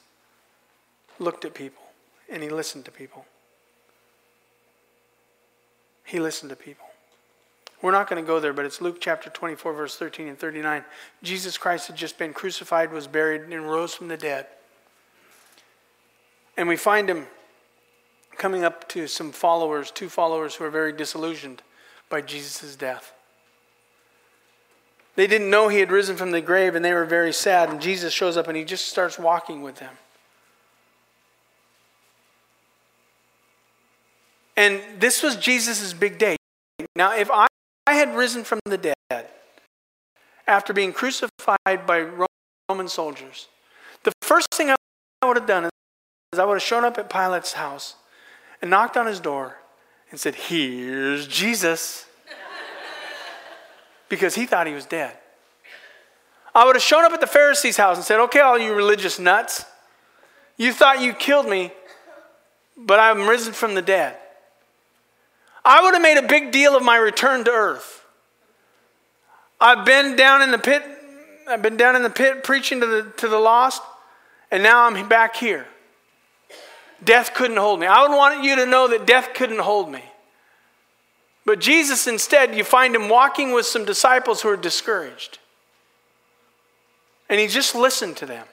looked 1.19 1.45
at 1.45 1.53
people 1.53 1.83
and 2.29 2.41
He 2.41 2.49
listened 2.49 2.85
to 2.85 2.91
people. 2.91 3.25
He 6.03 6.19
listened 6.19 6.49
to 6.49 6.55
people. 6.55 6.86
We're 7.81 7.91
not 7.91 8.09
going 8.09 8.21
to 8.21 8.27
go 8.27 8.39
there, 8.39 8.53
but 8.53 8.65
it's 8.65 8.81
Luke 8.81 8.97
chapter 8.99 9.29
24, 9.29 9.73
verse 9.73 9.95
13 9.95 10.27
and 10.27 10.39
39. 10.39 10.83
Jesus 11.21 11.57
Christ 11.57 11.87
had 11.87 11.95
just 11.95 12.17
been 12.17 12.33
crucified, 12.33 12.91
was 12.91 13.07
buried, 13.07 13.41
and 13.41 13.69
rose 13.69 13.93
from 13.93 14.07
the 14.07 14.17
dead. 14.17 14.47
And 16.57 16.67
we 16.67 16.75
find 16.75 17.07
him 17.07 17.27
coming 18.35 18.63
up 18.63 18.87
to 18.89 19.07
some 19.07 19.31
followers, 19.31 19.91
two 19.91 20.09
followers 20.09 20.55
who 20.55 20.63
are 20.63 20.69
very 20.69 20.91
disillusioned 20.91 21.61
by 22.09 22.21
Jesus' 22.21 22.75
death. 22.75 23.13
They 25.15 25.27
didn't 25.27 25.49
know 25.49 25.67
he 25.67 25.79
had 25.79 25.91
risen 25.91 26.15
from 26.15 26.29
the 26.31 26.41
grave 26.41 26.75
and 26.75 26.85
they 26.85 26.93
were 26.93 27.05
very 27.05 27.33
sad. 27.33 27.69
And 27.69 27.81
Jesus 27.81 28.13
shows 28.13 28.37
up 28.37 28.47
and 28.47 28.55
he 28.55 28.63
just 28.63 28.85
starts 28.85 29.17
walking 29.17 29.63
with 29.63 29.77
them. 29.77 29.93
And 34.55 34.81
this 34.99 35.23
was 35.23 35.35
Jesus' 35.35 35.93
big 35.93 36.17
day. 36.17 36.37
Now, 36.95 37.15
if 37.15 37.29
I 37.31 37.46
I 37.87 37.93
had 37.93 38.13
risen 38.13 38.43
from 38.43 38.59
the 38.65 38.77
dead 38.77 38.95
after 40.45 40.73
being 40.73 40.91
crucified 40.91 41.85
by 41.85 42.05
Roman 42.69 42.89
soldiers, 42.89 43.47
the 44.03 44.11
first 44.21 44.47
thing 44.53 44.69
I 44.69 44.75
would 45.25 45.37
have 45.37 45.47
done 45.47 45.69
is 46.33 46.39
I 46.39 46.43
would 46.43 46.55
have 46.55 46.63
shown 46.63 46.83
up 46.83 46.97
at 46.97 47.09
Pilate's 47.09 47.53
house 47.53 47.95
and 48.61 48.69
knocked 48.69 48.97
on 48.97 49.05
his 49.05 49.21
door 49.21 49.57
and 50.11 50.19
said, 50.19 50.35
Here's 50.35 51.27
Jesus. 51.27 52.05
because 54.09 54.35
he 54.35 54.45
thought 54.45 54.67
he 54.67 54.73
was 54.73 54.85
dead. 54.85 55.17
I 56.53 56.65
would 56.65 56.75
have 56.75 56.83
shown 56.83 57.05
up 57.05 57.13
at 57.13 57.21
the 57.21 57.27
Pharisee's 57.27 57.77
house 57.77 57.95
and 57.95 58.05
said, 58.05 58.19
Okay, 58.21 58.41
all 58.41 58.57
you 58.57 58.73
religious 58.73 59.17
nuts, 59.17 59.63
you 60.57 60.73
thought 60.73 61.01
you 61.01 61.13
killed 61.13 61.47
me, 61.47 61.71
but 62.75 62.99
I'm 62.99 63.29
risen 63.29 63.53
from 63.53 63.75
the 63.75 63.81
dead. 63.81 64.17
I 65.67 65.81
would 65.81 65.95
have 65.95 66.01
made 66.01 66.17
a 66.17 66.25
big 66.25 66.53
deal 66.53 66.77
of 66.77 66.83
my 66.83 66.95
return 66.95 67.43
to 67.43 67.51
earth. 67.51 68.05
I've 69.59 69.85
been 69.85 70.15
down 70.15 70.41
in 70.41 70.51
the 70.51 70.57
pit, 70.57 70.81
I've 71.45 71.61
been 71.61 71.75
down 71.75 71.97
in 71.97 72.03
the 72.03 72.09
pit 72.09 72.41
preaching 72.41 72.79
to 72.79 72.85
the, 72.85 73.11
to 73.17 73.27
the 73.27 73.37
lost, 73.37 73.81
and 74.49 74.63
now 74.63 74.85
I'm 74.85 75.09
back 75.09 75.35
here. 75.35 75.67
Death 77.03 77.33
couldn't 77.33 77.57
hold 77.57 77.81
me. 77.81 77.85
I 77.85 78.01
would 78.01 78.15
want 78.15 78.45
you 78.45 78.55
to 78.55 78.65
know 78.65 78.87
that 78.87 79.05
death 79.05 79.31
couldn't 79.33 79.59
hold 79.59 79.91
me. 79.91 80.03
But 81.45 81.59
Jesus, 81.59 82.07
instead, 82.07 82.55
you 82.55 82.63
find 82.63 82.95
him 82.95 83.09
walking 83.09 83.51
with 83.51 83.65
some 83.65 83.83
disciples 83.83 84.41
who 84.41 84.49
are 84.49 84.57
discouraged. 84.57 85.39
And 87.29 87.41
he 87.41 87.47
just 87.47 87.75
listened 87.75 88.15
to 88.17 88.25
them. 88.25 88.47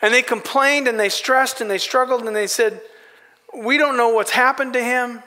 And 0.00 0.12
they 0.12 0.22
complained 0.22 0.88
and 0.88 0.98
they 0.98 1.08
stressed 1.08 1.60
and 1.60 1.70
they 1.70 1.78
struggled 1.78 2.22
and 2.22 2.34
they 2.34 2.48
said, 2.48 2.80
We 3.56 3.78
don't 3.78 3.96
know 3.96 4.08
what's 4.08 4.32
happened 4.32 4.72
to 4.72 4.82
him. 4.82 5.22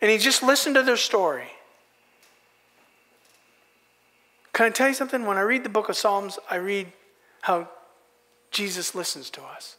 And 0.00 0.10
he 0.10 0.18
just 0.18 0.42
listened 0.42 0.74
to 0.74 0.82
their 0.82 0.96
story. 0.96 1.48
Can 4.52 4.66
I 4.66 4.70
tell 4.70 4.88
you 4.88 4.94
something? 4.94 5.26
When 5.26 5.36
I 5.36 5.42
read 5.42 5.64
the 5.64 5.68
book 5.68 5.88
of 5.88 5.96
Psalms, 5.96 6.38
I 6.50 6.56
read 6.56 6.92
how 7.42 7.68
Jesus 8.50 8.94
listens 8.94 9.30
to 9.30 9.42
us. 9.42 9.76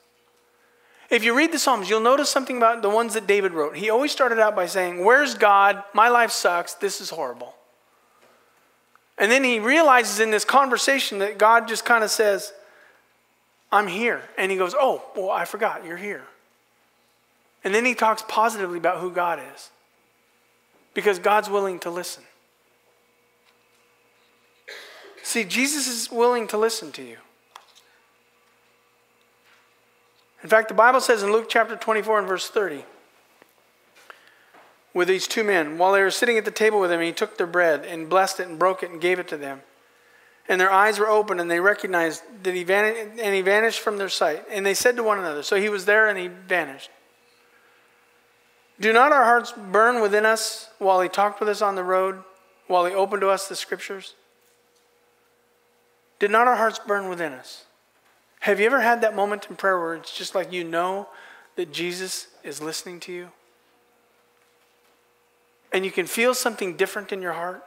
If 1.10 1.24
you 1.24 1.36
read 1.36 1.52
the 1.52 1.60
Psalms, 1.60 1.90
you'll 1.90 2.02
notice 2.02 2.30
something 2.30 2.58
about 2.58 2.82
the 2.82 2.90
ones 2.90 3.14
that 3.14 3.28
David 3.28 3.54
wrote. 3.54 3.78
He 3.78 3.90
always 3.90 4.12
started 4.12 4.40
out 4.40 4.56
by 4.56 4.66
saying, 4.66 5.04
Where's 5.04 5.36
God? 5.36 5.84
My 5.94 6.10
life 6.10 6.32
sucks. 6.32 6.74
This 6.74 7.00
is 7.00 7.10
horrible. 7.10 7.56
And 9.18 9.32
then 9.32 9.44
he 9.44 9.60
realizes 9.60 10.20
in 10.20 10.30
this 10.30 10.46
conversation 10.46 11.20
that 11.20 11.38
God 11.38 11.68
just 11.68 11.86
kind 11.86 12.04
of 12.04 12.12
says, 12.12 12.54
I'm 13.72 13.88
here. 13.88 14.22
And 14.38 14.52
he 14.52 14.58
goes, 14.58 14.76
Oh, 14.78 15.02
well, 15.16 15.32
I 15.32 15.46
forgot. 15.46 15.86
You're 15.86 15.98
here. 15.98 16.24
And 17.64 17.74
then 17.74 17.86
he 17.86 17.96
talks 17.96 18.24
positively 18.28 18.78
about 18.78 19.00
who 19.00 19.12
God 19.12 19.40
is 19.56 19.72
because 20.98 21.20
God's 21.20 21.48
willing 21.48 21.78
to 21.78 21.92
listen. 21.92 22.24
See, 25.22 25.44
Jesus 25.44 25.88
is 25.88 26.12
willing 26.12 26.48
to 26.48 26.58
listen 26.58 26.92
to 26.94 27.04
you. 27.04 27.18
In 30.42 30.50
fact, 30.50 30.70
the 30.70 30.74
Bible 30.74 31.00
says 31.00 31.22
in 31.22 31.32
Luke 31.32 31.50
chapter 31.50 31.76
24 31.76 32.18
and 32.18 32.28
verse 32.28 32.50
30, 32.50 32.84
with 34.96 35.08
these 35.08 35.28
two 35.28 35.44
men, 35.44 35.78
while 35.78 35.92
they 35.92 36.02
were 36.02 36.10
sitting 36.10 36.40
at 36.40 36.46
the 36.46 36.52
table 36.52 36.80
with 36.80 36.92
him, 36.92 37.02
he 37.02 37.12
took 37.12 37.38
their 37.38 37.46
bread 37.46 37.86
and 37.86 38.10
blessed 38.10 38.40
it 38.40 38.48
and 38.48 38.58
broke 38.58 38.82
it 38.82 38.90
and 38.90 39.00
gave 39.00 39.20
it 39.20 39.28
to 39.28 39.38
them. 39.38 39.62
And 40.50 40.60
their 40.60 40.72
eyes 40.72 40.98
were 40.98 41.10
open 41.10 41.40
and 41.40 41.52
they 41.52 41.60
recognized 41.60 42.24
that 42.42 42.56
he 42.56 42.64
vanished, 42.64 43.22
and 43.22 43.36
he 43.36 43.42
vanished 43.42 43.82
from 43.82 43.98
their 43.98 44.10
sight. 44.10 44.46
And 44.50 44.66
they 44.66 44.74
said 44.74 44.96
to 44.96 45.04
one 45.04 45.20
another, 45.20 45.44
so 45.44 45.58
he 45.58 45.70
was 45.70 45.86
there 45.86 46.08
and 46.08 46.18
he 46.18 46.28
vanished. 46.28 46.90
Do 48.80 48.94
not 48.94 49.12
our 49.12 49.24
hearts 49.24 49.54
burn 49.54 50.02
within 50.02 50.26
us 50.26 50.70
while 50.78 51.02
he 51.02 51.10
talked 51.10 51.40
with 51.40 51.50
us 51.50 51.62
on 51.62 51.76
the 51.76 51.84
road, 51.84 52.24
while 52.68 52.86
he 52.86 52.94
opened 52.94 53.22
to 53.22 53.30
us 53.30 53.48
the 53.48 53.56
scriptures? 53.56 54.14
Did 56.20 56.32
not 56.32 56.48
our 56.48 56.56
hearts 56.56 56.80
burn 56.80 57.10
within 57.10 57.34
us? 57.34 57.66
Have 58.42 58.60
you 58.60 58.66
ever 58.66 58.82
had 58.82 59.02
that 59.02 59.16
moment 59.16 59.48
in 59.50 59.56
prayer 59.56 59.80
where 59.80 59.96
it's 59.96 60.16
just 60.16 60.36
like 60.36 60.52
you 60.52 60.64
know 60.64 61.08
that 61.56 61.72
Jesus 61.72 62.28
is 62.44 62.62
listening 62.62 63.00
to 63.02 63.12
you? 63.12 63.30
And 65.74 65.84
you 65.84 65.92
can 65.92 66.06
feel 66.06 66.34
something 66.34 66.78
different 66.78 67.12
in 67.12 67.22
your 67.22 67.34
heart? 67.34 67.64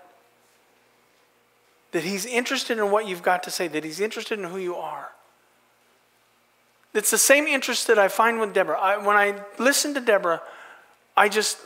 That 1.93 2.05
he's 2.05 2.25
interested 2.25 2.79
in 2.79 2.91
what 2.91 3.07
you've 3.07 3.23
got 3.23 3.43
to 3.43 3.51
say, 3.51 3.67
that 3.69 3.85
he's 3.85 4.01
interested 4.01 4.39
in 4.39 4.45
who 4.47 4.59
you 4.59 4.77
are. 4.77 5.11
It's 6.95 7.11
the 7.11 7.19
same 7.19 7.47
interest 7.47 7.87
that 7.89 7.99
I 7.99 8.09
find 8.09 8.41
with 8.41 8.55
Deborah. 8.55 8.79
I, 8.79 8.97
when 8.97 9.17
I 9.17 9.43
listen 9.59 9.95
to 9.95 10.01
Deborah, 10.01 10.41
I 11.21 11.29
just 11.29 11.59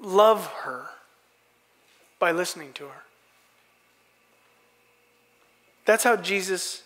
love 0.00 0.46
her 0.62 0.84
by 2.20 2.30
listening 2.30 2.72
to 2.74 2.84
her. 2.84 3.02
That's 5.84 6.04
how 6.04 6.14
Jesus 6.14 6.84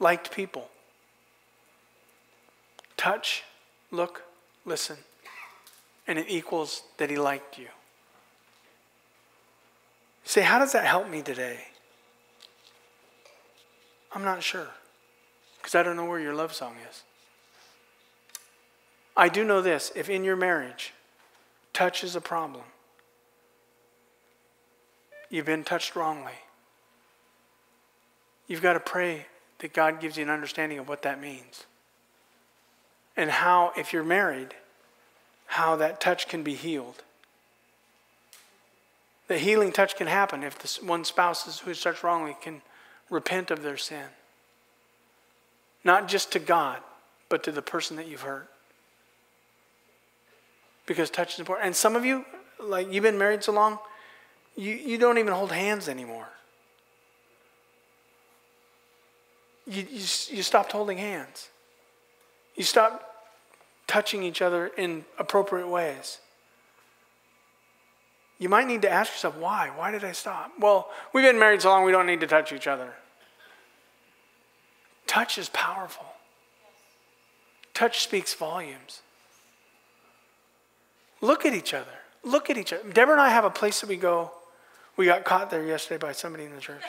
liked 0.00 0.30
people 0.30 0.70
touch, 2.96 3.44
look, 3.90 4.22
listen. 4.64 4.96
And 6.08 6.18
it 6.18 6.24
equals 6.30 6.84
that 6.96 7.10
he 7.10 7.18
liked 7.18 7.58
you. 7.58 7.68
Say, 10.24 10.40
how 10.40 10.58
does 10.58 10.72
that 10.72 10.86
help 10.86 11.06
me 11.06 11.20
today? 11.20 11.58
I'm 14.10 14.24
not 14.24 14.42
sure 14.42 14.68
because 15.58 15.74
I 15.74 15.82
don't 15.82 15.96
know 15.96 16.06
where 16.06 16.18
your 16.18 16.32
love 16.32 16.54
song 16.54 16.76
is. 16.88 17.02
I 19.14 19.28
do 19.28 19.44
know 19.44 19.60
this 19.60 19.92
if 19.94 20.08
in 20.08 20.24
your 20.24 20.36
marriage 20.36 20.94
touch 21.76 22.02
is 22.02 22.16
a 22.16 22.22
problem, 22.22 22.64
you've 25.28 25.44
been 25.44 25.62
touched 25.62 25.94
wrongly. 25.94 26.32
You've 28.48 28.62
got 28.62 28.72
to 28.72 28.80
pray 28.80 29.26
that 29.58 29.74
God 29.74 30.00
gives 30.00 30.16
you 30.16 30.22
an 30.22 30.30
understanding 30.30 30.78
of 30.78 30.88
what 30.88 31.02
that 31.02 31.20
means. 31.20 31.66
And 33.14 33.28
how, 33.28 33.72
if 33.76 33.92
you're 33.92 34.02
married, 34.02 34.54
how 35.44 35.76
that 35.76 36.00
touch 36.00 36.28
can 36.28 36.42
be 36.42 36.54
healed. 36.54 37.02
The 39.28 39.36
healing 39.36 39.70
touch 39.70 39.96
can 39.96 40.06
happen 40.06 40.42
if 40.42 40.58
the 40.58 40.86
one 40.86 41.04
spouse 41.04 41.60
who 41.60 41.70
is 41.70 41.82
touched 41.82 42.02
wrongly 42.02 42.36
can 42.40 42.62
repent 43.10 43.50
of 43.50 43.62
their 43.62 43.76
sin. 43.76 44.06
Not 45.84 46.08
just 46.08 46.32
to 46.32 46.38
God, 46.38 46.80
but 47.28 47.42
to 47.44 47.52
the 47.52 47.60
person 47.60 47.98
that 47.98 48.08
you've 48.08 48.22
hurt. 48.22 48.48
Because 50.86 51.10
touch 51.10 51.34
is 51.34 51.40
important. 51.40 51.66
And 51.66 51.76
some 51.76 51.96
of 51.96 52.04
you, 52.04 52.24
like 52.60 52.92
you've 52.92 53.02
been 53.02 53.18
married 53.18 53.42
so 53.42 53.52
long, 53.52 53.78
you, 54.56 54.72
you 54.72 54.98
don't 54.98 55.18
even 55.18 55.32
hold 55.32 55.52
hands 55.52 55.88
anymore. 55.88 56.28
you, 59.66 59.82
you, 59.82 59.98
you 59.98 60.42
stopped 60.42 60.72
holding 60.72 60.98
hands. 60.98 61.48
You 62.54 62.64
stopped 62.64 63.04
touching 63.86 64.22
each 64.22 64.40
other 64.40 64.68
in 64.68 65.04
appropriate 65.18 65.68
ways. 65.68 66.18
You 68.38 68.48
might 68.48 68.66
need 68.66 68.82
to 68.82 68.90
ask 68.90 69.12
yourself, 69.12 69.36
why? 69.36 69.70
Why 69.74 69.90
did 69.90 70.04
I 70.04 70.12
stop? 70.12 70.52
Well, 70.58 70.90
we've 71.12 71.24
been 71.24 71.38
married 71.38 71.62
so 71.62 71.70
long, 71.70 71.84
we 71.84 71.92
don't 71.92 72.06
need 72.06 72.20
to 72.20 72.26
touch 72.26 72.52
each 72.52 72.66
other. 72.66 72.92
Touch 75.06 75.38
is 75.38 75.48
powerful, 75.48 76.06
touch 77.74 78.02
speaks 78.02 78.34
volumes. 78.34 79.02
Look 81.20 81.46
at 81.46 81.54
each 81.54 81.74
other. 81.74 81.86
Look 82.22 82.50
at 82.50 82.58
each 82.58 82.72
other. 82.72 82.88
Deborah 82.90 83.14
and 83.14 83.20
I 83.20 83.30
have 83.30 83.44
a 83.44 83.50
place 83.50 83.80
that 83.80 83.88
we 83.88 83.96
go. 83.96 84.32
We 84.96 85.06
got 85.06 85.24
caught 85.24 85.50
there 85.50 85.64
yesterday 85.64 85.98
by 85.98 86.12
somebody 86.12 86.44
in 86.44 86.54
the 86.54 86.60
church 86.60 86.82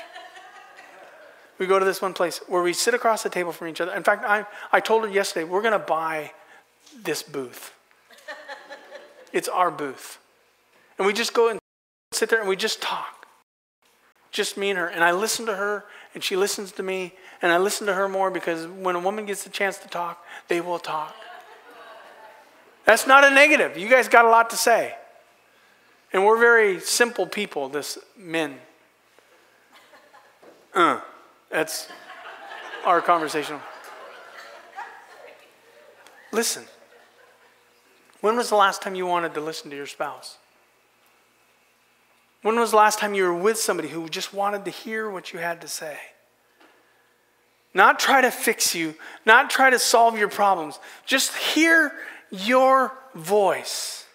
we 1.58 1.66
go 1.66 1.80
to 1.80 1.86
this 1.86 2.02
one 2.02 2.14
place 2.14 2.40
where 2.48 2.62
we 2.62 2.74
sit 2.74 2.94
across 2.94 3.24
the 3.24 3.30
table 3.30 3.52
from 3.52 3.68
each 3.68 3.82
other. 3.82 3.94
In 3.94 4.04
fact, 4.04 4.24
I, 4.28 4.46
I 4.72 4.80
told 4.80 5.04
her 5.04 5.10
yesterday, 5.10 5.44
we're 5.44 5.62
going 5.62 5.74
to 5.74 5.80
buy 5.80 6.32
this 7.04 7.24
booth. 7.24 7.74
it's 9.34 9.48
our 9.48 9.72
booth. 9.72 10.20
And 10.98 11.08
we 11.08 11.14
just 11.14 11.34
go 11.34 11.50
and 11.50 11.60
sit 12.12 12.30
there 12.30 12.40
and 12.40 12.50
we 12.50 12.56
just 12.56 12.82
talk. 12.82 13.28
Just 14.32 14.58
me 14.58 14.70
and 14.70 14.78
her. 14.78 14.88
And 14.88 15.04
I 15.04 15.12
listen 15.12 15.46
to 15.48 15.56
her 15.56 15.86
and 16.14 16.24
she 16.24 16.36
listens 16.36 16.72
to 16.74 16.84
me. 16.84 17.14
And 17.42 17.52
I 17.52 17.58
listen 17.58 17.88
to 17.88 17.94
her 17.94 18.08
more 18.08 18.30
because 18.30 18.68
when 18.68 18.96
a 18.96 19.00
woman 19.00 19.26
gets 19.26 19.44
the 19.44 19.50
chance 19.50 19.78
to 19.80 19.88
talk, 19.88 20.24
they 20.48 20.62
will 20.62 20.80
talk. 20.80 21.16
That's 22.88 23.06
not 23.06 23.24
a 23.24 23.30
negative. 23.30 23.78
You 23.78 23.88
guys 23.88 24.08
got 24.08 24.26
a 24.26 24.30
lot 24.30 24.50
to 24.50 24.58
say. 24.58 24.96
And 26.12 26.26
we're 26.26 26.40
very 26.40 26.80
simple 26.80 27.28
people, 27.28 27.70
this 27.70 28.00
men. 28.18 28.56
Uh. 30.74 31.02
That's 31.50 31.88
our 32.86 33.02
conversation. 33.02 33.60
Listen. 36.32 36.66
When 38.22 38.36
was 38.36 38.50
the 38.50 38.56
last 38.56 38.82
time 38.82 38.96
you 38.96 39.06
wanted 39.06 39.34
to 39.36 39.42
listen 39.42 39.70
to 39.70 39.76
your 39.76 39.86
spouse? 39.86 40.38
When 42.42 42.60
was 42.60 42.72
the 42.72 42.78
last 42.78 43.00
time 43.00 43.14
you 43.14 43.24
were 43.24 43.34
with 43.34 43.58
somebody 43.58 43.90
who 43.90 44.10
just 44.10 44.34
wanted 44.34 44.66
to 44.66 44.72
hear 44.72 45.10
what 45.10 45.34
you 45.34 45.40
had 45.40 45.62
to 45.62 45.68
say? 45.68 45.98
Not 47.74 48.00
try 48.00 48.22
to 48.22 48.32
fix 48.32 48.74
you, 48.74 48.96
not 49.26 49.50
try 49.50 49.70
to 49.70 49.78
solve 49.78 50.18
your 50.18 50.30
problems. 50.30 50.80
Just 51.06 51.36
hear 51.36 51.92
your 52.32 52.94
voice. 53.16 54.06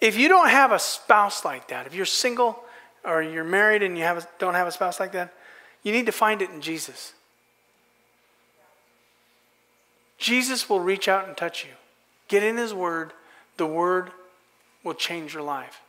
If 0.00 0.18
you 0.18 0.28
don't 0.28 0.48
have 0.48 0.72
a 0.72 0.78
spouse 0.78 1.44
like 1.44 1.68
that, 1.68 1.86
if 1.86 1.94
you're 1.94 2.06
single, 2.06 2.64
or 3.04 3.22
you're 3.22 3.44
married 3.44 3.82
and 3.82 3.96
you 3.96 4.04
have 4.04 4.18
a, 4.18 4.28
don't 4.38 4.54
have 4.54 4.66
a 4.66 4.72
spouse 4.72 5.00
like 5.00 5.12
that, 5.12 5.32
you 5.82 5.92
need 5.92 6.06
to 6.06 6.12
find 6.12 6.42
it 6.42 6.50
in 6.50 6.60
Jesus. 6.60 7.12
Jesus 10.18 10.68
will 10.68 10.80
reach 10.80 11.08
out 11.08 11.26
and 11.26 11.36
touch 11.36 11.64
you. 11.64 11.70
Get 12.28 12.42
in 12.42 12.56
His 12.56 12.74
Word, 12.74 13.12
the 13.56 13.66
Word 13.66 14.10
will 14.84 14.94
change 14.94 15.34
your 15.34 15.42
life. 15.42 15.80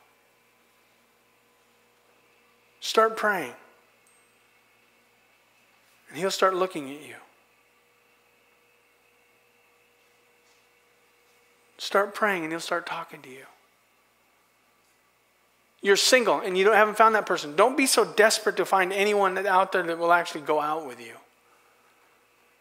Start 2.80 3.16
praying, 3.16 3.54
and 6.10 6.18
He'll 6.18 6.32
start 6.32 6.56
looking 6.56 6.89
at 6.89 7.02
you. 7.08 7.16
Start 11.82 12.13
praying, 12.13 12.43
and 12.43 12.53
He'll 12.53 12.59
start 12.59 12.86
talking 12.86 13.21
to 13.23 13.29
you 13.29 13.45
you're 15.82 15.95
single 15.95 16.39
and 16.39 16.57
you 16.57 16.63
don't, 16.63 16.75
haven't 16.75 16.97
found 16.97 17.15
that 17.15 17.25
person, 17.25 17.55
don't 17.55 17.75
be 17.75 17.86
so 17.86 18.05
desperate 18.05 18.57
to 18.57 18.65
find 18.65 18.93
anyone 18.93 19.38
out 19.45 19.71
there 19.71 19.84
that 19.84 19.97
will 19.97 20.13
actually 20.13 20.41
go 20.41 20.59
out 20.59 20.86
with 20.86 21.01
you. 21.01 21.13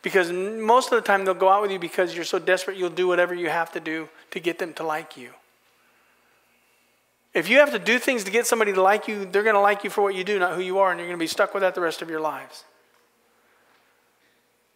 Because 0.03 0.33
most 0.33 0.91
of 0.91 0.97
the 0.97 1.07
time 1.07 1.27
they'll 1.27 1.35
go 1.35 1.51
out 1.51 1.61
with 1.61 1.71
you 1.71 1.79
because 1.79 2.15
you're 2.15 2.25
so 2.25 2.39
desperate 2.39 2.79
you'll 2.79 2.89
do 2.89 3.07
whatever 3.07 3.35
you 3.35 3.51
have 3.51 3.71
to 3.73 3.81
do 3.81 4.09
to 4.31 4.41
get 4.41 4.59
them 4.59 4.73
to 4.75 4.83
like 4.83 5.17
you. 5.19 5.31
If 7.35 7.49
you 7.49 7.59
have 7.59 7.71
to 7.73 7.79
do 7.79 7.99
things 7.99 8.25
to 8.25 8.31
get 8.31 8.47
somebody 8.47 8.73
to 8.73 8.83
like 8.83 9.07
you, 9.07 9.27
they're 9.27 9.43
going 9.43 9.55
to 9.55 9.61
like 9.61 9.85
you 9.85 9.91
for 9.91 10.01
what 10.01 10.15
you 10.15 10.25
do, 10.25 10.39
not 10.39 10.55
who 10.55 10.63
you 10.63 10.79
are, 10.79 10.91
and 10.91 10.99
you're 10.99 11.07
going 11.07 11.19
to 11.19 11.23
be 11.23 11.29
stuck 11.29 11.53
with 11.53 11.61
that 11.61 11.75
the 11.75 11.81
rest 11.81 12.03
of 12.03 12.09
your 12.09 12.21
lives. 12.21 12.65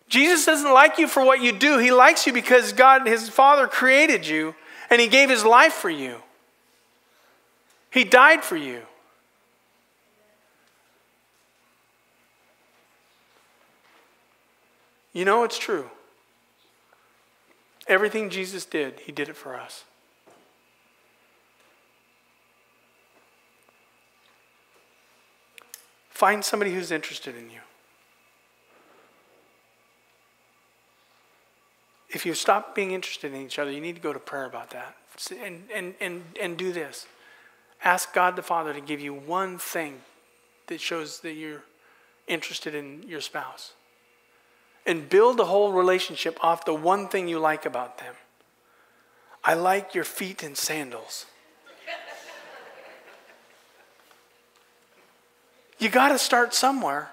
Jesus 0.09 0.45
doesn't 0.45 0.73
like 0.73 0.99
you 0.99 1.09
for 1.09 1.25
what 1.25 1.43
you 1.43 1.53
do. 1.53 1.79
He 1.79 1.91
likes 1.91 2.27
you 2.27 2.33
because 2.33 2.73
God, 2.73 3.07
his 3.07 3.29
Father, 3.29 3.67
created 3.67 4.27
you 4.27 4.55
and 4.91 5.01
he 5.01 5.09
gave 5.09 5.31
his 5.31 5.45
life 5.45 5.73
for 5.73 5.91
you. 5.91 6.19
He 7.91 8.05
died 8.05 8.45
for 8.45 8.57
you. 8.57 8.83
You 15.13 15.25
know 15.25 15.45
it's 15.45 15.59
true. 15.59 15.91
Everything 17.87 18.31
Jesus 18.31 18.65
did, 18.65 19.01
he 19.01 19.13
did 19.13 19.29
it 19.29 19.37
for 19.37 19.57
us. 19.57 19.85
Find 26.11 26.45
somebody 26.45 26.75
who's 26.75 26.91
interested 26.91 27.37
in 27.37 27.51
you. 27.51 27.61
If 32.15 32.25
you 32.25 32.35
stop 32.35 32.77
being 32.77 32.93
interested 32.93 33.35
in 33.35 33.41
each 33.41 33.59
other, 33.59 33.73
you 33.73 33.81
need 33.81 33.97
to 33.97 34.01
go 34.01 34.13
to 34.13 34.21
prayer 34.21 34.45
about 34.45 34.71
that. 34.71 34.97
And, 35.43 35.65
and, 35.75 35.95
and, 36.01 36.23
and 36.41 36.57
do 36.57 36.73
this. 36.73 37.07
Ask 37.83 38.15
God 38.15 38.37
the 38.37 38.43
Father 38.43 38.73
to 38.73 38.81
give 38.81 39.01
you 39.01 39.13
one 39.13 39.59
thing 39.59 40.01
that 40.69 40.81
shows 40.81 41.21
that 41.21 41.33
you're 41.33 41.65
interested 42.29 42.75
in 42.75 43.03
your 43.09 43.21
spouse. 43.21 43.73
And 44.87 45.09
build 45.09 45.39
the 45.39 45.47
whole 45.47 45.73
relationship 45.73 46.43
off 46.43 46.65
the 46.65 46.75
one 46.75 47.09
thing 47.09 47.27
you 47.27 47.41
like 47.41 47.67
about 47.67 47.99
them. 47.99 48.15
I 49.43 49.55
like 49.55 49.95
your 49.95 50.05
feet 50.05 50.43
in 50.45 50.55
sandals. 50.55 51.27
you 55.79 55.89
got 55.89 56.11
to 56.11 56.19
start 56.19 56.55
somewhere. 56.55 57.11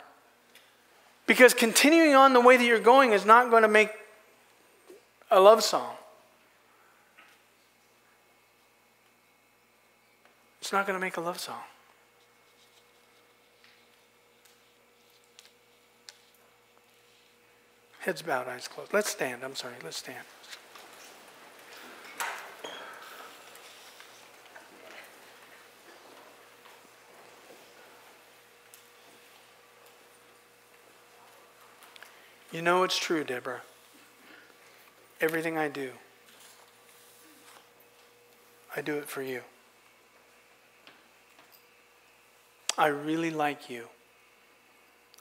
Because 1.26 1.54
continuing 1.54 2.14
on 2.14 2.34
the 2.34 2.42
way 2.42 2.56
that 2.56 2.64
you're 2.64 2.80
going 2.80 3.14
is 3.14 3.26
not 3.26 3.50
going 3.50 3.64
to 3.64 3.68
make 3.68 3.90
a 5.32 5.40
love 5.40 5.64
song. 5.64 5.96
It's 10.60 10.74
not 10.74 10.86
going 10.86 11.00
to 11.00 11.02
make 11.02 11.18
a 11.18 11.22
love 11.22 11.40
song. 11.40 11.62
Heads 18.00 18.22
bowed, 18.22 18.48
eyes 18.48 18.68
closed. 18.68 18.94
Let's 18.94 19.10
stand. 19.10 19.44
I'm 19.44 19.56
sorry. 19.56 19.76
Let's 19.84 19.98
stand. 19.98 20.18
You 32.52 32.62
know 32.62 32.84
it's 32.84 32.98
true, 32.98 33.24
Deborah. 33.24 33.62
Everything 35.22 35.58
I 35.58 35.68
do, 35.68 35.92
I 38.76 38.82
do 38.82 38.98
it 38.98 39.08
for 39.08 39.22
you. 39.22 39.42
I 42.76 42.88
really 42.88 43.30
like 43.30 43.70
you. 43.70 43.86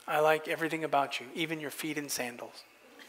I 0.07 0.19
like 0.19 0.47
everything 0.47 0.83
about 0.83 1.19
you, 1.19 1.27
even 1.35 1.59
your 1.59 1.69
feet 1.69 1.99
in 1.99 2.09
sandals. 2.09 2.63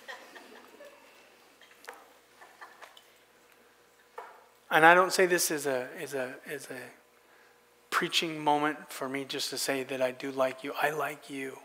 and 4.71 4.85
I 4.85 4.95
don't 4.95 5.15
say 5.15 5.25
this 5.25 5.51
as 5.51 5.65
a, 5.65 5.89
as, 5.99 6.13
a, 6.13 6.35
as 6.47 6.67
a 6.67 6.77
preaching 7.89 8.39
moment 8.39 8.77
for 8.89 9.09
me 9.09 9.25
just 9.25 9.49
to 9.51 9.57
say 9.57 9.83
that 9.85 10.03
I 10.03 10.11
do 10.11 10.31
like 10.31 10.63
you. 10.63 10.75
I 10.81 10.91
like 10.91 11.31
you. 11.31 11.59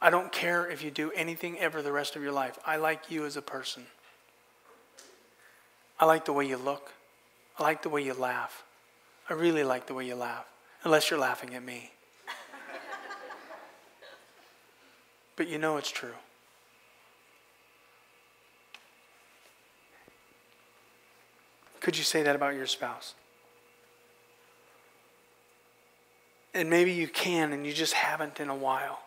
I 0.00 0.10
don't 0.10 0.30
care 0.30 0.70
if 0.70 0.82
you 0.82 0.90
do 0.90 1.10
anything 1.12 1.58
ever 1.58 1.82
the 1.82 1.92
rest 1.92 2.14
of 2.14 2.22
your 2.22 2.32
life. 2.32 2.58
I 2.64 2.76
like 2.76 3.10
you 3.10 3.26
as 3.26 3.36
a 3.36 3.42
person. 3.42 3.86
I 5.98 6.04
like 6.04 6.24
the 6.24 6.32
way 6.32 6.46
you 6.46 6.56
look. 6.56 6.92
I 7.58 7.64
like 7.64 7.82
the 7.82 7.88
way 7.88 8.02
you 8.02 8.14
laugh. 8.14 8.62
I 9.28 9.34
really 9.34 9.64
like 9.64 9.86
the 9.86 9.94
way 9.94 10.06
you 10.06 10.14
laugh, 10.14 10.46
unless 10.84 11.10
you're 11.10 11.18
laughing 11.18 11.54
at 11.54 11.62
me. 11.62 11.90
but 15.36 15.48
you 15.48 15.58
know 15.58 15.76
it's 15.76 15.90
true. 15.90 16.14
Could 21.80 21.98
you 21.98 22.04
say 22.04 22.22
that 22.22 22.36
about 22.36 22.54
your 22.54 22.66
spouse? 22.66 23.14
And 26.54 26.70
maybe 26.70 26.92
you 26.92 27.08
can, 27.08 27.52
and 27.52 27.66
you 27.66 27.72
just 27.72 27.92
haven't 27.92 28.40
in 28.40 28.48
a 28.48 28.54
while. 28.54 29.00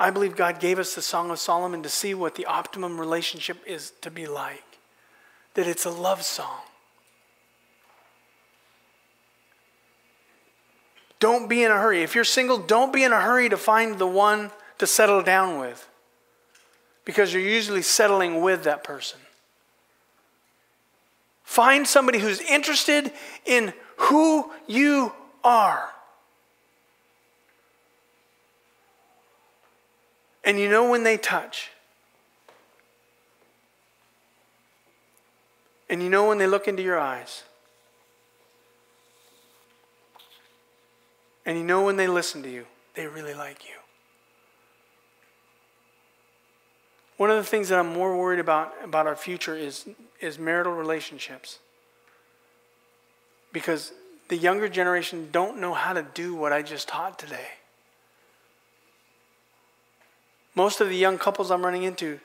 I 0.00 0.08
believe 0.08 0.34
God 0.34 0.60
gave 0.60 0.78
us 0.78 0.94
the 0.94 1.02
Song 1.02 1.30
of 1.30 1.38
Solomon 1.38 1.82
to 1.82 1.90
see 1.90 2.14
what 2.14 2.34
the 2.34 2.46
optimum 2.46 2.98
relationship 2.98 3.58
is 3.66 3.92
to 4.00 4.10
be 4.10 4.26
like. 4.26 4.64
That 5.54 5.66
it's 5.66 5.84
a 5.84 5.90
love 5.90 6.22
song. 6.22 6.62
Don't 11.18 11.50
be 11.50 11.62
in 11.62 11.70
a 11.70 11.78
hurry. 11.78 12.02
If 12.02 12.14
you're 12.14 12.24
single, 12.24 12.56
don't 12.56 12.94
be 12.94 13.04
in 13.04 13.12
a 13.12 13.20
hurry 13.20 13.50
to 13.50 13.58
find 13.58 13.98
the 13.98 14.06
one 14.06 14.50
to 14.78 14.86
settle 14.86 15.22
down 15.22 15.60
with 15.60 15.86
because 17.04 17.34
you're 17.34 17.42
usually 17.42 17.82
settling 17.82 18.40
with 18.40 18.64
that 18.64 18.82
person. 18.82 19.20
Find 21.44 21.86
somebody 21.86 22.20
who's 22.20 22.40
interested 22.40 23.12
in 23.44 23.74
who 23.96 24.50
you 24.66 25.12
are. 25.44 25.90
And 30.44 30.58
you 30.58 30.68
know 30.68 30.88
when 30.88 31.02
they 31.02 31.16
touch. 31.16 31.70
And 35.88 36.02
you 36.02 36.08
know 36.08 36.28
when 36.28 36.38
they 36.38 36.46
look 36.46 36.68
into 36.68 36.82
your 36.82 36.98
eyes. 36.98 37.42
And 41.44 41.58
you 41.58 41.64
know 41.64 41.84
when 41.84 41.96
they 41.96 42.06
listen 42.06 42.42
to 42.44 42.50
you, 42.50 42.66
they 42.94 43.06
really 43.06 43.34
like 43.34 43.64
you. 43.64 43.74
One 47.16 47.30
of 47.30 47.36
the 47.36 47.44
things 47.44 47.68
that 47.68 47.78
I'm 47.78 47.92
more 47.92 48.16
worried 48.16 48.38
about 48.38 48.72
about 48.82 49.06
our 49.06 49.16
future 49.16 49.54
is, 49.54 49.86
is 50.20 50.38
marital 50.38 50.72
relationships. 50.72 51.58
Because 53.52 53.92
the 54.28 54.36
younger 54.36 54.68
generation 54.68 55.28
don't 55.32 55.58
know 55.60 55.74
how 55.74 55.92
to 55.92 56.02
do 56.02 56.34
what 56.34 56.52
I 56.52 56.62
just 56.62 56.88
taught 56.88 57.18
today. 57.18 57.48
Most 60.60 60.82
of 60.82 60.90
the 60.90 60.94
young 60.94 61.16
couples 61.16 61.50
I'm 61.50 61.64
running 61.64 61.84
into 61.84 62.20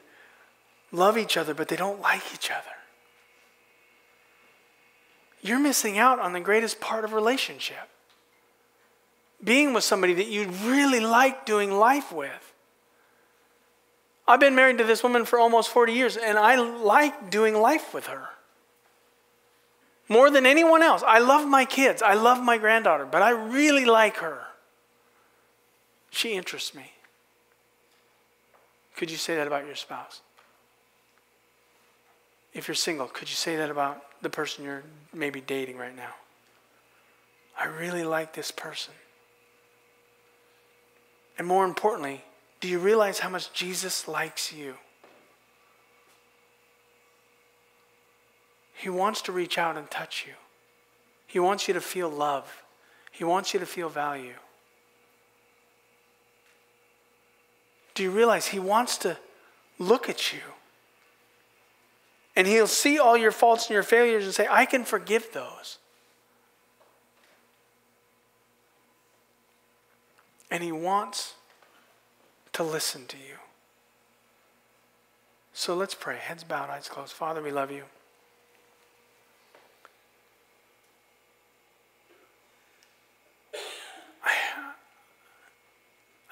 love 0.92 1.18
each 1.18 1.38
other, 1.38 1.54
but 1.54 1.70
they 1.70 1.78
don't 1.78 2.02
like 2.02 2.22
each 2.34 2.52
other. 2.52 2.76
You're 5.42 5.58
missing 5.58 5.98
out 5.98 6.20
on 6.20 6.34
the 6.34 6.42
greatest 6.42 6.82
part 6.82 7.06
of 7.06 7.14
relationship. 7.14 7.88
Being 9.42 9.74
with 9.74 9.86
somebody 9.86 10.16
that 10.16 10.28
you 10.28 10.50
really 10.66 11.00
like 11.00 11.46
doing 11.46 11.72
life 11.72 12.12
with. 12.12 12.54
I've 14.28 14.42
been 14.42 14.54
married 14.54 14.80
to 14.80 14.84
this 14.84 15.02
woman 15.02 15.24
for 15.24 15.40
almost 15.40 15.70
40 15.70 15.94
years, 15.94 16.18
and 16.18 16.38
I 16.38 16.58
like 16.58 17.30
doing 17.30 17.56
life 17.56 17.94
with 17.94 18.08
her. 18.08 18.28
More 20.10 20.30
than 20.30 20.46
anyone 20.46 20.84
else. 20.84 21.04
I 21.08 21.20
love 21.20 21.48
my 21.48 21.64
kids. 21.64 22.02
I 22.02 22.16
love 22.16 22.44
my 22.44 22.58
granddaughter, 22.58 23.06
but 23.06 23.22
I 23.22 23.30
really 23.30 23.86
like 23.86 24.18
her. 24.18 24.42
She 26.10 26.34
interests 26.34 26.76
me. 26.76 26.92
Could 28.96 29.12
you 29.12 29.18
say 29.18 29.36
that 29.36 29.48
about 29.48 29.66
your 29.66 29.76
spouse? 29.76 30.22
If 32.54 32.68
you're 32.68 32.76
single, 32.76 33.08
could 33.08 33.30
you 33.30 33.36
say 33.36 33.58
that 33.58 33.70
about 33.70 34.02
the 34.22 34.30
person 34.30 34.64
you're 34.64 34.84
maybe 35.14 35.42
dating 35.42 35.78
right 35.78 35.96
now? 35.96 36.16
I 37.60 37.66
really 37.66 38.04
like 38.04 38.34
this 38.34 38.52
person. 38.52 38.94
And 41.38 41.46
more 41.46 41.66
importantly, 41.66 42.24
do 42.62 42.70
you 42.70 42.80
realize 42.80 43.20
how 43.20 43.30
much 43.30 43.52
Jesus 43.52 44.08
likes 44.08 44.54
you? 44.54 44.76
He 48.74 48.90
wants 48.90 49.22
to 49.24 49.32
reach 49.32 49.58
out 49.58 49.78
and 49.78 49.90
touch 49.90 50.26
you. 50.26 50.34
He 51.28 51.40
wants 51.40 51.68
you 51.68 51.74
to 51.74 51.82
feel 51.82 52.10
love. 52.10 52.64
He 53.12 53.24
wants 53.24 53.54
you 53.54 53.60
to 53.60 53.66
feel 53.66 53.90
value. 53.90 54.36
Do 57.96 58.04
you 58.04 58.12
realize 58.12 58.48
He 58.48 58.60
wants 58.60 58.98
to 59.00 59.18
look 59.80 60.10
at 60.10 60.32
you? 60.32 60.42
And 62.36 62.46
He'll 62.46 62.68
see 62.68 63.00
all 63.00 63.18
your 63.18 63.32
faults 63.32 63.68
and 63.68 63.74
your 63.74 63.84
failures 63.84 64.26
and 64.26 64.34
say, 64.34 64.48
I 64.50 64.66
can 64.66 64.84
forgive 64.84 65.32
those. 65.34 65.80
And 70.52 70.62
He 70.62 70.72
wants 70.72 71.34
to 72.54 72.64
listen 72.64 73.06
to 73.08 73.18
you. 73.18 73.38
So 75.54 75.74
let's 75.74 75.96
pray. 75.96 76.18
Heads 76.18 76.44
bowed, 76.44 76.70
eyes 76.70 76.90
closed. 76.90 77.14
Father, 77.14 77.42
we 77.42 77.52
love 77.52 77.72
you. 77.72 77.84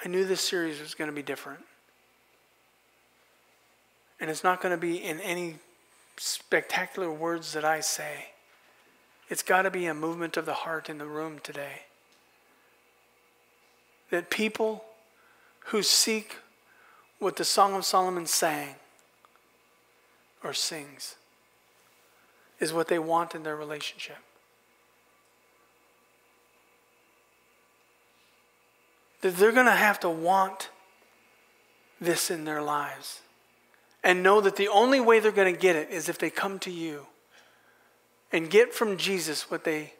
I 0.03 0.09
knew 0.09 0.25
this 0.25 0.41
series 0.41 0.81
was 0.81 0.95
going 0.95 1.09
to 1.09 1.15
be 1.15 1.21
different. 1.21 1.61
And 4.19 4.29
it's 4.29 4.43
not 4.43 4.61
going 4.61 4.73
to 4.73 4.81
be 4.81 4.97
in 4.97 5.19
any 5.21 5.55
spectacular 6.17 7.11
words 7.11 7.53
that 7.53 7.65
I 7.65 7.79
say. 7.79 8.29
It's 9.29 9.43
got 9.43 9.63
to 9.63 9.71
be 9.71 9.85
a 9.85 9.93
movement 9.93 10.37
of 10.37 10.45
the 10.45 10.53
heart 10.53 10.89
in 10.89 10.97
the 10.97 11.05
room 11.05 11.39
today. 11.41 11.83
That 14.11 14.29
people 14.29 14.83
who 15.67 15.81
seek 15.81 16.37
what 17.19 17.37
the 17.37 17.45
Song 17.45 17.73
of 17.73 17.85
Solomon 17.85 18.25
sang 18.25 18.75
or 20.43 20.53
sings 20.53 21.15
is 22.59 22.73
what 22.73 22.89
they 22.89 22.99
want 22.99 23.33
in 23.33 23.43
their 23.43 23.55
relationship. 23.55 24.17
That 29.23 29.37
they're 29.37 29.53
going 29.53 29.67
to 29.67 29.71
have 29.71 30.01
to 30.01 30.09
want 30.09 30.69
this 32.01 32.29
in 32.29 32.43
their 32.43 32.61
lives 32.61 33.21
and 34.03 34.21
know 34.21 34.41
that 34.41 34.57
the 34.57 34.67
only 34.67 34.99
way 34.99 35.21
they're 35.21 35.31
going 35.31 35.53
to 35.53 35.59
get 35.59 35.77
it 35.77 35.89
is 35.89 36.09
if 36.09 36.17
they 36.17 36.29
come 36.29 36.59
to 36.59 36.69
you 36.69 37.07
and 38.33 38.49
get 38.49 38.73
from 38.73 38.97
Jesus 38.97 39.49
what 39.49 39.63
they 39.63 39.93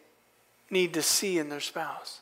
need 0.68 0.92
to 0.92 1.00
see 1.00 1.38
in 1.38 1.48
their 1.48 1.60
spouse. 1.60 2.20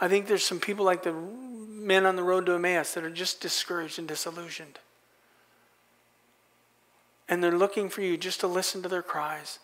I 0.00 0.06
think 0.06 0.28
there's 0.28 0.44
some 0.44 0.60
people 0.60 0.84
like 0.84 1.02
the 1.02 1.12
men 1.12 2.06
on 2.06 2.14
the 2.14 2.22
road 2.22 2.46
to 2.46 2.52
Emmaus 2.52 2.94
that 2.94 3.02
are 3.02 3.10
just 3.10 3.40
discouraged 3.40 3.98
and 3.98 4.06
disillusioned. 4.06 4.78
And 7.28 7.42
they're 7.42 7.58
looking 7.58 7.88
for 7.88 8.02
you 8.02 8.16
just 8.16 8.38
to 8.40 8.46
listen 8.46 8.80
to 8.82 8.88
their 8.88 9.02
cries 9.02 9.58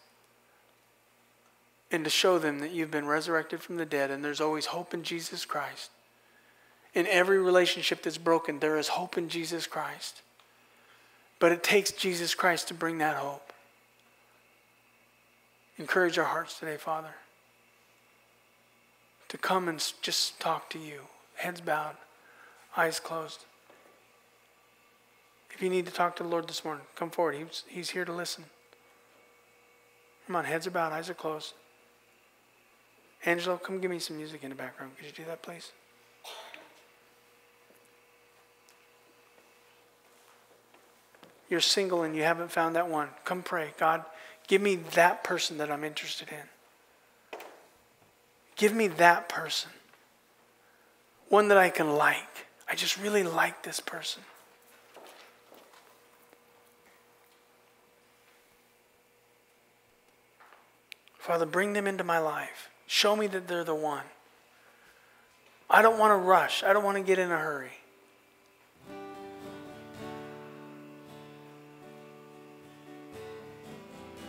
and 1.93 2.05
to 2.05 2.11
show 2.11 2.39
them 2.39 2.61
that 2.61 2.73
you've 2.73 2.91
been 2.91 3.07
resurrected 3.07 3.61
from 3.61 3.77
the 3.77 3.85
dead 3.85 4.11
and 4.11 4.25
there's 4.25 4.41
always 4.41 4.67
hope 4.67 4.95
in 4.95 5.03
Jesus 5.03 5.45
Christ. 5.45 5.91
In 6.95 7.07
every 7.07 7.39
relationship 7.39 8.03
that's 8.03 8.19
broken, 8.19 8.59
there 8.59 8.79
is 8.79 8.89
hope 8.89 9.19
in 9.19 9.29
Jesus 9.29 9.67
Christ. 9.67 10.23
But 11.39 11.53
it 11.53 11.63
takes 11.63 11.93
Jesus 11.93 12.35
Christ 12.35 12.69
to 12.69 12.75
bring 12.75 12.99
that 12.99 13.17
hope. 13.17 13.53
Encourage 15.79 16.19
our 16.19 16.25
hearts 16.25 16.59
today, 16.59 16.77
Father, 16.77 17.15
to 19.29 19.39
come 19.39 19.69
and 19.69 19.93
just 20.03 20.39
talk 20.39 20.71
to 20.71 20.79
you, 20.79 21.01
heads 21.35 21.61
bowed, 21.61 21.97
eyes 22.77 23.01
closed. 23.01 23.45
If 25.51 25.63
you 25.63 25.69
need 25.69 25.87
to 25.87 25.93
talk 25.93 26.17
to 26.17 26.23
the 26.23 26.29
Lord 26.29 26.49
this 26.49 26.65
morning, 26.65 26.85
come 26.95 27.11
forward. 27.11 27.35
He's, 27.35 27.65
he's 27.69 27.91
here 27.91 28.05
to 28.05 28.13
listen. 28.13 28.45
Come 30.27 30.37
on, 30.37 30.45
heads 30.45 30.67
are 30.67 30.71
bowed, 30.71 30.93
eyes 30.93 31.11
are 31.11 31.15
closed. 31.15 31.55
Angelo, 33.25 33.57
come 33.57 33.81
give 33.81 33.91
me 33.91 33.99
some 33.99 34.17
music 34.17 34.43
in 34.43 34.51
the 34.51 34.57
background. 34.57 34.97
Could 34.97 35.07
you 35.07 35.13
do 35.13 35.25
that, 35.27 35.43
please? 35.43 35.71
You're 41.49 41.61
single 41.61 42.03
and 42.03 42.17
you 42.17 42.23
haven't 42.23 42.51
found 42.51 42.75
that 42.77 42.89
one. 42.89 43.11
Come 43.25 43.43
pray. 43.43 43.75
God, 43.79 44.05
give 44.49 44.63
me 44.63 44.77
that 44.95 45.23
person 45.23 45.59
that 45.59 45.71
I'm 45.71 45.85
interested 45.85 46.29
in. 46.31 47.39
Give 48.57 48.75
me 48.75 48.89
that 48.89 49.29
person. 49.29 49.71
One 51.29 51.49
that 51.49 51.59
I 51.59 51.69
can 51.69 51.95
like. 51.95 52.47
I 52.69 52.75
just 52.75 52.99
really 52.99 53.23
like 53.23 53.63
this 53.63 53.81
person. 53.81 54.23
Father, 61.19 61.47
bring 61.47 61.73
them 61.73 61.87
into 61.87 62.03
my 62.03 62.19
life. 62.19 62.72
Show 62.93 63.17
me 63.17 63.27
that 63.29 63.49
they're 63.49 63.65
the 63.65 63.75
one. 63.75 64.03
I 65.71 65.81
don't 65.81 65.99
want 65.99 66.11
to 66.11 66.17
rush. 66.17 66.63
I 66.63 66.75
don't 66.75 66.85
want 66.85 66.99
to 66.99 67.03
get 67.03 67.19
in 67.19 67.31
a 67.31 67.39
hurry. 67.39 67.73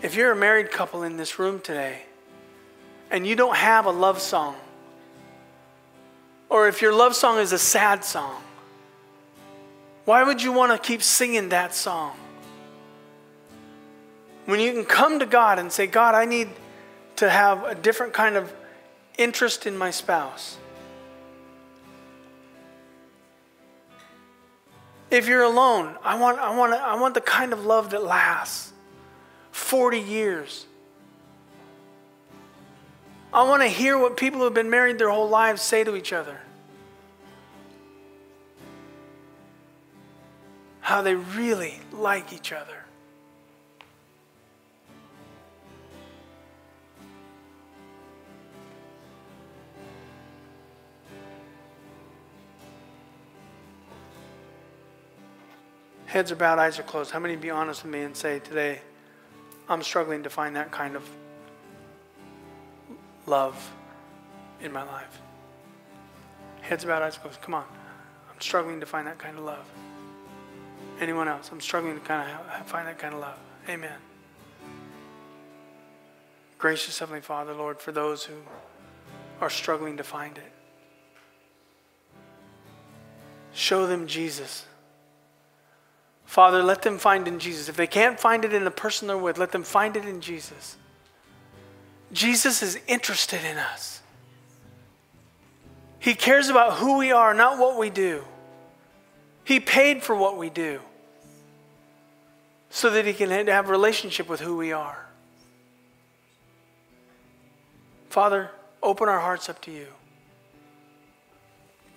If 0.02 0.16
you're 0.16 0.32
a 0.32 0.36
married 0.38 0.72
couple 0.72 1.04
in 1.04 1.18
this 1.18 1.38
room 1.40 1.60
today 1.60 2.04
and 3.12 3.28
you 3.28 3.36
don't 3.36 3.58
have 3.58 3.86
a 3.86 3.92
love 3.92 4.22
song, 4.22 4.56
or 6.50 6.70
if 6.70 6.82
your 6.82 6.94
love 6.94 7.16
song 7.16 7.40
is 7.40 7.52
a 7.52 7.60
sad 7.60 8.06
song, 8.06 8.42
why 10.06 10.24
would 10.24 10.42
you 10.42 10.54
want 10.54 10.72
to 10.72 10.78
keep 10.78 11.04
singing 11.04 11.50
that 11.50 11.76
song? 11.76 12.16
When 14.46 14.62
you 14.62 14.72
can 14.72 14.86
come 14.86 15.20
to 15.20 15.26
God 15.26 15.60
and 15.60 15.70
say, 15.70 15.86
God, 15.86 16.16
I 16.16 16.24
need 16.24 16.48
to 17.24 17.30
have 17.30 17.64
a 17.64 17.74
different 17.74 18.12
kind 18.12 18.36
of 18.36 18.54
interest 19.18 19.66
in 19.66 19.78
my 19.78 19.92
spouse. 19.92 20.58
If 25.10 25.30
you're 25.30 25.44
alone, 25.44 25.96
I 26.04 26.20
want, 26.20 26.38
I, 26.40 26.54
want, 26.54 26.74
I 26.74 27.00
want 27.00 27.14
the 27.14 27.22
kind 27.22 27.54
of 27.54 27.66
love 27.66 27.92
that 27.92 28.04
lasts 28.04 28.74
40 29.52 30.02
years. 30.02 30.66
I 33.32 33.44
want 33.44 33.62
to 33.62 33.70
hear 33.70 33.98
what 33.98 34.18
people 34.18 34.40
who 34.40 34.44
have 34.44 34.54
been 34.54 34.70
married 34.70 34.98
their 34.98 35.10
whole 35.10 35.30
lives 35.30 35.62
say 35.62 35.86
to 35.86 35.96
each 35.96 36.12
other. 36.12 36.42
How 40.82 41.02
they 41.02 41.16
really 41.16 41.80
like 41.94 42.34
each 42.34 42.52
other. 42.52 42.83
Heads 56.14 56.32
are 56.32 56.36
bowed, 56.36 56.60
eyes 56.60 56.78
are 56.78 56.84
closed. 56.84 57.10
How 57.10 57.18
many 57.18 57.36
be 57.36 57.50
honest 57.50 57.82
with 57.82 57.92
me 57.92 58.04
and 58.04 58.16
say 58.16 58.38
today, 58.38 58.82
I'm 59.68 59.82
struggling 59.82 60.22
to 60.22 60.30
find 60.30 60.56
that 60.56 60.70
kind 60.70 60.96
of 60.96 61.10
love 63.26 63.74
in 64.62 64.72
my 64.72 64.84
life? 64.84 65.20
Heads 66.62 66.86
are 66.86 66.90
bowed, 66.90 67.02
eyes 67.02 67.18
closed. 67.18 67.42
Come 67.42 67.56
on. 67.56 67.66
I'm 68.32 68.40
struggling 68.40 68.80
to 68.82 68.86
find 68.86 69.08
that 69.08 69.18
kind 69.18 69.40
of 69.40 69.44
love. 69.44 69.66
Anyone 71.00 71.28
else? 71.28 71.50
I'm 71.52 71.60
struggling 71.60 71.96
to 71.96 72.06
kind 72.06 72.30
of 72.30 72.68
find 72.68 72.88
that 72.88 73.00
kind 73.00 73.16
of 73.16 73.20
love. 73.20 73.40
Amen. 73.68 73.98
Gracious 76.60 77.00
Heavenly 77.00 77.22
Father, 77.22 77.56
Lord, 77.56 77.80
for 77.80 77.92
those 77.92 78.24
who 78.24 78.36
are 79.42 79.50
struggling 79.50 79.98
to 79.98 80.04
find 80.04 80.38
it, 80.38 80.52
show 83.52 83.88
them 83.88 84.06
Jesus. 84.06 84.68
Father, 86.34 86.64
let 86.64 86.82
them 86.82 86.98
find 86.98 87.28
in 87.28 87.38
Jesus. 87.38 87.70
If 87.70 87.76
they 87.76 87.86
can't 87.86 88.20
find 88.20 88.44
it 88.44 88.56
in 88.56 88.64
the 88.64 88.72
person 88.72 89.08
they're 89.08 89.16
with, 89.16 89.38
let 89.38 89.52
them 89.52 89.62
find 89.62 89.96
it 89.96 90.04
in 90.04 90.20
Jesus. 90.20 90.78
Jesus 92.12 92.64
is 92.64 92.80
interested 92.88 93.42
in 93.44 93.60
us. 93.60 94.02
He 96.00 96.16
cares 96.16 96.50
about 96.50 96.78
who 96.78 96.98
we 96.98 97.12
are, 97.12 97.36
not 97.36 97.60
what 97.60 97.78
we 97.78 97.92
do. 97.92 98.24
He 99.44 99.60
paid 99.60 100.02
for 100.02 100.16
what 100.16 100.36
we 100.36 100.50
do 100.50 100.80
so 102.72 102.90
that 102.90 103.06
He 103.06 103.14
can 103.14 103.30
have 103.30 103.70
a 103.70 103.72
relationship 103.72 104.28
with 104.28 104.40
who 104.40 104.58
we 104.58 104.72
are. 104.72 105.06
Father, 108.10 108.50
open 108.82 109.08
our 109.08 109.20
hearts 109.20 109.50
up 109.50 109.62
to 109.62 109.72
you. 109.72 109.86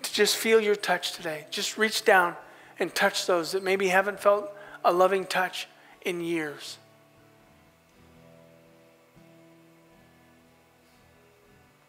To 0.03 0.13
just 0.13 0.37
feel 0.37 0.61
your 0.61 0.77
touch 0.77 1.13
today. 1.13 1.47
Just 1.51 1.79
reach 1.79 2.05
down 2.05 2.37
and 2.79 2.95
touch 2.95 3.27
those 3.27 3.53
that 3.53 3.63
maybe 3.63 3.89
haven't 3.89 4.21
felt 4.21 4.51
a 4.85 4.93
loving 4.93 5.25
touch 5.25 5.69
in 6.03 6.21
years. 6.21 6.79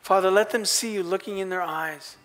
Father, 0.01 0.31
let 0.31 0.51
them 0.51 0.63
see 0.63 0.93
you 0.93 1.03
looking 1.03 1.37
in 1.37 1.49
their 1.49 1.61
eyes 1.61 2.15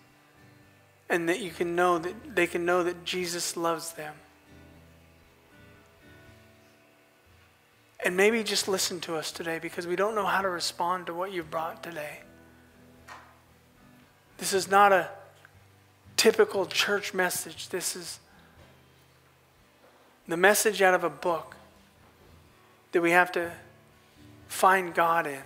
and 1.09 1.27
that 1.27 1.41
you 1.41 1.51
can 1.51 1.75
know 1.75 1.97
that 1.97 2.35
they 2.35 2.47
can 2.47 2.65
know 2.65 2.81
that 2.83 3.03
Jesus 3.03 3.57
loves 3.57 3.91
them. 3.91 4.15
And 8.05 8.17
maybe 8.17 8.43
just 8.43 8.67
listen 8.67 8.99
to 9.01 9.15
us 9.15 9.31
today 9.31 9.59
because 9.59 9.85
we 9.85 9.95
don't 9.95 10.15
know 10.15 10.25
how 10.25 10.41
to 10.41 10.49
respond 10.49 11.07
to 11.07 11.13
what 11.13 11.31
you've 11.31 11.51
brought 11.51 11.83
today. 11.83 12.21
This 14.37 14.53
is 14.53 14.69
not 14.69 14.91
a 14.91 15.09
typical 16.17 16.65
church 16.65 17.13
message. 17.13 17.69
This 17.69 17.95
is 17.95 18.19
the 20.27 20.37
message 20.37 20.81
out 20.81 20.93
of 20.93 21.03
a 21.03 21.09
book 21.09 21.55
that 22.91 23.01
we 23.01 23.11
have 23.11 23.31
to 23.33 23.51
find 24.47 24.93
God 24.93 25.27
in. 25.27 25.41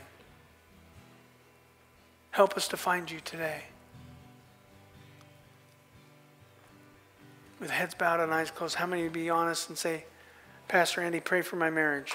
Help 2.32 2.55
us 2.55 2.67
to 2.67 2.78
find 2.78 3.09
you 3.09 3.19
today. 3.19 3.63
With 7.59 7.71
heads 7.71 7.95
bowed 7.95 8.19
and 8.19 8.32
eyes 8.32 8.51
closed, 8.51 8.75
how 8.75 8.86
many 8.86 9.03
would 9.03 9.13
be 9.13 9.30
honest 9.30 9.69
and 9.69 9.78
say, 9.78 10.05
Pastor 10.67 11.01
Andy, 11.01 11.19
pray 11.19 11.41
for 11.41 11.55
my 11.55 11.71
marriage? 11.71 12.13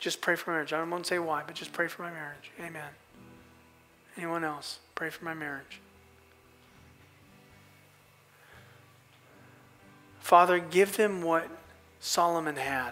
Just 0.00 0.20
pray 0.20 0.34
for 0.34 0.50
marriage. 0.50 0.72
I 0.72 0.82
won't 0.82 1.06
say 1.06 1.18
why, 1.20 1.42
but 1.46 1.54
just 1.54 1.72
pray 1.72 1.86
for 1.86 2.02
my 2.02 2.10
marriage. 2.10 2.50
Amen. 2.58 2.88
Anyone 4.16 4.42
else? 4.42 4.80
Pray 4.94 5.10
for 5.10 5.24
my 5.24 5.34
marriage. 5.34 5.80
Father, 10.26 10.58
give 10.58 10.96
them 10.96 11.22
what 11.22 11.48
Solomon 12.00 12.56
had. 12.56 12.90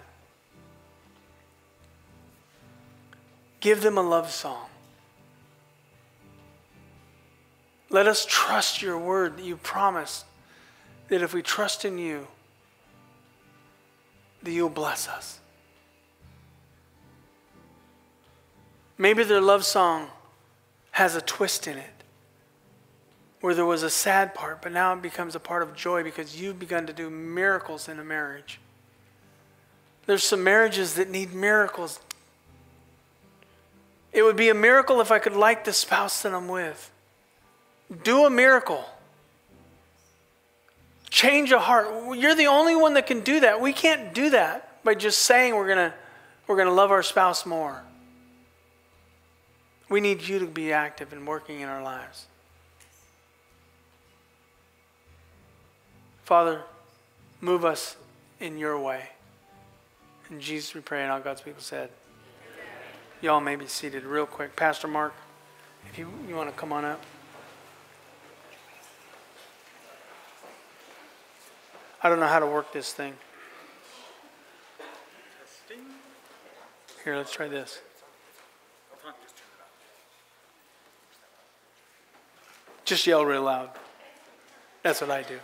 Give 3.59 3.81
them 3.81 3.97
a 3.97 4.01
love 4.01 4.31
song. 4.31 4.67
Let 7.89 8.07
us 8.07 8.25
trust 8.25 8.81
your 8.81 8.97
word 8.97 9.35
that 9.35 9.43
you 9.43 9.57
promised 9.57 10.23
that 11.09 11.21
if 11.21 11.33
we 11.33 11.41
trust 11.41 11.83
in 11.83 11.97
you, 11.97 12.25
that 14.41 14.51
you'll 14.51 14.69
bless 14.69 15.09
us. 15.09 15.41
Maybe 18.97 19.25
their 19.25 19.41
love 19.41 19.65
song 19.65 20.07
has 20.91 21.17
a 21.17 21.21
twist 21.21 21.67
in 21.67 21.77
it 21.77 21.94
where 23.45 23.53
there 23.53 23.63
was 23.63 23.83
a 23.83 23.91
sad 23.91 24.33
part, 24.33 24.59
but 24.63 24.71
now 24.71 24.91
it 24.91 25.03
becomes 25.03 25.35
a 25.35 25.39
part 25.39 25.61
of 25.61 25.75
joy 25.75 26.01
because 26.01 26.41
you've 26.41 26.57
begun 26.57 26.87
to 26.87 26.91
do 26.91 27.11
miracles 27.11 27.87
in 27.87 27.99
a 27.99 28.03
marriage. 28.03 28.59
There's 30.07 30.23
some 30.23 30.43
marriages 30.43 30.95
that 30.95 31.11
need 31.11 31.31
miracles. 31.31 31.99
It 34.11 34.23
would 34.23 34.35
be 34.35 34.49
a 34.49 34.55
miracle 34.55 34.99
if 34.99 35.11
I 35.11 35.19
could 35.19 35.35
like 35.35 35.63
the 35.63 35.73
spouse 35.73 36.23
that 36.23 36.33
I'm 36.33 36.47
with. 36.47 36.89
Do 38.03 38.25
a 38.25 38.31
miracle. 38.31 38.83
Change 41.11 41.51
a 41.51 41.59
heart. 41.59 42.17
You're 42.17 42.33
the 42.33 42.47
only 42.47 42.75
one 42.75 42.95
that 42.95 43.05
can 43.05 43.19
do 43.19 43.41
that. 43.41 43.61
We 43.61 43.73
can't 43.73 44.11
do 44.11 44.31
that 44.31 44.83
by 44.83 44.95
just 44.95 45.19
saying 45.19 45.53
we're 45.53 45.67
going 45.67 45.91
to 45.91 45.93
we're 46.47 46.55
going 46.55 46.67
to 46.67 46.73
love 46.73 46.89
our 46.89 47.03
spouse 47.03 47.45
more. 47.45 47.83
We 49.87 50.01
need 50.01 50.23
you 50.23 50.39
to 50.39 50.47
be 50.47 50.73
active 50.73 51.13
and 51.13 51.27
working 51.27 51.59
in 51.59 51.69
our 51.69 51.83
lives. 51.83 52.25
Father, 56.25 56.63
move 57.39 57.63
us 57.63 57.97
in 58.39 58.57
your 58.57 58.79
way. 58.79 59.09
In 60.31 60.41
Jesus 60.41 60.73
we 60.73 60.81
pray, 60.81 61.03
and 61.03 61.11
all 61.11 61.19
God's 61.19 61.41
people 61.41 61.61
said. 61.61 61.91
Y'all 63.21 63.39
may 63.39 63.55
be 63.55 63.67
seated 63.67 64.03
real 64.03 64.25
quick. 64.25 64.55
Pastor 64.55 64.87
Mark, 64.87 65.13
if 65.87 65.99
you, 65.99 66.11
you 66.27 66.35
want 66.35 66.49
to 66.49 66.55
come 66.55 66.73
on 66.73 66.83
up. 66.83 67.03
I 72.01 72.09
don't 72.09 72.19
know 72.19 72.25
how 72.25 72.39
to 72.39 72.47
work 72.47 72.73
this 72.73 72.91
thing. 72.91 73.13
Here, 77.03 77.15
let's 77.15 77.31
try 77.31 77.47
this. 77.47 77.81
Just 82.83 83.05
yell 83.05 83.23
real 83.23 83.43
loud. 83.43 83.69
That's 84.81 85.01
what 85.01 85.11
I 85.11 85.21
do. 85.21 85.37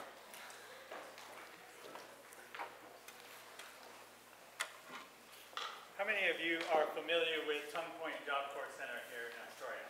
How 6.01 6.09
many 6.09 6.33
of 6.33 6.41
you 6.41 6.57
are 6.73 6.89
familiar 6.97 7.45
with 7.45 7.69
Tongue 7.69 7.85
Point 8.01 8.17
Job 8.25 8.49
Corps 8.57 8.73
Center 8.73 9.05
here 9.13 9.29
in 9.29 9.37
Astoria? 9.45 9.85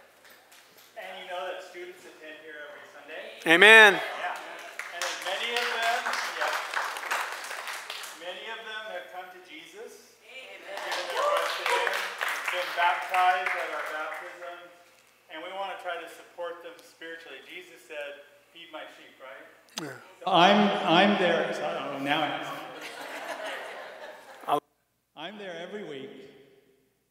And 1.00 1.24
you 1.24 1.32
know 1.32 1.40
that 1.48 1.64
students 1.64 2.04
attend 2.04 2.36
here 2.44 2.68
every 2.68 2.84
Sunday? 2.92 3.31
Amen. 3.48 3.94
Yeah. 3.98 4.38
And 4.94 5.02
as 5.02 5.18
many 5.26 5.58
of 5.58 5.66
them, 5.66 6.02
yeah, 6.38 6.54
many 8.22 8.46
of 8.54 8.62
them 8.62 8.84
have 8.94 9.10
come 9.10 9.26
to 9.34 9.42
Jesus, 9.50 10.14
given 10.22 11.06
their 11.10 11.26
hearts 11.26 11.58
to 11.58 11.66
Him, 11.66 11.90
been 12.54 12.70
baptized 12.78 13.50
at 13.50 13.70
our 13.74 13.88
baptism, 13.98 14.62
and 15.34 15.42
we 15.42 15.50
want 15.58 15.74
to 15.74 15.82
try 15.82 15.98
to 15.98 16.06
support 16.14 16.62
them 16.62 16.78
spiritually. 16.86 17.42
Jesus 17.50 17.82
said, 17.90 18.22
"Feed 18.54 18.70
my 18.70 18.86
sheep," 18.94 19.18
right? 19.18 19.90
I'm 20.30 20.62
I'm 20.86 21.18
there. 21.18 21.50
Oh, 21.50 21.98
now 21.98 22.22
I 22.22 22.30
I'm 25.18 25.40
there 25.40 25.58
every 25.58 25.84
week 25.84 26.12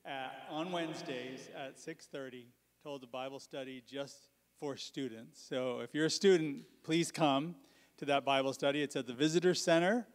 at, 0.07 0.47
on 0.49 0.71
Wednesdays 0.71 1.51
at 1.59 1.77
6:30 1.77 2.45
told 2.85 3.03
the 3.03 3.09
Bible 3.09 3.41
study 3.41 3.83
just 3.85 4.31
for 4.61 4.77
students. 4.77 5.43
So 5.49 5.81
if 5.81 5.95
you're 5.95 6.05
a 6.05 6.11
student, 6.11 6.65
please 6.83 7.11
come 7.11 7.55
to 7.97 8.05
that 8.05 8.27
Bible 8.27 8.53
study. 8.53 8.83
It's 8.83 8.95
at 8.95 9.07
the 9.07 9.15
Visitor 9.15 9.55
Center. 9.55 10.07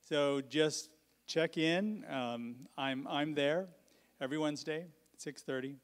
So 0.00 0.40
just 0.40 0.90
check 1.28 1.56
in. 1.56 2.04
Um, 2.10 2.56
I'm 2.76 3.06
I'm 3.06 3.32
there 3.32 3.68
every 4.20 4.38
Wednesday 4.38 4.86
at 5.14 5.20
6:30. 5.20 5.76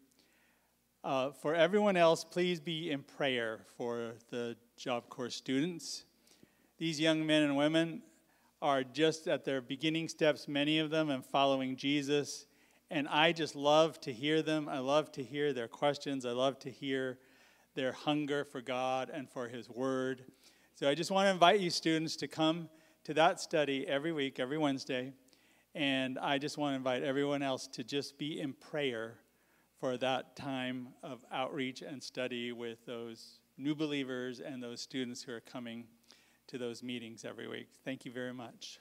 Uh, 1.05 1.31
for 1.31 1.55
everyone 1.55 1.97
else, 1.97 2.25
please 2.25 2.59
be 2.59 2.91
in 2.91 3.05
prayer 3.05 3.61
for 3.77 4.15
the 4.31 4.57
Job 4.77 5.09
Corps 5.09 5.31
students. 5.31 6.05
These 6.77 6.99
young 6.99 7.25
men 7.25 7.45
and 7.45 7.57
women 7.57 8.03
are 8.61 8.83
just 8.83 9.29
at 9.29 9.45
their 9.45 9.61
beginning 9.61 10.09
steps, 10.09 10.49
many 10.49 10.81
of 10.81 10.91
them, 10.91 11.11
and 11.11 11.25
following 11.25 11.77
Jesus. 11.77 12.47
And 12.91 13.07
I 13.07 13.31
just 13.31 13.55
love 13.55 14.01
to 14.01 14.13
hear 14.13 14.43
them. 14.43 14.69
I 14.69 14.81
love 14.81 15.13
to 15.13 15.23
hear 15.23 15.53
their 15.53 15.69
questions. 15.69 16.27
I 16.27 16.33
love 16.33 16.59
to 16.61 16.71
hear 16.71 17.21
their 17.79 17.93
hunger 17.93 18.45
for 18.45 18.61
God 18.61 19.09
and 19.09 19.31
for 19.31 19.47
His 19.47 19.71
Word. 19.71 20.25
So 20.75 20.89
I 20.89 20.97
just 20.97 21.13
want 21.13 21.27
to 21.27 21.31
invite 21.31 21.61
you, 21.61 21.71
students, 21.71 22.17
to 22.17 22.27
come 22.27 22.69
to 23.05 23.15
that 23.15 23.41
study 23.41 23.87
every 23.87 24.11
week, 24.11 24.41
every 24.41 24.59
Wednesday. 24.59 25.13
And 25.77 26.19
I 26.19 26.39
just 26.39 26.59
want 26.59 26.73
to 26.73 26.77
invite 26.77 27.05
everyone 27.05 27.41
else 27.41 27.69
to 27.69 27.85
just 27.85 28.19
be 28.19 28.41
in 28.41 28.53
prayer 28.53 29.19
for 29.79 29.97
that 29.97 30.35
time 30.35 30.89
of 31.05 31.25
outreach 31.31 31.83
and 31.83 32.03
study 32.03 32.51
with 32.51 32.85
those 32.85 33.39
new 33.57 33.77
believers 33.77 34.41
and 34.41 34.61
those 34.61 34.81
students 34.81 35.23
who 35.23 35.31
are 35.31 35.41
coming 35.41 35.85
to 36.49 36.59
those 36.59 36.83
meetings 36.83 37.25
every 37.25 37.47
week. 37.47 37.69
Thank 37.85 38.05
you 38.05 38.11
very 38.11 38.35
much. 38.35 38.81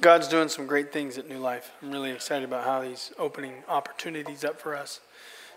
God's 0.00 0.28
doing 0.28 0.48
some 0.48 0.68
great 0.68 0.92
things 0.92 1.18
at 1.18 1.28
New 1.28 1.38
Life. 1.38 1.72
I'm 1.82 1.90
really 1.90 2.12
excited 2.12 2.44
about 2.44 2.62
how 2.64 2.82
He's 2.82 3.12
opening 3.18 3.64
opportunities 3.66 4.44
up 4.44 4.60
for 4.60 4.76
us 4.76 5.00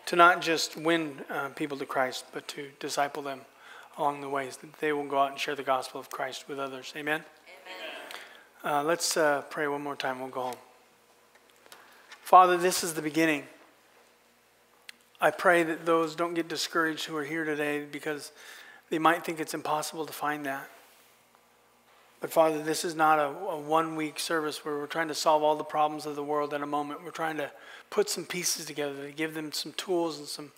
to 0.08 0.16
not 0.16 0.42
just 0.42 0.76
win 0.76 1.22
uh, 1.30 1.50
people 1.50 1.78
to 1.78 1.86
Christ, 1.86 2.26
but 2.34 2.48
to 2.48 2.70
disciple 2.80 3.22
them 3.22 3.42
along 4.00 4.22
the 4.22 4.30
ways 4.30 4.58
that 4.58 4.80
they 4.80 4.94
will 4.94 5.06
go 5.06 5.20
out 5.20 5.30
and 5.30 5.40
share 5.40 5.54
the 5.54 5.62
gospel 5.62 6.00
of 6.00 6.10
Christ 6.10 6.50
with 6.50 6.58
others. 6.58 6.92
Amen? 6.98 7.24
Amen. 8.64 8.76
Uh, 8.76 8.84
let's 8.84 9.16
uh, 9.16 9.44
pray 9.52 9.68
one 9.68 9.84
more 9.84 9.96
time. 9.96 10.20
We'll 10.20 10.30
go 10.30 10.42
home. 10.42 10.56
Father, 12.24 12.58
this 12.58 12.84
is 12.84 12.96
the 12.96 13.02
beginning. 13.04 13.44
I 15.20 15.30
pray 15.30 15.62
that 15.62 15.86
those 15.86 16.16
don't 16.16 16.34
get 16.34 16.48
discouraged 16.48 17.06
who 17.06 17.16
are 17.16 17.26
here 17.26 17.46
today 17.46 17.86
because 17.86 18.32
they 18.90 18.98
might 18.98 19.24
think 19.24 19.40
it's 19.40 19.54
impossible 19.54 20.08
to 20.08 20.14
find 20.14 20.48
that. 20.48 20.68
But 22.22 22.32
Father, 22.32 22.62
this 22.62 22.86
is 22.86 22.96
not 22.96 23.20
a, 23.20 23.24
a 23.24 23.60
one 23.60 23.96
week 23.96 24.20
service 24.20 24.64
where 24.64 24.78
we're 24.78 24.86
trying 24.86 25.08
to 25.08 25.16
solve 25.16 25.44
all 25.44 25.56
the 25.56 25.64
problems 25.64 26.06
of 26.06 26.16
the 26.16 26.24
world 26.24 26.54
in 26.54 26.62
a 26.62 26.68
moment. 26.68 27.04
We're 27.04 27.12
trying 27.12 27.38
to 27.38 27.52
put 27.90 28.10
some 28.10 28.26
pieces 28.26 28.66
together 28.66 29.08
to 29.08 29.12
give 29.12 29.34
them 29.34 29.52
some 29.52 29.74
tools 29.74 30.20
and 30.20 30.28
some 30.28 30.52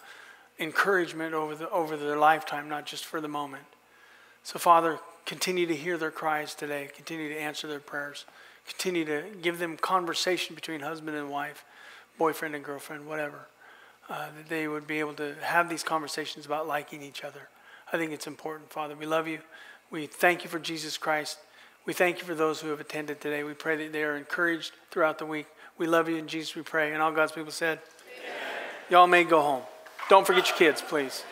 encouragement 0.59 1.33
over, 1.33 1.55
the, 1.55 1.69
over 1.69 1.97
their 1.97 2.17
lifetime, 2.17 2.69
not 2.69 2.85
just 2.85 3.05
for 3.05 3.21
the 3.21 3.27
moment. 3.27 3.63
So, 4.43 4.59
Father, 4.59 4.99
continue 5.25 5.65
to 5.65 5.75
hear 5.75 5.97
their 5.97 6.11
cries 6.11 6.53
today, 6.53 6.89
continue 6.93 7.29
to 7.29 7.39
answer 7.39 7.65
their 7.65 7.79
prayers, 7.79 8.25
continue 8.67 9.05
to 9.05 9.23
give 9.41 9.57
them 9.57 9.77
conversation 9.77 10.53
between 10.53 10.81
husband 10.81 11.15
and 11.15 11.29
wife, 11.29 11.63
boyfriend 12.17 12.55
and 12.55 12.63
girlfriend, 12.63 13.07
whatever 13.07 13.47
uh, 14.09 14.27
that 14.35 14.49
they 14.49 14.67
would 14.67 14.85
be 14.85 14.99
able 14.99 15.13
to 15.13 15.35
have 15.41 15.69
these 15.69 15.83
conversations 15.83 16.45
about 16.45 16.67
liking 16.67 17.01
each 17.01 17.23
other. 17.23 17.47
I 17.91 17.97
think 17.97 18.11
it's 18.11 18.27
important, 18.27 18.69
Father. 18.69 18.95
We 18.95 19.05
love 19.05 19.27
you. 19.27 19.39
We 19.89 20.07
thank 20.07 20.43
you 20.43 20.49
for 20.49 20.59
Jesus 20.59 20.97
Christ. 20.97 21.37
We 21.85 21.93
thank 21.93 22.19
you 22.19 22.25
for 22.25 22.35
those 22.35 22.61
who 22.61 22.69
have 22.69 22.79
attended 22.79 23.19
today. 23.19 23.43
We 23.43 23.53
pray 23.53 23.75
that 23.77 23.91
they 23.91 24.03
are 24.03 24.15
encouraged 24.15 24.73
throughout 24.89 25.19
the 25.19 25.25
week. 25.25 25.47
We 25.77 25.87
love 25.87 26.07
you 26.07 26.15
in 26.15 26.27
Jesus, 26.27 26.55
we 26.55 26.61
pray. 26.61 26.93
And 26.93 27.01
all 27.01 27.11
God's 27.11 27.33
people 27.33 27.51
said, 27.51 27.79
Amen. 27.79 28.35
Y'all 28.89 29.07
may 29.07 29.23
go 29.23 29.41
home. 29.41 29.63
Don't 30.09 30.25
forget 30.25 30.47
your 30.47 30.57
kids, 30.57 30.81
please. 30.81 31.23